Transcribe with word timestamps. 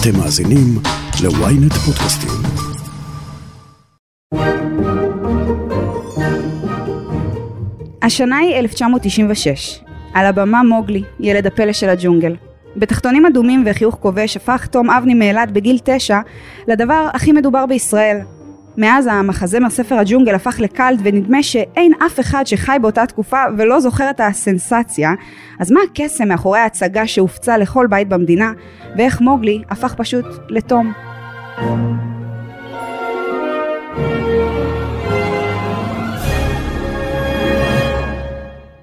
אתם 0.00 0.18
מאזינים 0.18 0.78
ל-ynet 1.22 1.74
פודקאסטים. 1.74 2.30
השנה 8.02 8.36
היא 8.36 8.56
1996. 8.56 9.80
על 10.14 10.26
הבמה 10.26 10.62
מוגלי, 10.62 11.02
ילד 11.20 11.46
הפלא 11.46 11.72
של 11.72 11.88
הג'ונגל. 11.88 12.36
בתחתונים 12.76 13.26
אדומים 13.26 13.64
וחיוך 13.66 13.94
כובש 14.00 14.36
הפך 14.36 14.66
תום 14.66 14.90
אבני 14.90 15.14
מאילת 15.14 15.50
בגיל 15.50 15.78
תשע 15.84 16.18
לדבר 16.68 17.08
הכי 17.14 17.32
מדובר 17.32 17.66
בישראל. 17.66 18.18
מאז 18.78 19.06
המחזמר 19.06 19.70
ספר 19.70 19.94
הג'ונגל 19.94 20.34
הפך 20.34 20.60
לקאלט 20.60 21.00
ונדמה 21.02 21.42
שאין 21.42 21.92
אף 22.06 22.20
אחד 22.20 22.46
שחי 22.46 22.76
באותה 22.82 23.06
תקופה 23.06 23.42
ולא 23.58 23.80
זוכר 23.80 24.10
את 24.10 24.20
הסנסציה, 24.20 25.14
אז 25.58 25.72
מה 25.72 25.80
הקסם 25.90 26.28
מאחורי 26.28 26.58
ההצגה 26.58 27.06
שהופצה 27.06 27.58
לכל 27.58 27.86
בית 27.90 28.08
במדינה, 28.08 28.52
ואיך 28.96 29.20
מוגלי 29.20 29.62
הפך 29.70 29.94
פשוט 29.94 30.24
לתום. 30.48 30.92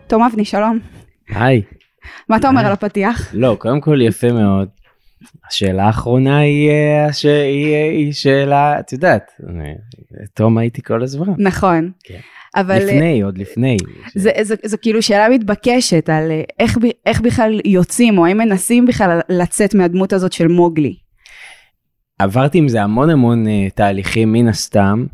תום 0.08 0.24
אבני, 0.24 0.46
שלום. 0.46 0.80
היי. 1.30 1.62
מה 2.30 2.38
אתה 2.38 2.48
אומר 2.48 2.66
על 2.66 2.72
הפתיח? 2.72 3.32
לא, 3.34 3.56
קודם 3.60 3.82
כל 3.82 4.02
יפה 4.02 4.32
מאוד. 4.32 4.85
השאלה 5.48 5.84
האחרונה 5.84 6.40
היא, 6.40 6.70
אה, 6.70 7.14
ש... 7.14 7.26
היא, 7.26 7.76
היא 7.76 8.14
שאלה, 8.14 8.80
את 8.80 8.94
יודעת, 8.94 9.32
תום 10.34 10.58
הייתי 10.58 10.82
כל 10.82 11.04
הזמן. 11.04 11.34
נכון. 11.38 11.92
כן. 12.04 12.20
אבל 12.56 12.78
לפני, 12.78 13.22
עוד 13.22 13.38
לפני. 13.38 13.78
זה, 14.16 14.32
זה, 14.42 14.56
זה 14.64 14.78
כאילו 14.78 15.02
שאלה 15.02 15.30
מתבקשת 15.30 16.10
על 16.10 16.32
אה, 16.32 16.44
איך, 16.60 16.78
איך 17.06 17.22
בכלל 17.22 17.60
יוצאים, 17.66 18.18
או 18.18 18.26
האם 18.26 18.38
מנסים 18.38 18.86
בכלל 18.86 19.20
לצאת 19.30 19.76
מהדמות 19.76 20.14
הזאת 20.14 20.34
של 20.34 20.48
מוגלי. 20.48 20.96
עברתי 22.20 22.58
עם 22.58 22.68
זה 22.68 22.82
המון 22.82 23.10
המון 23.10 23.46
uh, 23.46 23.50
תהליכים 23.76 24.32
מן 24.32 24.48
הסתם. 24.48 25.06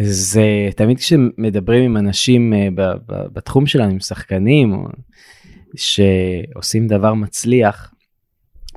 זה 0.00 0.44
תמיד 0.76 0.98
כשמדברים 0.98 1.84
עם 1.84 1.96
אנשים 1.96 2.52
uh, 2.52 2.56
ב, 2.74 2.82
ב, 2.82 3.26
בתחום 3.32 3.66
שלנו, 3.66 3.90
עם 3.90 4.00
שחקנים, 4.00 4.72
או, 4.72 4.78
שעושים 5.76 6.86
דבר 6.86 7.14
מצליח, 7.14 7.92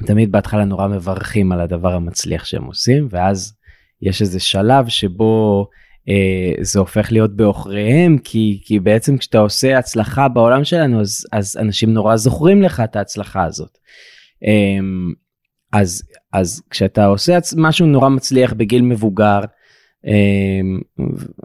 תמיד 0.05 0.31
בהתחלה 0.31 0.65
נורא 0.65 0.87
מברכים 0.87 1.51
על 1.51 1.61
הדבר 1.61 1.93
המצליח 1.93 2.45
שהם 2.45 2.63
עושים, 2.63 3.07
ואז 3.11 3.53
יש 4.01 4.21
איזה 4.21 4.39
שלב 4.39 4.87
שבו 4.87 5.67
אה, 6.09 6.63
זה 6.63 6.79
הופך 6.79 7.11
להיות 7.11 7.35
בעוכריהם, 7.35 8.17
כי, 8.17 8.61
כי 8.65 8.79
בעצם 8.79 9.17
כשאתה 9.17 9.39
עושה 9.39 9.77
הצלחה 9.77 10.27
בעולם 10.27 10.63
שלנו, 10.63 11.01
אז, 11.01 11.25
אז 11.31 11.57
אנשים 11.57 11.93
נורא 11.93 12.15
זוכרים 12.15 12.61
לך 12.61 12.79
את 12.83 12.95
ההצלחה 12.95 13.43
הזאת. 13.43 13.77
אה, 14.45 14.79
אז, 15.73 16.03
אז 16.33 16.61
כשאתה 16.69 17.05
עושה 17.05 17.37
משהו 17.57 17.85
נורא 17.85 18.09
מצליח 18.09 18.53
בגיל 18.53 18.81
מבוגר, 18.81 19.39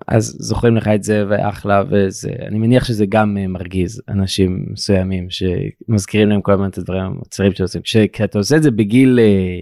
אז 0.06 0.36
זוכרים 0.38 0.76
לך 0.76 0.88
את 0.88 1.02
זה 1.02 1.24
ואחלה 1.28 1.82
וזה. 1.90 2.30
אני 2.40 2.58
מניח 2.58 2.84
שזה 2.84 3.06
גם 3.06 3.36
אה, 3.40 3.46
מרגיז 3.46 4.02
אנשים 4.08 4.66
מסוימים 4.70 5.26
שמזכירים 5.30 6.28
להם 6.28 6.40
כל 6.40 6.52
הזמן 6.52 6.68
את 6.68 6.78
הדברים 6.78 7.02
המוצרים 7.02 7.52
שעושים. 7.52 7.82
כשאתה 8.12 8.38
עושה 8.38 8.56
את 8.56 8.62
זה 8.62 8.70
בגיל 8.70 9.18
אה, 9.22 9.60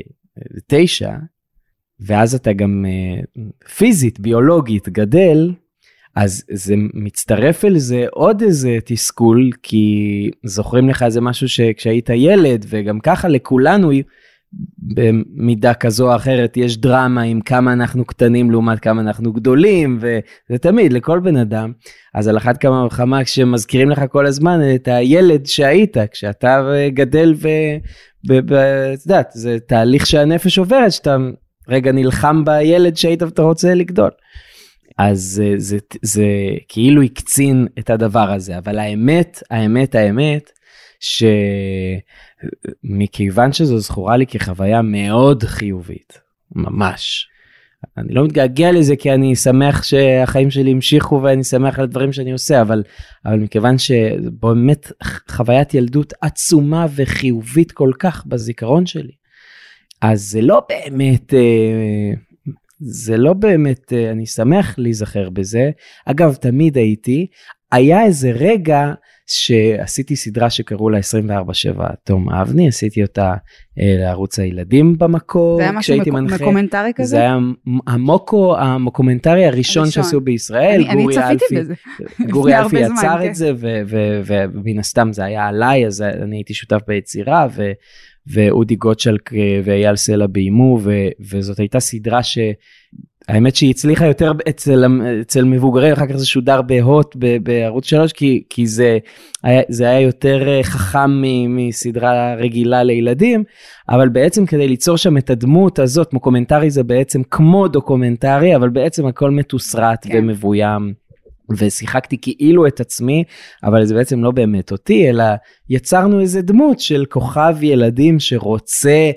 תשע 0.67 1.13
ואז 2.01 2.35
אתה 2.35 2.53
גם 2.53 2.85
פיזית 3.77 4.21
ביולוגית 4.21 4.89
גדל 4.89 5.53
אז 6.17 6.45
זה 6.53 6.75
מצטרף 6.95 7.65
אל 7.65 7.79
זה 7.79 8.05
עוד 8.11 8.43
איזה 8.43 8.79
תסכול 8.85 9.51
כי 9.63 10.31
זוכרים 10.45 10.89
לך 10.89 11.03
איזה 11.03 11.21
משהו 11.21 11.49
שכשהיית 11.49 12.11
ילד 12.11 12.67
וגם 12.69 13.01
ככה 13.01 13.29
לכולנו 13.29 13.91
במידה 14.79 15.75
כזו 15.75 16.11
או 16.11 16.17
אחרת 16.17 16.57
יש 16.57 16.79
דרמה 16.79 17.23
עם 17.23 17.41
כמה 17.41 17.73
אנחנו 17.73 18.05
קטנים 18.05 18.51
לעומת 18.51 18.81
כמה 18.81 19.01
אנחנו 19.01 19.33
גדולים 19.33 19.99
וזה 20.01 20.59
תמיד 20.59 20.93
לכל 20.93 21.21
בן 21.21 21.37
אדם 21.37 21.73
אז 22.15 22.29
על 22.29 22.37
אחת 22.37 22.56
כמה 22.56 22.85
וכמה 22.87 23.25
כשמזכירים 23.25 23.91
לך 23.91 24.03
כל 24.11 24.27
הזמן 24.27 24.61
את 24.75 24.89
הילד 24.89 25.47
שהיית 25.47 25.97
כשאתה 26.12 26.71
גדל 26.89 27.35
ואת 28.29 29.06
יודעת 29.06 29.29
זה 29.33 29.59
תהליך 29.69 30.06
שהנפש 30.06 30.59
עוברת 30.59 30.93
שאתה 30.93 31.17
רגע 31.69 31.93
נלחם 31.93 32.45
בילד 32.45 32.97
שהיית 32.97 33.23
ואתה 33.23 33.43
רוצה 33.43 33.75
לגדול. 33.75 34.11
אז 34.99 35.21
זה, 35.21 35.55
זה, 35.56 35.79
זה 36.03 36.27
כאילו 36.69 37.03
הקצין 37.03 37.67
את 37.79 37.91
הדבר 37.91 38.33
הזה 38.33 38.59
אבל 38.59 38.79
האמת 38.79 39.43
האמת 39.51 39.95
האמת 39.95 40.51
ש... 41.01 41.25
מכיוון 42.84 43.53
שזו 43.53 43.79
זכורה 43.79 44.17
לי 44.17 44.27
כחוויה 44.27 44.83
מאוד 44.83 45.43
חיובית, 45.43 46.21
ממש. 46.55 47.29
אני 47.99 48.15
לא 48.15 48.25
מתגעגע 48.25 48.73
לזה 48.73 48.97
כי 48.97 49.12
אני 49.12 49.37
שמח 49.37 49.83
שהחיים 49.83 50.51
שלי 50.51 50.71
המשיכו 50.71 51.21
ואני 51.23 51.45
שמח 51.45 51.79
על 51.79 51.85
הדברים 51.85 52.12
שאני 52.12 52.33
עושה, 52.33 52.61
אבל, 52.61 52.83
אבל 53.27 53.39
מכיוון 53.39 53.79
שבאמת 53.79 54.93
חוויית 55.29 55.75
ילדות 55.75 56.12
עצומה 56.21 56.87
וחיובית 56.95 57.73
כל 57.73 57.91
כך 57.99 58.27
בזיכרון 58.27 58.87
שלי, 58.87 59.12
אז 60.03 60.23
זה 60.23 60.41
לא 60.41 60.62
באמת, 60.69 61.35
אה, 61.35 62.12
זה 62.81 63.17
לא 63.17 63.33
באמת, 63.33 63.93
אה, 63.93 64.11
אני 64.11 64.27
שמח 64.27 64.75
להיזכר 64.79 65.31
בזה. 65.31 65.71
אגב, 66.06 66.35
תמיד 66.35 66.77
הייתי, 66.77 67.27
היה 67.73 68.05
איזה 68.05 68.31
רגע 68.31 68.93
שעשיתי 69.26 70.16
סדרה 70.16 70.50
שקראו 70.50 70.91
לה 70.91 70.98
24/7 70.98 71.82
תום 72.04 72.31
אבני, 72.31 72.69
עשיתי 72.69 73.03
אותה 73.03 73.34
אה, 73.81 73.94
לערוץ 73.98 74.38
הילדים 74.38 74.98
במקור. 74.98 75.56
זה 75.56 75.62
היה 75.62 75.72
משהו 75.72 75.97
מנחה. 76.12 76.34
מקומנטרי 76.34 76.92
כזה? 76.94 77.09
זה 77.09 77.16
היה 77.16 77.38
המוקו, 77.87 78.56
המוקומנטרי 78.59 79.47
הראשון, 79.47 79.82
הראשון. 79.82 80.03
שעשו 80.03 80.20
בישראל. 80.20 80.81
אני, 80.81 80.91
אני 80.91 81.04
צפיתי 81.14 81.56
אלפי, 81.56 81.60
בזה. 81.60 81.75
גורי 82.32 82.59
אלפי 82.59 82.81
יצר 82.81 82.94
זמן, 82.94 83.19
את 83.20 83.26
כן. 83.26 83.34
זה, 83.34 83.53
ומן 84.25 84.78
הסתם 84.78 85.12
זה 85.12 85.25
היה 85.25 85.47
עליי, 85.47 85.87
אז 85.87 86.03
אני 86.03 86.37
הייתי 86.37 86.54
שותף 86.54 86.81
ביצירה, 86.88 87.47
ו, 87.56 87.72
ואודי 88.26 88.76
גוטשלק 88.76 89.34
אה, 89.34 89.60
ואייל 89.64 89.97
סלע 89.97 90.26
ביימו, 90.26 90.81
וזאת 91.20 91.58
הייתה 91.58 91.81
סדרה 91.81 92.22
ש... 92.22 92.38
האמת 93.28 93.56
שהיא 93.56 93.70
הצליחה 93.70 94.06
יותר 94.06 94.32
אצל, 94.48 94.84
אצל 95.20 95.44
מבוגרים, 95.44 95.92
אחר 95.92 96.06
כך 96.06 96.16
זה 96.16 96.26
שודר 96.26 96.62
בהוט 96.62 97.16
בערוץ 97.42 97.87
3, 97.87 98.12
כי, 98.12 98.42
כי 98.50 98.66
זה, 98.66 98.98
היה, 99.42 99.62
זה 99.69 99.84
היה 99.84 100.00
יותר 100.00 100.48
אה, 100.48 100.62
חכם 100.62 101.22
מסדרה 101.48 102.34
רגילה 102.34 102.82
לילדים, 102.82 103.44
אבל 103.88 104.09
בעצם 104.09 104.47
כדי 104.47 104.69
ליצור 104.69 104.97
שם 104.97 105.16
את 105.16 105.31
הדמות 105.31 105.78
הזאת, 105.78 106.12
מוקומנטרי 106.12 106.70
זה 106.70 106.82
בעצם 106.82 107.22
כמו 107.31 107.69
דוקומנטרי, 107.69 108.56
אבל 108.56 108.69
בעצם 108.69 109.06
הכל 109.06 109.31
מתוסרט 109.31 110.06
כן. 110.08 110.19
ומבוים. 110.19 111.06
ושיחקתי 111.51 112.17
כאילו 112.21 112.67
את 112.67 112.81
עצמי, 112.81 113.25
אבל 113.65 113.84
זה 113.84 113.95
בעצם 113.95 114.25
לא 114.25 114.31
באמת 114.31 114.73
אותי, 114.73 115.11
אלא 115.11 115.25
יצרנו 115.69 116.21
איזה 116.21 116.43
דמות 116.43 116.81
של 116.81 117.05
כוכב 117.09 117.57
ילדים 117.62 118.21
שרוצה, 118.21 119.11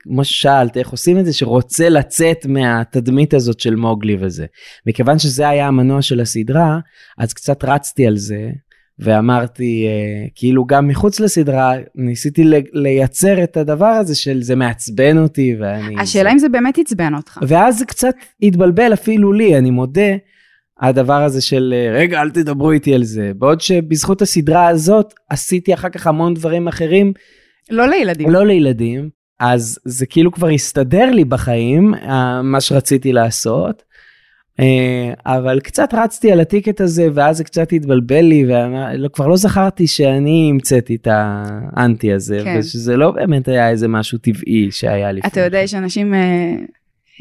כמו 0.00 0.24
ששאלת, 0.24 0.76
איך 0.76 0.88
עושים 0.88 1.18
את 1.18 1.24
זה? 1.24 1.32
שרוצה 1.32 1.88
לצאת 1.88 2.46
מהתדמית 2.46 3.34
הזאת 3.34 3.60
של 3.60 3.76
מוגלי 3.76 4.16
וזה. 4.20 4.46
מכיוון 4.86 5.18
שזה 5.18 5.48
היה 5.48 5.66
המנוע 5.66 6.02
של 6.02 6.20
הסדרה, 6.20 6.78
אז 7.18 7.32
קצת 7.32 7.64
רצתי 7.64 8.06
על 8.06 8.16
זה, 8.16 8.50
ואמרתי, 8.98 9.86
אה, 9.86 10.26
כאילו 10.34 10.64
גם 10.64 10.88
מחוץ 10.88 11.20
לסדרה, 11.20 11.72
ניסיתי 11.94 12.44
לייצר 12.72 13.44
את 13.44 13.56
הדבר 13.56 13.86
הזה 13.86 14.14
של 14.14 14.42
זה 14.42 14.56
מעצבן 14.56 15.18
אותי, 15.18 15.56
ואני... 15.60 16.00
השאלה 16.00 16.24
זה... 16.24 16.32
אם 16.32 16.38
זה 16.38 16.48
באמת 16.48 16.78
עצבן 16.78 17.14
אותך. 17.14 17.38
ואז 17.48 17.78
זה 17.78 17.84
קצת 17.84 18.14
התבלבל 18.42 18.92
אפילו 18.92 19.32
לי, 19.32 19.58
אני 19.58 19.70
מודה. 19.70 20.10
הדבר 20.80 21.22
הזה 21.22 21.40
של 21.40 21.74
רגע 21.94 22.22
אל 22.22 22.30
תדברו 22.30 22.70
איתי 22.70 22.94
על 22.94 23.04
זה 23.04 23.32
בעוד 23.36 23.60
שבזכות 23.60 24.22
הסדרה 24.22 24.68
הזאת 24.68 25.14
עשיתי 25.30 25.74
אחר 25.74 25.88
כך 25.88 26.06
המון 26.06 26.34
דברים 26.34 26.68
אחרים. 26.68 27.12
לא 27.70 27.88
לילדים. 27.88 28.30
לא 28.30 28.46
לילדים 28.46 29.10
אז 29.40 29.78
זה 29.84 30.06
כאילו 30.06 30.32
כבר 30.32 30.48
הסתדר 30.48 31.10
לי 31.10 31.24
בחיים 31.24 31.94
מה 32.42 32.60
שרציתי 32.60 33.12
לעשות. 33.12 33.82
אה, 34.60 35.12
אבל 35.26 35.60
קצת 35.60 35.94
רצתי 35.94 36.32
על 36.32 36.40
הטיקט 36.40 36.80
הזה 36.80 37.08
ואז 37.14 37.36
זה 37.36 37.44
קצת 37.44 37.72
התבלבל 37.72 38.20
לי 38.20 38.46
וכבר 39.04 39.26
לא 39.26 39.36
זכרתי 39.36 39.86
שאני 39.86 40.48
המצאתי 40.50 40.94
את 40.94 41.08
האנטי 41.10 42.12
הזה 42.12 42.40
כן. 42.44 42.56
ושזה 42.58 42.96
לא 42.96 43.10
באמת 43.10 43.48
היה 43.48 43.70
איזה 43.70 43.88
משהו 43.88 44.18
טבעי 44.18 44.68
שהיה 44.70 45.12
לפני. 45.12 45.30
אתה 45.30 45.40
יודע 45.40 45.58
יש 45.58 45.74
אנשים 45.74 46.14
אה, 46.14 46.54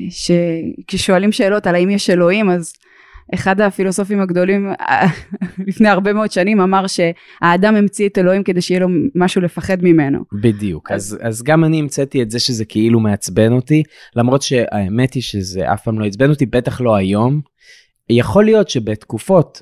שכששואלים 0.10 1.32
שאלות 1.32 1.68
על 1.68 1.76
האם 1.76 1.90
יש 1.90 2.10
אלוהים 2.10 2.50
אז 2.50 2.74
אחד 3.34 3.62
הפילוסופים 3.62 4.22
הגדולים 4.22 4.72
לפני 5.68 5.90
הרבה 5.90 6.14
מאוד 6.14 6.32
שנים 6.32 6.62
אמר 6.62 6.86
שהאדם 6.88 7.76
המציא 7.76 8.08
את 8.08 8.18
אלוהים 8.18 8.44
כדי 8.44 8.62
שיהיה 8.62 8.80
לו 8.80 8.88
משהו 9.16 9.42
לפחד 9.42 9.78
ממנו. 9.84 10.20
בדיוק, 10.42 10.92
אז, 10.92 11.18
אז 11.22 11.44
גם 11.44 11.64
אני 11.64 11.80
המצאתי 11.80 12.22
את 12.22 12.32
זה 12.32 12.40
שזה 12.40 12.66
כאילו 12.66 13.00
מעצבן 13.00 13.52
אותי, 13.52 13.84
למרות 14.16 14.42
שהאמת 14.42 15.14
היא 15.14 15.24
שזה 15.24 15.74
אף 15.74 15.84
פעם 15.84 16.00
לא 16.00 16.06
עצבן 16.06 16.30
אותי, 16.30 16.46
בטח 16.46 16.82
לא 16.82 16.96
היום. 16.96 17.42
יכול 18.10 18.46
להיות 18.46 18.70
שבתקופות 18.70 19.62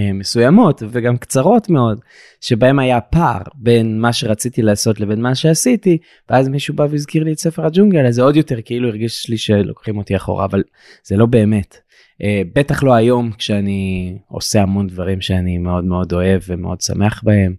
אה, 0.00 0.12
מסוימות 0.12 0.82
וגם 0.90 1.16
קצרות 1.16 1.70
מאוד, 1.70 2.00
שבהם 2.40 2.78
היה 2.78 3.00
פער 3.00 3.42
בין 3.54 4.00
מה 4.00 4.12
שרציתי 4.12 4.62
לעשות 4.62 5.00
לבין 5.00 5.20
מה 5.20 5.34
שעשיתי, 5.34 5.98
ואז 6.30 6.48
מישהו 6.48 6.74
בא 6.74 6.86
והזכיר 6.90 7.24
לי 7.24 7.32
את 7.32 7.38
ספר 7.38 7.66
הג'ונגל, 7.66 8.06
אז 8.06 8.14
זה 8.14 8.22
עוד 8.22 8.36
יותר 8.36 8.62
כאילו 8.64 8.88
הרגיש 8.88 9.28
לי 9.28 9.38
שלוקחים 9.38 9.98
אותי 9.98 10.16
אחורה, 10.16 10.44
אבל 10.44 10.62
זה 11.04 11.16
לא 11.16 11.26
באמת. 11.26 11.76
אה, 12.22 12.42
בטח 12.54 12.82
לא 12.82 12.94
היום 12.94 13.32
כשאני 13.32 14.14
עושה 14.28 14.62
המון 14.62 14.86
דברים 14.86 15.20
שאני 15.20 15.58
מאוד 15.58 15.84
מאוד 15.84 16.12
אוהב 16.12 16.42
ומאוד 16.48 16.80
שמח 16.80 17.22
בהם, 17.24 17.54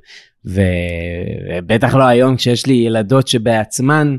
ובטח 0.45 1.95
לא 1.95 2.03
היום 2.03 2.35
כשיש 2.35 2.65
לי 2.65 2.73
ילדות 2.73 3.27
שבעצמן, 3.27 4.17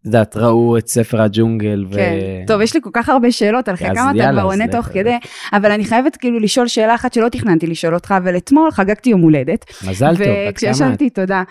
את 0.00 0.06
יודעת, 0.06 0.36
ראו 0.36 0.78
את 0.78 0.88
ספר 0.88 1.22
הג'ונגל. 1.22 1.84
ו... 1.90 1.94
כן, 1.94 2.18
טוב, 2.46 2.60
יש 2.60 2.74
לי 2.74 2.80
כל 2.82 2.90
כך 2.92 3.08
הרבה 3.08 3.32
שאלות 3.32 3.68
על 3.68 3.76
כמה 3.76 4.10
אתה 4.16 4.30
כבר 4.32 4.42
עונה. 4.42 4.68
תוך 4.68 4.86
כדי, 4.86 5.18
אבל 5.52 5.72
אני 5.72 5.84
חייבת 5.84 6.16
כאילו 6.16 6.38
לשאול 6.40 6.68
שאלה 6.68 6.94
אחת 6.94 7.12
שלא 7.12 7.28
תכננתי 7.28 7.66
לשאול 7.66 7.94
אותך, 7.94 8.14
אבל 8.18 8.36
אתמול 8.36 8.70
חגגתי 8.70 9.10
יום 9.10 9.20
הולדת. 9.20 9.64
מזל 9.88 10.16
טוב, 10.16 10.18
בת 10.18 10.26
כמה? 10.26 10.50
וכשישבתי, 10.50 11.10
תודה. 11.10 11.42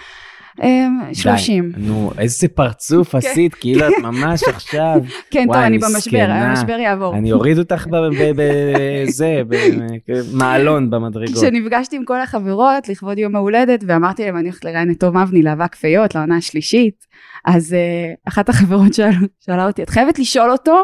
אמ, 0.64 1.00
די, 1.08 1.16
30. 1.16 1.72
נו, 1.78 2.12
איזה 2.18 2.48
פרצוף 2.48 3.16
עשית, 3.16 3.54
כאילו 3.54 3.88
את 3.88 3.94
ממש 4.04 4.44
עכשיו. 4.56 5.00
כן, 5.32 5.46
טוב, 5.46 5.56
אני 5.56 5.78
במשבר. 5.78 6.28
המשבר 6.30 6.80
יעבור. 6.80 7.16
אני 7.16 7.32
אוריד 7.32 7.58
אותך 7.60 7.88
בזה, 8.36 9.42
במעלון 10.08 10.90
במדרגות. 10.90 11.36
כשנפגשתי 11.36 11.96
עם 11.96 12.06
כל 12.06 12.22
החברות 12.22 12.90
לכבוד 12.90 13.18
יום 13.18 13.36
ההולדת 13.36 13.84
ואמרתי 13.88 14.26
להם 14.26 14.38
אני 14.38 14.44
הולכת 14.44 14.66
לראיין 14.66 14.92
את 14.92 15.00
תום 15.00 15.18
אבני 15.18 15.44
לאבק 15.44 15.76
פיות 15.76 16.16
לעונה 16.16 16.38
השלישית 16.38 17.06
אז 17.46 17.76
uh, 17.76 18.28
אחת 18.28 18.50
החברות 18.50 18.94
שאל, 18.94 19.12
שאלה 19.40 19.68
אותי 19.68 19.84
את 19.84 19.90
חייבת 19.90 20.20
לשאול 20.20 20.52
אותו 20.52 20.82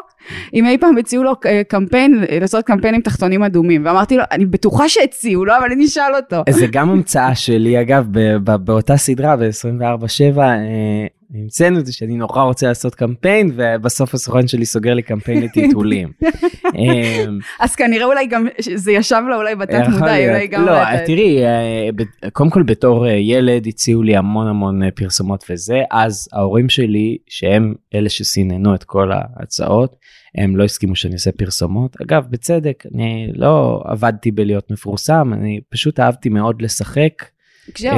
אם 0.54 0.66
אי 0.66 0.78
פעם 0.78 0.98
הציעו 0.98 1.24
לו 1.24 1.31
uh, 1.31 1.48
קמפיין 1.68 2.24
לעשות 2.42 2.66
קמפיין 2.66 2.96
עם 2.96 3.02
תחתונים 3.02 3.44
אדומים 3.44 3.86
ואמרתי 3.86 4.18
לו 4.18 4.24
אני 4.31 4.46
בטוחה 4.46 4.90
שהציעו 4.90 5.46
לו 5.46 5.54
אבל 5.57 5.72
אני 5.72 5.86
אשאל 5.86 6.16
אותו. 6.16 6.44
זה 6.50 6.68
גם 6.72 6.90
המצאה 6.90 7.36
שלי 7.36 7.81
אגב 7.81 8.07
באותה 8.44 8.98
סדרה 8.98 9.36
ב-24/7 9.36 10.40
אה, 10.40 11.07
המצאנו 11.41 11.79
את 11.79 11.85
זה 11.85 11.93
שאני 11.93 12.15
נורא 12.15 12.43
רוצה 12.43 12.67
לעשות 12.67 12.95
קמפיין 12.95 13.51
ובסוף 13.55 14.13
הסוכן 14.13 14.47
שלי 14.47 14.65
סוגר 14.65 14.93
לי 14.93 15.01
קמפיין 15.01 15.43
לטיטולים. 15.43 16.11
אה, 16.77 17.25
אז 17.59 17.75
כנראה 17.75 18.05
אולי 18.05 18.27
גם 18.27 18.47
זה 18.75 18.91
ישב 18.91 19.21
לו 19.29 19.35
אולי 19.35 19.55
בתת 19.55 19.83
מודע. 19.91 20.29
אולי 20.29 20.47
גם 20.47 20.65
לא, 20.65 21.05
תראי, 21.05 21.45
אה, 21.45 21.89
קודם 22.33 22.49
כל 22.49 22.63
בתור 22.63 23.07
אה, 23.07 23.11
ילד 23.11 23.67
הציעו 23.67 24.03
לי 24.03 24.17
המון 24.17 24.47
המון 24.47 24.83
אה, 24.83 24.91
פרסומות 24.91 25.45
וזה, 25.49 25.81
אז 25.91 26.27
ההורים 26.33 26.69
שלי, 26.69 27.17
שהם 27.27 27.73
אלה 27.93 28.09
שסיננו 28.09 28.75
את 28.75 28.83
כל 28.83 29.11
ההצעות, 29.11 29.95
הם 30.37 30.55
לא 30.55 30.63
הסכימו 30.63 30.95
שאני 30.95 31.13
אעשה 31.13 31.31
פרסומות. 31.31 32.01
אגב, 32.01 32.25
בצדק, 32.29 32.83
אני 32.95 33.31
לא 33.33 33.83
עבדתי 33.85 34.31
בלהיות 34.31 34.71
מפורסם, 34.71 35.33
אני 35.33 35.59
פשוט 35.69 35.99
אהבתי 35.99 36.29
מאוד 36.29 36.61
לשחק. 36.61 37.34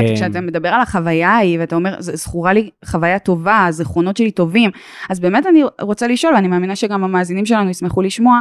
אה, 0.09 0.15
כשאתה 0.15 0.41
מדבר 0.41 0.69
על 0.69 0.81
החוויה 0.81 1.29
ההיא 1.29 1.59
ואתה 1.59 1.75
אומר 1.75 1.95
"ז- 2.01 2.15
זכורה 2.15 2.53
לי 2.53 2.69
חוויה 2.85 3.19
טובה 3.19 3.65
הזיכרונות 3.65 4.17
שלי 4.17 4.31
טובים 4.31 4.69
אז 5.09 5.19
באמת 5.19 5.47
אני 5.47 5.63
רוצה 5.81 6.07
לשאול 6.07 6.33
ואני 6.33 6.47
מאמינה 6.47 6.75
שגם 6.75 7.03
המאזינים 7.03 7.45
שלנו 7.45 7.69
ישמחו 7.69 8.01
לשמוע 8.01 8.39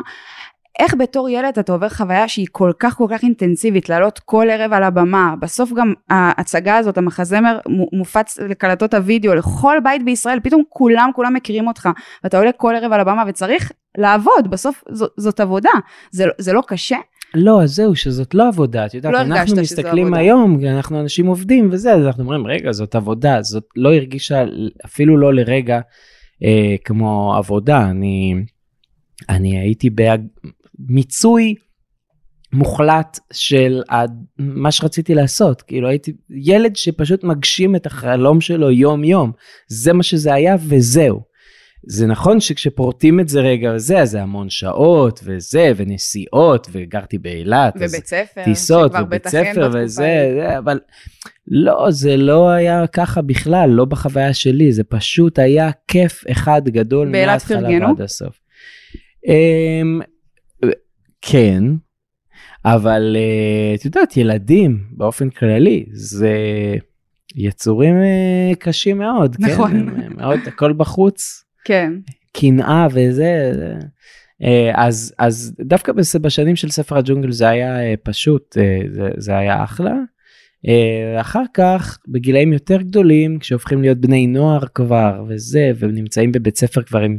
איך 0.78 0.94
בתור 0.98 1.28
ילד 1.28 1.58
אתה 1.58 1.72
עובר 1.72 1.88
חוויה 1.88 2.28
שהיא 2.28 2.46
כל 2.52 2.72
כך 2.78 2.94
כל 2.96 3.06
כך 3.10 3.22
אינטנסיבית 3.22 3.88
לעלות 3.88 4.18
כל 4.24 4.46
ערב 4.50 4.72
על 4.72 4.82
הבמה 4.82 5.34
בסוף 5.40 5.72
גם 5.72 5.92
ההצגה 6.10 6.76
הזאת 6.76 6.98
המחזמר 6.98 7.58
מו- 7.68 7.88
מופץ 7.92 8.38
לקלטות 8.38 8.94
הוידאו 8.94 9.34
לכל 9.34 9.78
בית 9.84 10.04
בישראל 10.04 10.40
פתאום 10.40 10.62
כולם 10.68 11.10
כולם 11.14 11.34
מכירים 11.34 11.68
אותך 11.68 11.88
ואתה 12.24 12.38
עולה 12.38 12.52
כל 12.52 12.74
ערב 12.76 12.92
על 12.92 13.00
הבמה 13.00 13.24
וצריך 13.26 13.72
לעבוד 13.98 14.50
בסוף 14.50 14.84
זו, 14.90 15.06
זאת 15.16 15.40
עבודה. 15.40 15.70
זה, 16.10 16.24
זה 16.38 16.52
לא 16.52 16.62
קשה 16.66 16.96
לא, 17.36 17.62
אז 17.62 17.74
זהו, 17.74 17.96
שזאת 17.96 18.34
לא 18.34 18.48
עבודה, 18.48 18.86
את 18.86 18.94
יודעת, 18.94 19.12
לא 19.12 19.20
אנחנו 19.20 19.56
מסתכלים. 19.56 20.14
היום, 20.14 20.64
אנחנו 20.66 21.00
אנשים 21.00 21.26
עובדים 21.26 21.68
וזה, 21.72 21.92
אז 21.92 22.06
אנחנו 22.06 22.22
אומרים, 22.22 22.46
רגע, 22.46 22.72
זאת 22.72 22.94
עבודה, 22.94 23.42
זאת 23.42 23.64
לא 23.76 23.94
הרגישה 23.94 24.44
אפילו 24.84 25.16
לא 25.16 25.34
לרגע 25.34 25.80
אה, 26.44 26.76
כמו 26.84 27.34
עבודה, 27.36 27.90
אני, 27.90 28.34
אני 29.28 29.58
הייתי 29.58 29.90
במיצוי 30.78 31.54
מוחלט 32.52 33.18
של 33.32 33.82
ה- 33.90 34.04
מה 34.38 34.72
שרציתי 34.72 35.14
לעשות, 35.14 35.62
כאילו 35.62 35.88
הייתי 35.88 36.12
ילד 36.30 36.76
שפשוט 36.76 37.24
מגשים 37.24 37.76
את 37.76 37.86
החלום 37.86 38.40
שלו 38.40 38.70
יום 38.70 39.04
יום, 39.04 39.32
זה 39.68 39.92
מה 39.92 40.02
שזה 40.02 40.34
היה 40.34 40.56
וזהו. 40.68 41.35
זה 41.82 42.06
נכון 42.06 42.40
שכשפורטים 42.40 43.20
את 43.20 43.28
זה 43.28 43.40
רגע 43.40 43.72
וזה, 43.74 43.98
אז 43.98 44.10
זה 44.10 44.22
המון 44.22 44.50
שעות 44.50 45.20
וזה, 45.24 45.72
ונסיעות, 45.76 46.68
וגרתי 46.72 47.18
באילת, 47.18 47.74
ובית 47.76 48.06
ספר 48.06 48.44
טיסות 48.44 48.92
ובית 49.02 49.28
ספר 49.28 49.70
וזה. 49.74 49.86
זה, 49.86 50.58
אבל 50.58 50.80
לא, 51.48 51.86
זה 51.90 52.16
לא 52.16 52.48
היה 52.48 52.86
ככה 52.86 53.22
בכלל, 53.22 53.70
לא 53.70 53.84
בחוויה 53.84 54.34
שלי, 54.34 54.72
זה 54.72 54.84
פשוט 54.84 55.38
היה 55.38 55.70
כיף 55.88 56.24
אחד 56.30 56.62
גדול 56.68 57.08
מההתחלה? 57.08 57.68
ועד 57.68 58.00
הסוף. 58.00 58.40
אמ, 59.26 60.00
כן, 61.20 61.62
אבל 62.64 63.16
אה, 63.18 63.74
את 63.74 63.84
יודעת, 63.84 64.16
ילדים 64.16 64.84
באופן 64.90 65.30
כללי, 65.30 65.86
זה 65.92 66.34
יצורים 67.34 67.94
אה, 68.02 68.54
קשים 68.58 68.98
מאוד, 68.98 69.36
נכון. 69.38 69.70
כן? 69.70 69.76
הם, 69.76 70.00
הם 70.00 70.16
מאוד, 70.16 70.40
הכל 70.46 70.72
בחוץ. 70.72 71.45
כן 71.66 71.92
קנאה 72.32 72.86
וזה. 72.90 73.50
זה- 73.54 73.74
אה, 74.42 74.70
אז 74.74 75.14
אז 75.18 75.54
דווקא 75.60 75.92
בשנים 76.20 76.56
של 76.56 76.70
ספר 76.70 76.96
הג'ונגל 76.98 77.30
זה 77.30 77.48
היה 77.48 77.80
אה, 77.82 77.94
פשוט 78.02 78.56
אה, 78.58 78.78
זה, 78.92 79.08
זה 79.16 79.36
היה 79.36 79.64
אחלה. 79.64 79.94
אחר 81.20 81.42
כך 81.54 81.98
בגילאים 82.08 82.52
יותר 82.52 82.82
גדולים 82.82 83.38
כשהופכים 83.38 83.82
להיות 83.82 83.98
בני 83.98 84.26
נוער 84.26 84.66
כבר 84.74 85.24
וזה 85.28 85.72
ונמצאים 85.78 86.32
בבית 86.32 86.56
ספר 86.58 86.82
כבר 86.82 87.00
עם. 87.00 87.18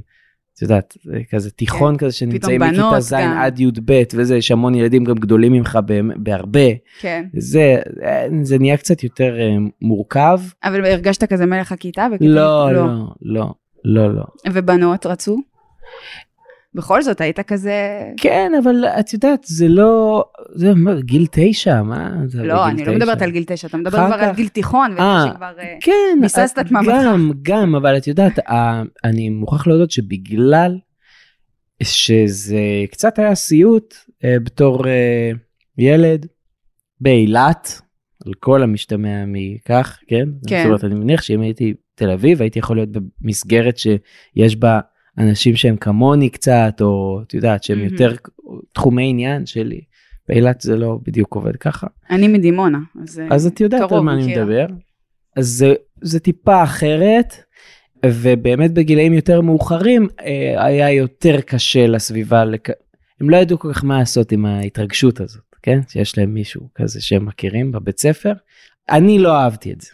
את 0.55 0.61
יודעת 0.61 0.93
זה 1.03 1.19
כזה 1.31 1.51
תיכון 1.51 1.97
כזה 1.97 2.11
שנמצאים 2.11 2.61
כן. 2.61 2.69
מכיתה 2.69 2.99
ז'. 2.99 3.13
עד 3.13 3.59
י"ב 3.59 4.03
וזה 4.13 4.37
יש 4.37 4.51
המון 4.51 4.75
ילדים 4.75 5.03
גם 5.03 5.15
גדולים 5.15 5.53
ממך 5.53 5.79
בהרבה 6.17 6.69
כן 7.01 7.25
זה 7.37 7.75
זה 8.41 8.57
נהיה 8.59 8.77
קצת 8.77 9.03
יותר 9.03 9.35
מורכב 9.81 10.39
אבל 10.63 10.85
הרגשת 10.85 11.23
כזה 11.23 11.45
מלך 11.45 11.71
הכיתה? 11.71 12.07
לא 12.21 12.73
לא 12.73 12.87
לא 12.87 13.07
לא 13.21 13.53
לא 13.85 14.23
ובנות 14.51 15.05
רצו? 15.05 15.37
בכל 16.73 17.01
זאת 17.01 17.21
היית 17.21 17.39
כזה... 17.39 18.01
כן, 18.17 18.51
אבל 18.63 18.85
את 18.85 19.13
יודעת, 19.13 19.43
זה 19.43 19.67
לא... 19.67 20.23
זה 20.55 20.73
מה, 20.73 21.01
גיל 21.01 21.27
תשע, 21.31 21.81
מה? 21.81 22.11
זה 22.27 22.43
לא, 22.43 22.67
אני 22.67 22.81
לא 22.85 22.91
תשע. 22.91 22.95
מדברת 22.97 23.21
על 23.21 23.31
גיל 23.31 23.43
תשע, 23.47 23.67
אתה 23.67 23.77
מדבר 23.77 23.97
כבר 24.07 24.15
על 24.15 24.31
כך- 24.31 24.35
גיל 24.35 24.47
תיכון, 24.47 24.91
אה, 24.99 25.23
ואתה 25.25 25.33
שכבר... 25.33 25.59
אה, 25.59 25.75
כן, 25.81 26.17
ביססת 26.21 26.59
את 26.59 26.71
מבטך. 26.71 26.87
גם, 26.87 27.31
גם, 27.41 27.75
אבל 27.75 27.97
את 27.97 28.07
יודעת, 28.07 28.39
אני 29.03 29.29
מוכרח 29.29 29.67
להודות 29.67 29.91
שבגלל 29.91 30.77
שזה 31.83 32.59
קצת 32.91 33.19
היה 33.19 33.35
סיוט 33.35 33.93
אה, 34.23 34.35
בתור 34.43 34.83
ילד 35.77 36.25
באילת, 37.01 37.81
על 38.25 38.33
כל 38.39 38.63
המשתמע 38.63 39.23
מכך, 39.27 39.99
כן? 40.07 40.25
כן. 40.47 40.57
זאת 40.57 40.65
אומרת, 40.65 40.83
אני 40.83 40.95
מניח 40.95 41.21
שאם 41.21 41.41
הייתי 41.41 41.73
תל 41.97 42.09
אביב, 42.09 42.41
הייתי 42.41 42.59
יכול 42.59 42.77
להיות 42.77 42.89
במסגרת 43.21 43.77
שיש 43.77 44.55
בה 44.55 44.79
אנשים 45.17 45.55
שהם 45.55 45.77
כמוני 45.77 46.29
קצת, 46.29 46.81
או 46.81 47.21
את 47.27 47.33
יודעת, 47.33 47.63
שהם 47.63 47.77
מהמם. 47.77 47.91
יותר 47.91 48.15
תחומי 48.73 49.09
עניין 49.09 49.45
שלי. 49.45 49.81
באילת 50.29 50.61
זה 50.61 50.75
לא 50.75 50.99
בדיוק 51.05 51.35
עובד 51.35 51.55
ככה. 51.55 51.87
אני 52.09 52.27
מדימונה, 52.27 52.79
אז... 53.03 53.19
אה, 53.19 53.27
אז 53.31 53.47
את 53.47 53.61
יודעת 53.61 53.91
על 53.91 53.99
מה 53.99 54.13
אני. 54.13 54.35
מדבר. 54.35 54.65
אז 55.35 55.47
זה, 55.47 55.73
זה 56.01 56.19
טיפה 56.19 56.63
אחרת, 56.63 57.33
ובאמת 58.05 58.73
בגילאים 58.73 59.13
יותר 59.13 59.41
מאוחרים 59.41 60.07
אה, 60.19 60.65
היה 60.65 60.91
יותר 60.91 61.41
קשה 61.41 61.87
לסביבה, 61.87 62.45
לק... 62.45 62.69
הם 63.21 63.29
לא 63.29 63.37
ידעו 63.37 63.59
כל 63.59 63.73
כך 63.73 63.83
מה 63.83 63.99
לעשות 63.99 64.31
עם 64.31 64.45
ההתרגשות 64.45 65.21
הזאת, 65.21 65.55
כן? 65.63 65.79
שיש 65.87 66.17
להם 66.17 66.33
מישהו 66.33 66.69
כזה 66.75 67.01
שהם 67.01 67.25
מכירים 67.25 67.71
בבית 67.71 67.99
ספר. 67.99 68.33
אני 68.89 69.19
לא 69.19 69.37
אהבתי 69.37 69.73
את 69.73 69.81
זה. 69.81 69.89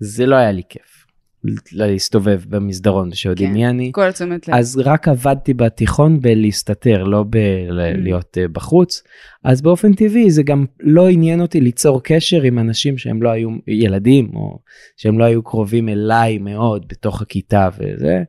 זה 0.00 0.26
לא 0.26 0.36
היה 0.36 0.52
לי 0.52 0.62
כיף. 0.68 0.99
להסתובב 1.72 2.40
במסדרון 2.48 3.14
שיודעים 3.14 3.48
כן. 3.50 3.54
מי 3.54 3.66
אני. 3.66 3.90
כל 3.94 4.12
תשומת 4.12 4.48
לב. 4.48 4.54
אז 4.54 4.80
רק 4.84 5.08
עבדתי 5.08 5.54
בתיכון 5.54 6.20
בלהסתתר, 6.20 7.04
לא 7.04 7.24
בלהיות 7.30 8.36
Mm. 8.36 8.40
אה, 8.40 8.48
בחוץ. 8.48 9.02
אז 9.44 9.62
באופן 9.62 9.92
טבעי 9.92 10.30
זה 10.30 10.42
גם 10.42 10.64
לא 10.80 11.08
עניין 11.08 11.40
אותי 11.40 11.60
ליצור 11.60 12.02
קשר 12.02 12.42
עם 12.42 12.58
אנשים 12.58 12.98
שהם 12.98 13.22
לא 13.22 13.30
היו 13.30 13.50
ילדים, 13.66 14.30
או 14.34 14.58
שהם 14.96 15.18
לא 15.18 15.24
היו 15.24 15.42
קרובים 15.42 15.88
אליי 15.88 16.38
מאוד 16.38 16.86
בתוך 16.88 17.22
הכיתה 17.22 17.68
וזה. 17.78 18.22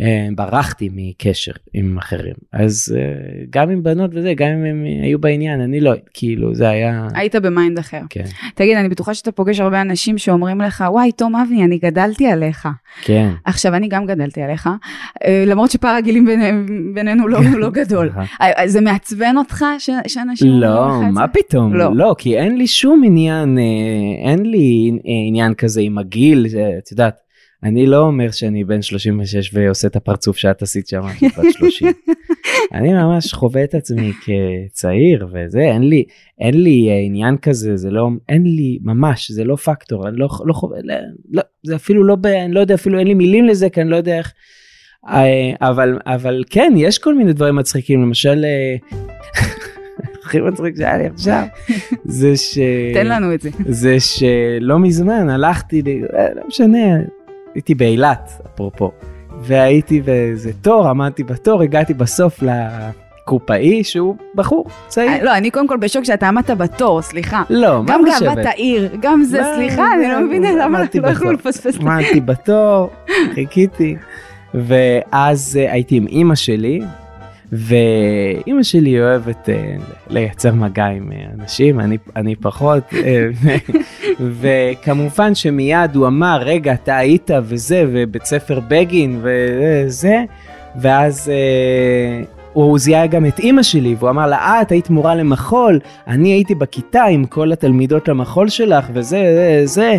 אה, 0.00 0.28
ברחתי 0.36 0.88
מקשר 0.92 1.52
עם 1.74 1.98
אחרים 1.98 2.34
אז 2.52 2.96
אה, 2.98 3.02
גם 3.50 3.70
עם 3.70 3.82
בנות 3.82 4.10
וזה 4.14 4.34
גם 4.36 4.46
אם 4.48 4.64
הם 4.64 4.84
היו 5.02 5.18
בעניין 5.18 5.60
אני 5.60 5.80
לא 5.80 5.92
כאילו 6.14 6.54
זה 6.54 6.68
היה 6.68 7.08
היית 7.14 7.34
ב 7.34 7.43
mind 7.43 7.78
אחר. 7.78 8.00
כן 8.10 8.24
תגיד, 8.54 8.76
אני 8.76 8.88
בטוחה 8.88 9.14
שאתה 9.14 9.32
פוגש 9.32 9.60
הרבה 9.60 9.80
אנשים 9.80 10.18
שאומרים 10.18 10.60
לך, 10.60 10.84
וואי, 10.88 11.12
תום 11.12 11.36
אבני, 11.36 11.64
אני 11.64 11.78
גדלתי 11.78 12.26
עליך. 12.26 12.68
כן. 13.02 13.30
עכשיו, 13.44 13.74
אני 13.74 13.88
גם 13.88 14.06
גדלתי 14.06 14.42
עליך, 14.42 14.68
אה, 15.24 15.44
למרות 15.46 15.70
שפער 15.70 15.94
הגילים 15.96 16.24
בינינו- 16.26 16.66
בינינו 16.94 17.28
לא, 17.28 17.38
לא 17.58 17.70
גדול. 17.70 18.10
זה 18.66 18.80
מעצבן 18.80 19.34
אותך 19.36 19.64
ש- 19.78 19.90
שאנשים 20.06 20.48
לא, 20.60 21.00
מה? 21.12 21.28
פתאום? 21.28 21.74
לא. 21.74 21.96
לא. 21.96 22.14
כי 22.18 22.38
אין 22.38 22.56
לי 22.58 22.66
שום 22.66 23.02
עניין, 23.06 23.58
אין 24.24 24.46
לי 24.46 24.90
עניין 25.26 25.54
כזה 25.54 25.80
עם 25.80 25.98
הגיל, 25.98 26.46
את 26.78 26.90
יודעת, 26.90 27.25
אני 27.64 27.86
לא 27.86 27.98
אומר 27.98 28.30
שאני 28.30 28.64
בן 28.64 28.82
36 28.82 29.50
ועושה 29.54 29.88
את 29.88 29.96
הפרצוף 29.96 30.36
שאת 30.36 30.62
עשית 30.62 30.88
שם, 30.88 31.00
כשאת 31.16 31.38
בת 31.38 31.52
30. 31.52 31.92
אני 32.72 32.92
ממש 32.92 33.32
חווה 33.32 33.64
את 33.64 33.74
עצמי 33.74 34.12
כצעיר 34.12 35.26
וזה, 35.32 35.60
אין 35.60 35.82
לי, 35.82 36.04
אין 36.40 36.62
לי 36.62 36.88
אה, 36.90 36.98
עניין 37.06 37.36
כזה, 37.36 37.76
זה 37.76 37.90
לא, 37.90 38.08
אין 38.28 38.42
לי, 38.42 38.78
ממש, 38.82 39.30
זה 39.30 39.44
לא 39.44 39.56
פקטור, 39.56 40.08
אני 40.08 40.16
לא, 40.16 40.28
לא 40.44 40.52
חווה, 40.52 40.78
לא, 40.82 40.94
לא, 41.30 41.42
זה 41.62 41.76
אפילו 41.76 42.04
לא, 42.04 42.16
ב, 42.16 42.26
אני 42.26 42.52
לא 42.52 42.60
יודע, 42.60 42.74
אפילו 42.74 42.98
אין 42.98 43.06
לי 43.06 43.14
מילים 43.14 43.44
לזה, 43.44 43.70
כי 43.70 43.80
אני 43.80 43.90
לא 43.90 43.96
יודע 43.96 44.18
איך, 44.18 44.32
אה, 45.08 45.52
אבל, 45.60 45.98
אבל 46.06 46.44
כן, 46.50 46.72
יש 46.76 46.98
כל 46.98 47.14
מיני 47.14 47.32
דברים 47.32 47.56
מצחיקים, 47.56 48.02
למשל, 48.02 48.44
אה, 48.44 48.76
הכי 50.24 50.40
מצחיק 50.40 50.76
שהיה 50.76 50.98
לי 50.98 51.06
עכשיו, 51.06 51.46
זה 52.04 52.36
ש... 52.36 52.58
תן 52.94 53.06
לנו 53.06 53.34
את 53.34 53.40
זה. 53.40 53.50
זה 53.68 53.96
שלא 54.00 54.78
מזמן 54.78 55.28
הלכתי, 55.28 55.82
לא 56.36 56.46
משנה, 56.46 56.96
הייתי 57.56 57.74
באילת, 57.74 58.30
אפרופו, 58.54 58.90
והייתי 59.40 60.00
באיזה 60.00 60.50
תור, 60.62 60.88
עמדתי 60.88 61.24
בתור, 61.24 61.62
הגעתי 61.62 61.94
בסוף 61.94 62.42
לקופאי 62.42 63.84
שהוא 63.84 64.16
בחור 64.34 64.66
צעיר. 64.88 65.10
אה, 65.10 65.22
לא, 65.22 65.36
אני 65.36 65.50
קודם 65.50 65.68
כל 65.68 65.76
בשוק 65.76 66.04
שאתה 66.04 66.28
עמדת 66.28 66.50
בתור, 66.50 67.02
סליחה. 67.02 67.42
לא, 67.50 67.82
מה 67.82 67.94
גם 67.94 68.04
לשבת? 68.04 68.22
גאוות 68.22 68.46
העיר, 68.46 68.96
גם 69.00 69.22
זה, 69.22 69.42
סליחה, 69.56 69.94
אני 69.94 70.08
לא 70.08 70.20
מבינה 70.20 70.52
למה 70.52 70.80
אנחנו 70.80 71.00
לא 71.00 71.10
בתור. 71.10 71.32
לפספס. 71.32 71.76
עמדתי 71.80 72.20
בתור, 72.20 72.90
חיכיתי, 73.34 73.96
ואז 74.54 75.58
אה, 75.62 75.72
הייתי 75.72 75.96
עם 75.96 76.06
אימא 76.06 76.34
שלי, 76.34 76.80
ואימא 77.52 78.62
שלי 78.62 79.00
אוהבת 79.00 79.48
אה, 79.48 79.76
לייצר 80.10 80.52
מגע 80.54 80.84
עם 80.84 81.12
אה, 81.12 81.26
אנשים, 81.34 81.80
אני, 81.80 81.98
אני 82.16 82.36
פחות, 82.36 82.84
אה, 82.94 83.28
וכמובן 84.40 85.34
שמיד 85.34 85.94
הוא 85.94 86.06
אמר, 86.06 86.38
רגע, 86.40 86.72
אתה 86.72 86.96
היית 86.96 87.30
וזה, 87.42 87.84
ובית 87.88 88.24
ספר 88.24 88.60
בגין 88.68 89.20
וזה, 89.22 90.24
ואז 90.80 91.30
הוא 92.56 92.78
זיהה 92.78 93.06
גם 93.06 93.26
את 93.26 93.38
אימא 93.38 93.62
שלי, 93.62 93.96
והוא 93.98 94.10
אמר 94.10 94.26
לה, 94.26 94.36
אה, 94.36 94.62
את 94.62 94.72
היית 94.72 94.90
מורה 94.90 95.14
למחול, 95.14 95.78
אני 96.06 96.28
הייתי 96.28 96.54
בכיתה 96.54 97.02
עם 97.04 97.24
כל 97.24 97.52
התלמידות 97.52 98.08
למחול 98.08 98.48
שלך, 98.48 98.86
וזה, 98.92 99.00
זה, 99.34 99.62
זה, 99.64 99.96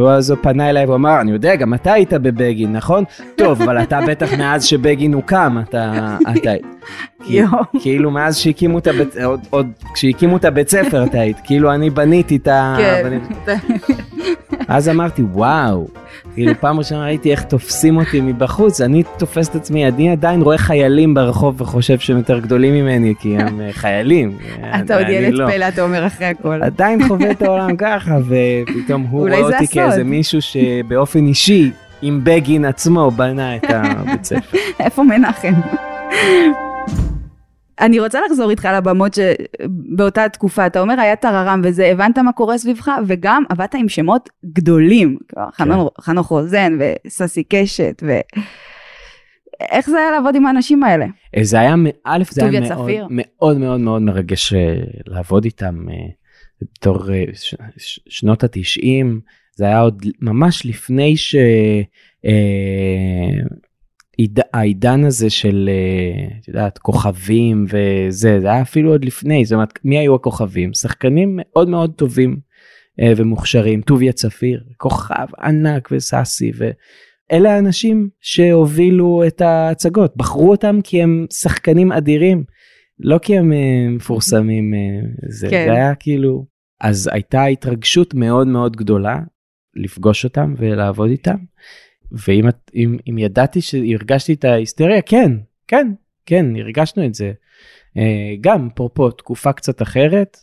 ואז 0.00 0.30
הוא 0.30 0.38
פנה 0.42 0.70
אליי 0.70 0.86
ואמר, 0.86 1.20
אני 1.20 1.32
יודע, 1.32 1.56
גם 1.56 1.74
אתה 1.74 1.92
היית 1.92 2.12
בבגין, 2.12 2.72
נכון? 2.72 3.04
טוב, 3.36 3.62
אבל 3.62 3.82
אתה 3.82 4.00
בטח 4.06 4.32
מאז 4.32 4.64
שבגין 4.64 5.14
הוקם, 5.14 5.58
אתה... 5.68 6.16
אתה... 6.36 6.50
כאילו 7.80 8.10
מאז 8.10 8.36
שהקימו 8.36 8.78
את 8.78 8.86
הבית, 8.86 9.16
עוד, 9.24 9.40
עוד 9.50 9.66
כשהקימו 9.94 10.36
את 10.36 10.44
הבית 10.44 10.68
ספר 10.68 11.04
אתה 11.04 11.20
היית, 11.20 11.36
כאילו 11.44 11.74
אני 11.74 11.90
בניתי 11.90 12.36
את 12.36 12.48
ה... 12.48 12.76
כן. 12.78 13.18
אז 14.68 14.88
אמרתי, 14.88 15.22
וואו, 15.22 15.88
כאילו 16.34 16.52
פעם 16.60 16.78
ראשונה 16.78 17.04
ראיתי 17.04 17.30
איך 17.30 17.42
תופסים 17.42 17.96
אותי 17.96 18.20
מבחוץ, 18.20 18.80
אני 18.80 19.02
תופס 19.18 19.48
את 19.48 19.54
עצמי, 19.54 19.88
אני 19.88 20.10
עדיין 20.10 20.42
רואה 20.42 20.58
חיילים 20.58 21.14
ברחוב 21.14 21.60
וחושב 21.60 21.98
שהם 21.98 22.16
יותר 22.16 22.38
גדולים 22.38 22.74
ממני, 22.74 23.14
כי 23.20 23.36
הם 23.36 23.60
אה, 23.60 23.72
חיילים. 23.72 24.38
אתה 24.84 24.94
עוד 24.96 25.04
אני 25.04 25.14
ילד 25.14 25.34
לא. 25.34 25.46
פלא, 25.50 25.68
אתה 25.68 25.82
אומר 25.82 26.06
אחרי 26.06 26.26
הכל. 26.26 26.62
עדיין 26.62 27.08
חווה 27.08 27.30
את 27.30 27.42
העולם 27.42 27.76
ככה, 27.84 28.18
ופתאום 28.26 29.02
הוא 29.02 29.28
רואה 29.28 29.40
אותי. 29.40 29.68
כאיזה 29.68 30.04
מישהו 30.04 30.42
שבאופן 30.42 31.26
אישי, 31.26 31.70
עם 32.02 32.20
בגין 32.24 32.64
עצמו, 32.64 33.10
בנה 33.10 33.56
את 33.56 33.64
הבית 33.68 34.24
ספר. 34.24 34.58
איפה 34.80 35.02
מנחם? 35.02 35.54
אני 37.80 38.00
רוצה 38.00 38.20
לחזור 38.26 38.50
איתך 38.50 38.68
לבמות 38.78 39.14
שבאותה 39.14 40.28
תקופה, 40.28 40.66
אתה 40.66 40.80
אומר 40.80 41.00
היה 41.00 41.16
טררם 41.16 41.60
וזה, 41.64 41.86
הבנת 41.86 42.18
מה 42.18 42.32
קורה 42.32 42.58
סביבך, 42.58 42.90
וגם 43.06 43.44
עבדת 43.48 43.74
עם 43.74 43.88
שמות 43.88 44.28
גדולים, 44.52 45.18
כן. 45.28 45.64
חנוך- 46.00 46.26
רוזן 46.28 46.78
וססי 47.06 47.44
קשת, 47.48 48.02
ו... 48.06 48.18
איך 49.60 49.90
זה 49.90 49.98
היה 49.98 50.10
לעבוד 50.10 50.34
עם 50.36 50.46
האנשים 50.46 50.82
האלה? 50.82 51.06
אה, 51.36 51.44
זה 51.44 51.60
היה, 51.60 51.74
א', 52.04 52.22
זה 52.30 52.46
היה 52.46 52.60
מאוד. 52.60 52.90
מאוד 53.10 53.58
מאוד 53.58 53.80
מאוד 53.80 54.02
מרגש 54.02 54.52
אה, 54.52 54.74
לעבוד 55.06 55.44
איתם 55.44 55.88
אה, 55.90 55.94
בתור 56.62 56.98
שנות 58.08 58.44
התשעים, 58.44 59.20
זה 59.56 59.64
היה 59.64 59.80
עוד 59.80 60.06
ממש 60.20 60.66
לפני 60.66 61.16
ש... 61.16 61.36
אה, 64.20 64.24
עיד- 64.24 64.40
העידן 64.54 65.04
הזה 65.04 65.30
של, 65.30 65.70
אה, 65.72 66.36
את 66.40 66.48
יודעת, 66.48 66.78
כוכבים 66.78 67.66
וזה, 67.68 68.40
זה 68.40 68.46
היה 68.50 68.62
אפילו 68.62 68.90
עוד 68.90 69.04
לפני, 69.04 69.44
זאת 69.44 69.52
אומרת, 69.52 69.78
מי 69.84 69.98
היו 69.98 70.14
הכוכבים? 70.14 70.74
שחקנים 70.74 71.34
מאוד 71.40 71.68
מאוד 71.68 71.92
טובים 71.96 72.36
אה, 73.00 73.12
ומוכשרים, 73.16 73.80
טוביה 73.82 74.12
צפיר, 74.12 74.64
כוכב 74.76 75.26
ענק 75.42 75.88
וסאסי, 75.92 76.50
ואלה 76.56 77.54
האנשים 77.54 78.08
שהובילו 78.20 79.22
את 79.26 79.40
ההצגות, 79.40 80.16
בחרו 80.16 80.50
אותם 80.50 80.78
כי 80.84 81.02
הם 81.02 81.26
שחקנים 81.32 81.92
אדירים, 81.92 82.44
לא 83.00 83.18
כי 83.18 83.38
הם 83.38 83.52
אה, 83.52 83.86
מפורסמים, 83.90 84.74
זה, 85.28 85.48
כן. 85.50 85.64
זה 85.68 85.72
היה 85.72 85.94
כאילו, 85.94 86.46
אז 86.80 87.10
הייתה 87.12 87.44
התרגשות 87.44 88.14
מאוד 88.14 88.46
מאוד 88.46 88.76
גדולה 88.76 89.18
לפגוש 89.76 90.24
אותם 90.24 90.54
ולעבוד 90.58 91.10
איתם. 91.10 91.36
ואם 92.12 92.48
את, 92.48 92.70
אם, 92.74 92.96
אם 93.10 93.18
ידעתי 93.18 93.60
שהרגשתי 93.60 94.32
את 94.32 94.44
ההיסטריה, 94.44 95.02
כן, 95.02 95.32
כן, 95.68 95.92
כן, 96.26 96.56
הרגשנו 96.56 97.06
את 97.06 97.14
זה. 97.14 97.32
אה, 97.96 98.34
גם, 98.40 98.68
אפרופו, 98.74 99.10
תקופה 99.10 99.52
קצת 99.52 99.82
אחרת, 99.82 100.36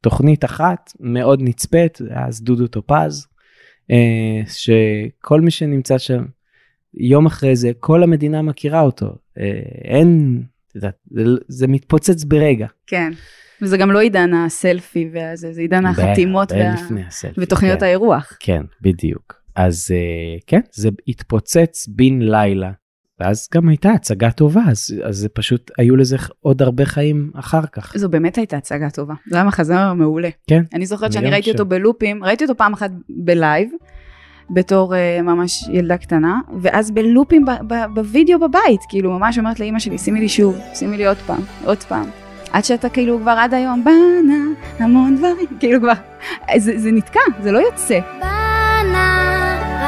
תוכנית 0.00 0.44
אחת 0.44 0.92
מאוד 1.00 1.42
נצפית, 1.42 1.98
אז 2.10 2.42
דודו 2.42 2.66
טופז, 2.66 3.26
אה, 3.90 4.42
שכל 4.46 5.40
מי 5.40 5.50
שנמצא 5.50 5.98
שם, 5.98 6.24
יום 6.94 7.26
אחרי 7.26 7.56
זה, 7.56 7.72
כל 7.80 8.02
המדינה 8.02 8.42
מכירה 8.42 8.80
אותו. 8.80 9.06
אה, 9.38 9.44
אין, 9.84 10.42
זה, 10.74 10.88
זה 11.48 11.66
מתפוצץ 11.66 12.24
ברגע. 12.24 12.66
כן. 12.86 13.12
וזה 13.62 13.76
גם 13.76 13.90
לא 13.90 14.00
עידן 14.00 14.34
הסלפי 14.34 15.10
והזה, 15.12 15.52
זה 15.52 15.60
עידן 15.60 15.86
החתימות 15.86 16.52
וה... 16.52 16.74
לפני 16.74 17.04
הסלפי, 17.04 17.40
ותוכניות 17.40 17.78
כן. 17.78 17.86
האירוח. 17.86 18.36
כן, 18.40 18.62
בדיוק. 18.80 19.43
אז 19.56 19.88
אה, 19.94 20.38
כן, 20.46 20.60
זה 20.72 20.88
התפוצץ 21.08 21.88
בן 21.88 22.22
לילה. 22.22 22.70
ואז 23.20 23.48
גם 23.54 23.68
הייתה 23.68 23.90
הצגה 23.90 24.30
טובה, 24.30 24.60
אז, 24.68 24.94
אז 25.04 25.16
זה 25.16 25.28
פשוט, 25.28 25.70
היו 25.78 25.96
לזה 25.96 26.16
עוד 26.40 26.62
הרבה 26.62 26.84
חיים 26.84 27.30
אחר 27.34 27.66
כך. 27.72 27.96
זו 27.96 28.08
באמת 28.08 28.38
הייתה 28.38 28.56
הצגה 28.56 28.90
טובה, 28.90 29.14
זה 29.30 29.36
היה 29.36 29.44
מחזמר 29.44 29.92
מעולה. 29.92 30.28
כן. 30.46 30.62
אני 30.74 30.86
זוכרת 30.86 31.04
אני 31.04 31.12
שאני 31.12 31.30
ראיתי 31.30 31.42
חושב. 31.42 31.60
אותו 31.60 31.68
בלופים, 31.68 32.24
ראיתי 32.24 32.44
אותו 32.44 32.56
פעם 32.56 32.72
אחת 32.72 32.90
בלייב, 33.08 33.70
בתור 34.50 34.94
uh, 34.94 35.22
ממש 35.22 35.68
ילדה 35.72 35.96
קטנה, 35.96 36.40
ואז 36.62 36.90
בלופים 36.90 37.44
ב- 37.44 37.72
ב- 37.74 37.94
בווידאו 37.94 38.38
בבית, 38.38 38.80
כאילו 38.88 39.10
ממש 39.18 39.38
אומרת 39.38 39.60
לאימא 39.60 39.78
שלי, 39.78 39.98
שימי 39.98 40.20
לי 40.20 40.28
שוב, 40.28 40.58
שימי 40.74 40.96
לי 40.96 41.06
עוד 41.06 41.16
פעם, 41.26 41.40
עוד 41.64 41.78
פעם. 41.78 42.10
עד 42.52 42.64
שאתה 42.64 42.88
כאילו 42.88 43.18
כבר 43.20 43.34
עד 43.38 43.54
היום, 43.54 43.84
בנה 43.84 44.44
המון 44.78 45.16
דברים, 45.16 45.46
כאילו 45.60 45.80
כבר, 45.80 45.92
זה, 46.56 46.78
זה 46.78 46.92
נתקע, 46.92 47.20
זה 47.42 47.52
לא 47.52 47.58
יוצא. 47.58 48.00
בנה 48.20 49.23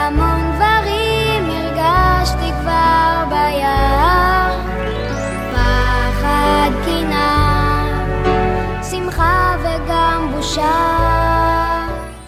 המון 0.06 0.40
דברים 0.56 1.44
הרגשתי 1.50 2.50
כבר 2.60 3.24
ביער 3.28 4.60
פחד, 5.52 6.70
קנאה, 6.84 8.04
שמחה 8.90 9.56
וגם 9.60 10.28
בושה 10.36 10.96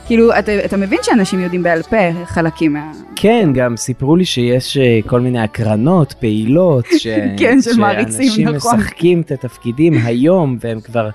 כאילו, 0.06 0.38
אתה, 0.38 0.64
אתה 0.64 0.76
מבין 0.76 0.98
שאנשים 1.02 1.40
יודעים 1.40 1.62
בעל 1.62 1.82
פה 1.82 2.24
חלקים 2.24 2.72
מה... 2.72 2.92
כן, 3.16 3.50
גם 3.54 3.76
סיפרו 3.76 4.16
לי 4.16 4.24
שיש 4.24 4.76
אה, 4.76 5.00
כל 5.06 5.20
מיני 5.20 5.40
הקרנות, 5.40 6.12
פעילות, 6.12 6.86
ש... 6.98 7.06
כן, 7.36 7.62
של 7.62 7.80
מעריצים, 7.80 8.28
שאנשים 8.28 8.48
נכון. 8.48 8.76
משחקים 8.76 9.20
את 9.20 9.32
התפקידים 9.32 9.94
היום, 10.04 10.58
והם 10.60 10.80
כבר, 10.80 11.10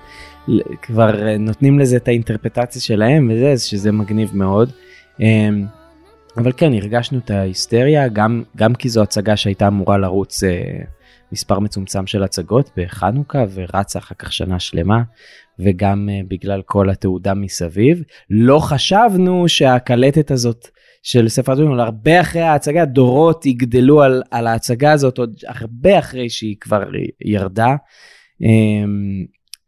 כבר 0.82 1.26
אה, 1.26 1.38
נותנים 1.38 1.78
לזה 1.78 1.96
את 1.96 2.08
האינטרפטציה 2.08 2.82
שלהם, 2.82 3.30
וזה, 3.32 3.66
שזה 3.66 3.92
מגניב 3.92 4.30
מאוד. 4.34 4.70
אבל 6.36 6.52
כן, 6.56 6.72
הרגשנו 6.72 7.18
את 7.18 7.30
ההיסטריה, 7.30 8.08
גם, 8.08 8.42
גם 8.56 8.74
כי 8.74 8.88
זו 8.88 9.02
הצגה 9.02 9.36
שהייתה 9.36 9.68
אמורה 9.68 9.98
לרוץ 9.98 10.44
אה, 10.44 10.84
מספר 11.32 11.58
מצומצם 11.58 12.06
של 12.06 12.22
הצגות 12.22 12.70
בחנוכה, 12.76 13.44
ורצה 13.54 13.98
אחר 13.98 14.14
כך 14.14 14.32
שנה 14.32 14.60
שלמה, 14.60 15.02
וגם 15.58 16.08
אה, 16.12 16.20
בגלל 16.28 16.62
כל 16.62 16.90
התעודה 16.90 17.34
מסביב. 17.34 18.02
לא 18.30 18.58
חשבנו 18.58 19.48
שהקלטת 19.48 20.30
הזאת 20.30 20.68
של 21.02 21.28
ספר 21.28 21.52
הג'ונגל, 21.52 21.80
הרבה 21.80 22.20
אחרי 22.20 22.42
ההצגה, 22.42 22.84
דורות 22.84 23.46
יגדלו 23.46 24.02
על, 24.02 24.22
על 24.30 24.46
ההצגה 24.46 24.92
הזאת 24.92 25.18
עוד 25.18 25.34
הרבה 25.46 25.98
אחרי 25.98 26.30
שהיא 26.30 26.56
כבר 26.60 26.82
ירדה. 27.24 27.76
אמ, 28.40 29.24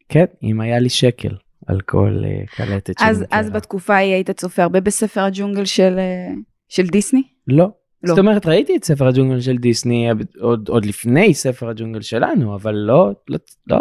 כן, 0.08 0.25
אם 0.42 0.61
היה 0.61 0.78
לי 0.78 0.88
שקל 0.88 1.35
על 1.66 1.80
כל 1.80 2.23
אה, 2.25 2.46
קלטת 2.46 2.94
אז. 3.00 3.25
אז 3.30 3.50
בתקופה 3.50 3.94
ההיא 3.94 4.14
היית 4.14 4.30
צופה 4.30 4.62
הרבה 4.62 4.80
בספר 4.80 5.20
הג'ונגל 5.20 5.64
של, 5.64 5.99
אה, 5.99 6.35
של 6.68 6.87
דיסני? 6.87 7.23
לא. 7.49 7.70
לא. 8.02 8.08
זאת 8.08 8.18
אומרת, 8.18 8.46
ראיתי 8.46 8.76
את 8.76 8.85
ספר 8.85 9.08
הג'ונגל 9.08 9.40
של 9.40 9.56
דיסני 9.56 10.08
עוד, 10.40 10.68
עוד 10.68 10.87
לפני 10.87 11.35
ספר 11.35 11.68
הג'ונגל 11.68 12.00
שלנו, 12.00 12.54
אבל 12.54 12.75
לא, 12.75 13.12
לא, 13.28 13.38
לא, 13.66 13.78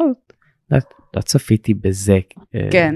לא, 0.71 0.77
לא 1.15 1.21
צפיתי 1.21 1.73
בזה. 1.73 2.19
אה, 2.55 2.67
כן. 2.71 2.95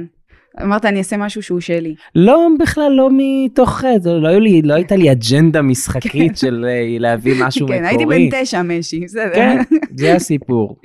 אמרת, 0.61 0.85
אני 0.85 0.99
אעשה 0.99 1.17
משהו 1.17 1.43
שהוא 1.43 1.59
שלי. 1.59 1.95
לא, 2.15 2.47
בכלל 2.59 2.91
לא 2.91 3.09
מתוך, 3.17 3.83
זה, 3.99 4.11
לא, 4.13 4.27
היו 4.27 4.39
לי, 4.39 4.61
לא 4.61 4.73
הייתה 4.73 4.95
לי 4.95 5.11
אג'נדה 5.11 5.61
משחקית 5.61 6.37
של 6.37 6.65
אה, 6.69 6.99
להביא 6.99 7.33
משהו 7.39 7.67
כן, 7.67 7.85
מקורי. 7.85 8.15
הייתי 8.15 8.31
בן 8.35 8.43
תשע, 8.43 8.61
משי, 8.61 8.99
בסדר. 8.99 9.35
כן, 9.35 9.57
זה 9.95 10.15
הסיפור. 10.15 10.79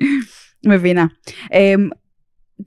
מבינה. 0.65 1.05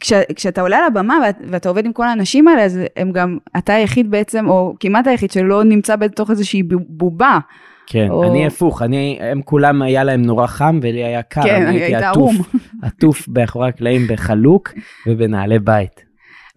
כש, 0.01 0.13
כשאתה 0.35 0.61
עולה 0.61 0.77
על 0.79 0.85
הבמה 0.85 1.19
ואת, 1.25 1.37
ואתה 1.51 1.69
עובד 1.69 1.87
עם 1.87 1.93
כל 1.93 2.07
האנשים 2.07 2.49
האלה, 2.49 2.65
אז 2.65 2.81
הם 2.97 3.13
גם, 3.13 3.39
אתה 3.57 3.75
היחיד 3.75 4.11
בעצם, 4.11 4.49
או 4.49 4.75
כמעט 4.81 5.07
היחיד 5.07 5.31
שלא 5.31 5.65
נמצא 5.65 5.97
בתוך 5.97 6.31
איזושהי 6.31 6.63
בובה. 6.89 7.39
כן, 7.87 8.11
או- 8.11 8.25
אני 8.25 8.47
הפוך, 8.47 8.83
אני, 8.83 9.19
הם 9.21 9.43
כולם 9.43 9.83
היה 9.83 10.05
להם 10.05 10.23
נורא 10.23 10.47
חם 10.47 10.79
ולי 10.83 11.05
היה 11.05 11.23
קר, 11.23 11.43
כן, 11.43 11.67
אני 11.67 11.81
הייתי 11.81 11.97
היית 11.97 12.05
עטוף. 12.05 12.35
עטוף 12.83 13.29
מאחורי 13.29 13.69
הקלעים 13.69 14.07
בחלוק 14.09 14.73
ובנעלי 15.07 15.59
בית. 15.59 16.08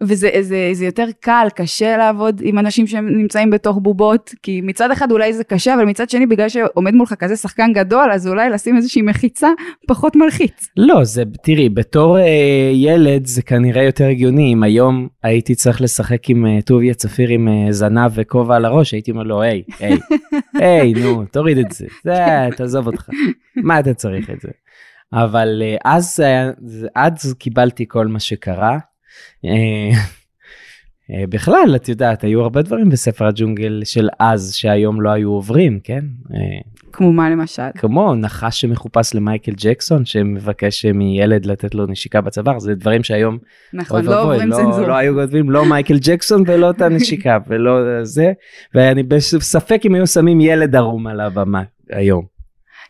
וזה 0.02 0.28
זה, 0.40 0.70
זה 0.72 0.84
יותר 0.84 1.06
קל, 1.20 1.46
קשה 1.54 1.96
לעבוד 1.96 2.40
עם 2.44 2.58
אנשים 2.58 2.86
שנמצאים 2.86 3.50
בתוך 3.50 3.78
בובות, 3.82 4.30
כי 4.42 4.60
מצד 4.60 4.90
אחד 4.90 5.12
אולי 5.12 5.32
זה 5.32 5.44
קשה, 5.44 5.74
אבל 5.74 5.84
מצד 5.84 6.10
שני, 6.10 6.26
בגלל 6.26 6.48
שעומד 6.48 6.94
מולך 6.94 7.14
כזה 7.14 7.36
שחקן 7.36 7.72
גדול, 7.72 8.10
אז 8.12 8.28
אולי 8.28 8.50
לשים 8.50 8.76
איזושהי 8.76 9.02
מחיצה 9.02 9.48
פחות 9.88 10.16
מלחיץ. 10.16 10.68
לא, 10.76 11.04
זה, 11.04 11.22
תראי, 11.42 11.68
בתור 11.68 12.18
אה, 12.18 12.24
ילד 12.74 13.26
זה 13.26 13.42
כנראה 13.42 13.82
יותר 13.82 14.04
הגיוני, 14.06 14.52
אם 14.52 14.62
היום 14.62 15.08
הייתי 15.22 15.54
צריך 15.54 15.80
לשחק 15.80 16.30
עם 16.30 16.46
אה, 16.46 16.58
טוביה 16.64 16.94
צפיר 16.94 17.28
עם 17.28 17.48
אה, 17.48 17.72
זנב 17.72 18.10
וכובע 18.14 18.56
על 18.56 18.64
הראש, 18.64 18.92
הייתי 18.92 19.10
אומר 19.10 19.22
לו, 19.22 19.42
היי, 19.42 19.62
היי, 19.80 19.96
היי, 20.54 20.92
נו, 20.92 21.24
תוריד 21.24 21.58
את 21.58 21.72
זה, 21.72 21.86
זה, 22.04 22.12
תעזוב 22.56 22.86
אותך, 22.86 23.08
מה 23.56 23.80
אתה 23.80 23.94
צריך 23.94 24.30
את 24.30 24.40
זה? 24.40 24.48
אבל 25.12 25.62
אה, 25.64 25.76
אז, 25.84 26.16
זה- 26.64 26.88
אז 26.96 27.34
קיבלתי 27.38 27.84
כל 27.88 28.06
מה 28.06 28.20
שקרה. 28.20 28.78
אה, 29.44 29.90
אה, 31.10 31.24
בכלל, 31.28 31.72
את 31.76 31.88
יודעת, 31.88 32.24
היו 32.24 32.40
הרבה 32.40 32.62
דברים 32.62 32.90
בספר 32.90 33.26
הג'ונגל 33.26 33.80
של 33.84 34.08
אז 34.18 34.54
שהיום 34.54 35.00
לא 35.00 35.10
היו 35.10 35.30
עוברים, 35.30 35.80
כן? 35.84 36.04
אה, 36.34 36.60
כמו 36.92 37.12
מה 37.12 37.30
למשל? 37.30 37.62
כמו 37.78 38.14
נחש 38.14 38.60
שמחופש 38.60 39.14
למייקל 39.14 39.52
ג'קסון 39.56 40.04
שמבקש 40.04 40.84
מילד 40.84 41.46
לתת 41.46 41.74
לו 41.74 41.86
נשיקה 41.86 42.20
בצוואר 42.20 42.58
זה 42.58 42.74
דברים 42.74 43.02
שהיום 43.02 43.38
נכון, 43.72 44.04
לא 44.04 44.22
עוברים 44.22 44.48
לא, 44.48 44.56
צנזורה. 44.56 44.88
לא 44.88 44.94
היו 44.94 45.14
כותבים 45.14 45.50
לא 45.50 45.64
מייקל 45.64 45.98
ג'קסון 46.00 46.42
ולא 46.46 46.70
את 46.70 46.80
הנשיקה 46.80 47.38
ולא 47.48 48.04
זה 48.04 48.32
ואני 48.74 49.02
בספק 49.02 49.82
אם 49.86 49.94
היו 49.94 50.06
שמים 50.06 50.40
ילד 50.40 50.76
ערום 50.76 51.06
על 51.06 51.20
הבמה 51.20 51.62
היום. 51.90 52.31